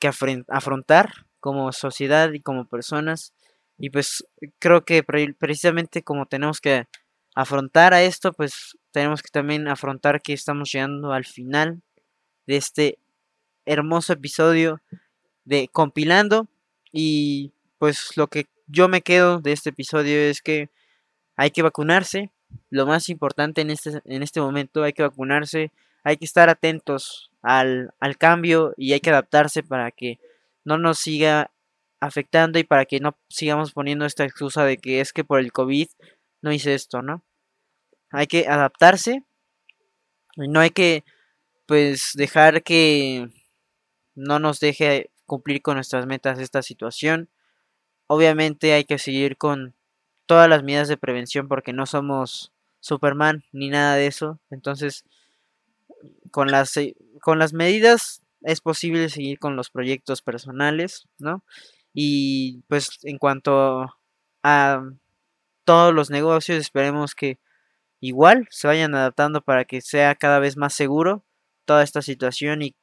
que 0.00 0.10
afrontar 0.48 1.26
como 1.38 1.70
sociedad 1.72 2.32
y 2.32 2.40
como 2.40 2.66
personas. 2.66 3.34
Y 3.76 3.90
pues 3.90 4.26
creo 4.58 4.86
que 4.86 5.02
precisamente 5.02 6.02
como 6.02 6.24
tenemos 6.24 6.62
que 6.62 6.86
afrontar 7.34 7.92
a 7.92 8.02
esto, 8.02 8.32
pues 8.32 8.78
tenemos 8.90 9.22
que 9.22 9.28
también 9.30 9.68
afrontar 9.68 10.22
que 10.22 10.32
estamos 10.32 10.72
llegando 10.72 11.12
al 11.12 11.26
final 11.26 11.82
de 12.46 12.56
este 12.56 12.98
hermoso 13.66 14.14
episodio 14.14 14.80
de 15.44 15.68
compilando. 15.70 16.48
Y 16.90 17.52
pues 17.76 18.16
lo 18.16 18.28
que 18.28 18.46
yo 18.66 18.88
me 18.88 19.02
quedo 19.02 19.40
de 19.40 19.52
este 19.52 19.70
episodio 19.70 20.18
es 20.18 20.40
que 20.40 20.70
hay 21.36 21.50
que 21.50 21.62
vacunarse. 21.62 22.30
Lo 22.70 22.86
más 22.86 23.08
importante 23.08 23.60
en 23.60 23.70
este, 23.70 24.00
en 24.04 24.22
este 24.22 24.40
momento, 24.40 24.82
hay 24.82 24.92
que 24.92 25.02
vacunarse, 25.02 25.72
hay 26.04 26.16
que 26.16 26.24
estar 26.24 26.48
atentos 26.48 27.30
al, 27.42 27.92
al 28.00 28.16
cambio 28.16 28.74
y 28.76 28.92
hay 28.92 29.00
que 29.00 29.10
adaptarse 29.10 29.62
para 29.62 29.90
que 29.90 30.18
no 30.64 30.78
nos 30.78 30.98
siga 30.98 31.50
afectando 32.00 32.58
y 32.58 32.64
para 32.64 32.84
que 32.84 33.00
no 33.00 33.16
sigamos 33.28 33.72
poniendo 33.72 34.04
esta 34.04 34.24
excusa 34.24 34.64
de 34.64 34.76
que 34.76 35.00
es 35.00 35.12
que 35.12 35.24
por 35.24 35.40
el 35.40 35.52
COVID 35.52 35.88
no 36.42 36.52
hice 36.52 36.74
esto, 36.74 37.02
¿no? 37.02 37.22
Hay 38.10 38.26
que 38.26 38.46
adaptarse 38.46 39.24
y 40.36 40.48
no 40.48 40.60
hay 40.60 40.70
que 40.70 41.04
pues 41.66 42.10
dejar 42.14 42.62
que 42.62 43.28
no 44.14 44.38
nos 44.38 44.60
deje 44.60 45.10
cumplir 45.26 45.62
con 45.62 45.76
nuestras 45.76 46.06
metas 46.06 46.38
esta 46.38 46.62
situación. 46.62 47.30
Obviamente 48.06 48.74
hay 48.74 48.84
que 48.84 48.98
seguir 48.98 49.36
con 49.36 49.74
todas 50.26 50.48
las 50.48 50.62
medidas 50.62 50.88
de 50.88 50.96
prevención 50.96 51.48
porque 51.48 51.72
no 51.72 51.86
somos 51.86 52.52
Superman 52.80 53.44
ni 53.52 53.70
nada 53.70 53.96
de 53.96 54.06
eso. 54.06 54.40
Entonces, 54.50 55.04
con 56.30 56.50
las, 56.50 56.76
eh, 56.76 56.96
con 57.20 57.38
las 57.38 57.52
medidas 57.52 58.22
es 58.42 58.60
posible 58.60 59.08
seguir 59.08 59.38
con 59.38 59.56
los 59.56 59.70
proyectos 59.70 60.22
personales, 60.22 61.06
¿no? 61.18 61.44
Y 61.94 62.62
pues 62.68 62.98
en 63.04 63.18
cuanto 63.18 63.94
a 64.42 64.82
todos 65.64 65.94
los 65.94 66.10
negocios, 66.10 66.58
esperemos 66.58 67.14
que 67.14 67.38
igual 68.00 68.48
se 68.50 68.68
vayan 68.68 68.94
adaptando 68.96 69.42
para 69.42 69.66
que 69.66 69.82
sea 69.82 70.16
cada 70.16 70.40
vez 70.40 70.56
más 70.56 70.74
seguro 70.74 71.24
toda 71.66 71.84
esta 71.84 72.02
situación 72.02 72.62
y, 72.62 72.76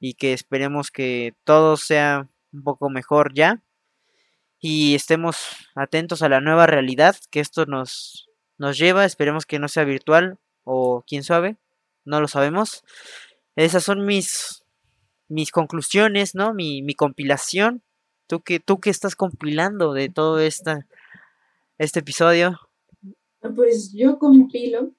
y 0.00 0.14
que 0.14 0.34
esperemos 0.34 0.90
que 0.92 1.34
todo 1.44 1.76
sea 1.78 2.28
un 2.52 2.64
poco 2.64 2.90
mejor 2.90 3.34
ya 3.34 3.63
y 4.66 4.94
estemos 4.94 5.36
atentos 5.74 6.22
a 6.22 6.30
la 6.30 6.40
nueva 6.40 6.66
realidad 6.66 7.16
que 7.30 7.40
esto 7.40 7.66
nos, 7.66 8.30
nos 8.56 8.78
lleva. 8.78 9.04
Esperemos 9.04 9.44
que 9.44 9.58
no 9.58 9.68
sea 9.68 9.84
virtual 9.84 10.38
o 10.62 11.04
quién 11.06 11.22
sabe, 11.22 11.58
no 12.06 12.18
lo 12.18 12.28
sabemos. 12.28 12.82
Esas 13.56 13.84
son 13.84 14.06
mis, 14.06 14.64
mis 15.28 15.50
conclusiones, 15.50 16.34
¿no? 16.34 16.54
Mi, 16.54 16.80
mi 16.80 16.94
compilación. 16.94 17.82
¿Tú 18.26 18.40
qué, 18.40 18.58
¿Tú 18.58 18.80
qué 18.80 18.88
estás 18.88 19.16
compilando 19.16 19.92
de 19.92 20.08
todo 20.08 20.40
esta, 20.40 20.86
este 21.76 22.00
episodio? 22.00 22.58
Pues 23.54 23.92
yo 23.92 24.18
compilo 24.18 24.92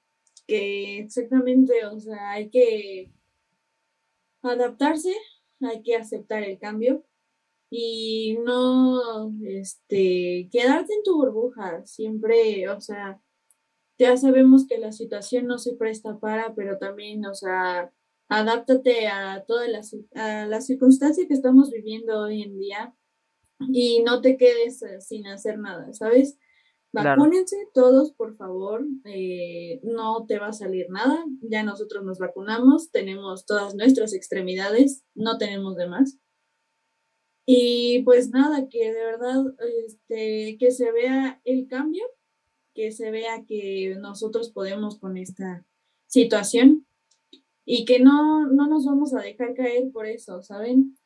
que 0.46 1.00
exactamente, 1.00 1.88
o 1.88 2.00
sea, 2.00 2.30
hay 2.34 2.52
que 2.52 3.10
adaptarse, 4.44 5.16
hay 5.60 5.82
que 5.82 5.96
aceptar 5.96 6.44
el 6.44 6.60
cambio 6.60 7.04
y 7.70 8.38
no 8.44 9.34
este, 9.44 10.50
quedarte 10.52 10.94
en 10.94 11.04
tu 11.04 11.16
burbuja. 11.16 11.86
Siempre, 11.86 12.70
o 12.70 12.80
sea, 12.82 13.22
ya 13.98 14.18
sabemos 14.18 14.68
que 14.68 14.78
la 14.78 14.92
situación 14.92 15.48
no 15.48 15.58
se 15.58 15.76
presta 15.76 16.20
para, 16.20 16.54
pero 16.56 16.78
también, 16.78 17.26
o 17.26 17.34
sea, 17.34 17.92
adáptate 18.30 19.08
a 19.08 19.44
toda 19.46 19.68
la, 19.68 19.82
a 20.16 20.46
la 20.46 20.62
circunstancia 20.62 21.28
que 21.28 21.34
estamos 21.34 21.72
viviendo 21.72 22.22
hoy 22.22 22.44
en 22.44 22.60
día 22.60 22.96
y 23.60 24.04
no 24.04 24.22
te 24.22 24.38
quedes 24.38 24.82
eh, 24.82 25.02
sin 25.02 25.28
hacer 25.28 25.60
nada, 25.60 25.94
¿sabes? 25.94 26.38
Vacúnense 26.92 27.58
todos, 27.74 28.14
por 28.14 28.38
favor. 28.38 28.86
Eh, 29.04 29.82
no 29.84 30.26
te 30.26 30.40
va 30.40 30.48
a 30.48 30.54
salir 30.54 30.90
nada. 30.90 31.26
Ya 31.42 31.62
nosotros 31.62 32.06
nos 32.06 32.20
vacunamos, 32.20 32.90
tenemos 32.92 33.46
todas 33.46 33.76
nuestras 33.76 34.14
extremidades, 34.14 35.04
no 35.14 35.38
tenemos 35.38 35.76
de 35.76 35.88
más. 35.88 36.18
Y 37.46 38.02
pues 38.04 38.30
nada, 38.30 38.68
que 38.70 38.92
de 38.92 39.06
verdad 39.06 39.44
este, 39.86 40.58
que 40.60 40.72
se 40.72 40.92
vea 40.92 41.42
el 41.44 41.68
cambio, 41.68 42.04
que 42.74 42.92
se 42.92 43.12
vea 43.12 43.46
que 43.48 43.96
nosotros 44.00 44.50
podemos 44.50 44.98
con 44.98 45.18
esta 45.18 45.66
situación 46.08 46.88
y 47.66 47.86
que 47.86 48.00
no, 48.00 48.48
no 48.48 48.68
nos 48.68 48.86
vamos 48.86 49.14
a 49.14 49.22
dejar 49.22 49.54
caer 49.54 49.92
por 49.92 50.08
eso, 50.08 50.42
¿saben? 50.42 50.98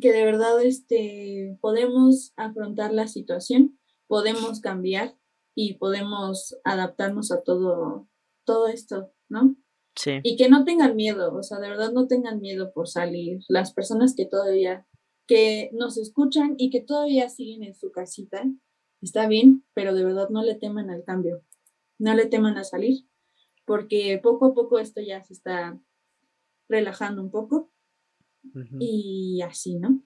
Que 0.00 0.12
de 0.12 0.24
verdad 0.24 0.62
este, 0.62 1.56
podemos 1.60 2.32
afrontar 2.36 2.92
la 2.92 3.08
situación, 3.08 3.78
podemos 4.06 4.60
cambiar 4.60 5.16
y 5.54 5.74
podemos 5.74 6.56
adaptarnos 6.64 7.32
a 7.32 7.42
todo, 7.42 8.08
todo 8.44 8.68
esto, 8.68 9.12
¿no? 9.28 9.56
Sí. 9.96 10.20
Y 10.22 10.36
que 10.36 10.48
no 10.48 10.64
tengan 10.64 10.94
miedo, 10.96 11.34
o 11.34 11.42
sea, 11.42 11.58
de 11.58 11.68
verdad 11.68 11.92
no 11.92 12.06
tengan 12.06 12.40
miedo 12.40 12.72
por 12.72 12.88
salir. 12.88 13.40
Las 13.48 13.72
personas 13.72 14.14
que 14.14 14.26
todavía 14.26 14.86
que 15.28 15.70
nos 15.72 15.98
escuchan 15.98 16.54
y 16.58 16.70
que 16.70 16.80
todavía 16.80 17.28
siguen 17.28 17.62
en 17.62 17.74
su 17.74 17.92
casita, 17.92 18.42
está 19.00 19.28
bien, 19.28 19.64
pero 19.74 19.94
de 19.94 20.04
verdad 20.04 20.30
no 20.30 20.42
le 20.42 20.56
teman 20.56 20.90
al 20.90 21.04
cambio, 21.04 21.44
no 21.98 22.14
le 22.14 22.26
teman 22.26 22.56
a 22.56 22.64
salir, 22.64 23.06
porque 23.64 24.18
poco 24.20 24.46
a 24.46 24.54
poco 24.54 24.78
esto 24.80 25.00
ya 25.00 25.22
se 25.22 25.34
está 25.34 25.78
relajando 26.68 27.22
un 27.22 27.30
poco 27.30 27.70
y 28.80 29.42
así, 29.42 29.76
¿no? 29.76 30.02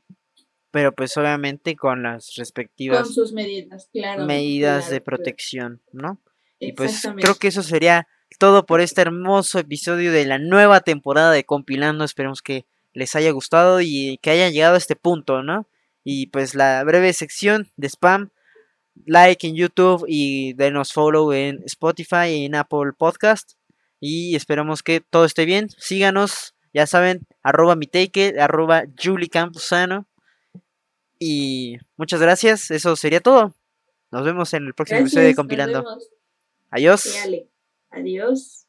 Pero 0.73 0.93
pues 0.93 1.17
obviamente 1.17 1.77
con 1.77 2.03
las 2.03 2.35
respectivas... 2.37 3.05
Con 3.05 3.13
sus 3.13 3.33
medidas, 3.33 3.89
claro. 3.93 4.27
Medidas 4.27 4.91
de 4.91 5.01
protección, 5.01 5.83
¿no? 5.93 6.21
Y 6.59 6.73
pues 6.73 7.09
creo 7.17 7.37
que 7.37 7.49
eso 7.49 7.63
sería 7.63 8.07
todo 8.39 8.67
por 8.67 8.81
este 8.81 9.03
hermoso 9.03 9.59
episodio 9.59 10.13
de 10.13 10.25
la 10.25 10.39
nueva 10.39 10.81
temporada 10.81 11.31
de 11.31 11.45
Compilando. 11.45 12.05
Esperemos 12.05 12.41
que 12.41 12.67
les 12.95 13.15
haya 13.17 13.31
gustado 13.31 13.81
y 13.81 14.19
que 14.23 14.31
hayan 14.31 14.53
llegado 14.53 14.75
a 14.75 14.79
este 14.79 14.97
punto, 14.97 15.43
¿no? 15.43 15.67
Y 16.05 16.27
pues 16.27 16.55
la 16.55 16.83
breve 16.85 17.13
sección 17.13 17.71
de 17.77 17.89
spam, 17.89 18.31
like 19.07 19.47
en 19.47 19.55
YouTube 19.55 20.05
y 20.09 20.53
denos 20.55 20.93
follow 20.93 21.33
en 21.33 21.63
Spotify 21.65 22.29
y 22.29 22.45
en 22.47 22.55
Apple 22.55 22.93
Podcast. 22.97 23.53
Y 24.01 24.35
esperamos 24.35 24.83
que 24.83 25.01
todo 25.01 25.25
esté 25.25 25.45
bien. 25.45 25.69
Síganos, 25.79 26.55
ya 26.75 26.87
saben, 26.87 27.27
arroba 27.43 27.77
mi 27.77 27.87
take, 27.87 28.41
arroba 28.41 28.85
Julie 29.01 29.29
Campuzano. 29.29 30.07
Y 31.19 31.77
muchas 31.97 32.21
gracias, 32.21 32.71
eso 32.73 32.97
sería 32.97 33.21
todo. 33.21 33.55
Nos 34.11 34.25
vemos 34.25 34.53
en 34.55 34.67
el 34.67 34.75
próximo 34.75 35.01
episodio 35.01 35.29
de 35.29 35.35
Compilando. 35.35 35.85
Adiós. 36.71 37.07
Adiós. 37.91 38.62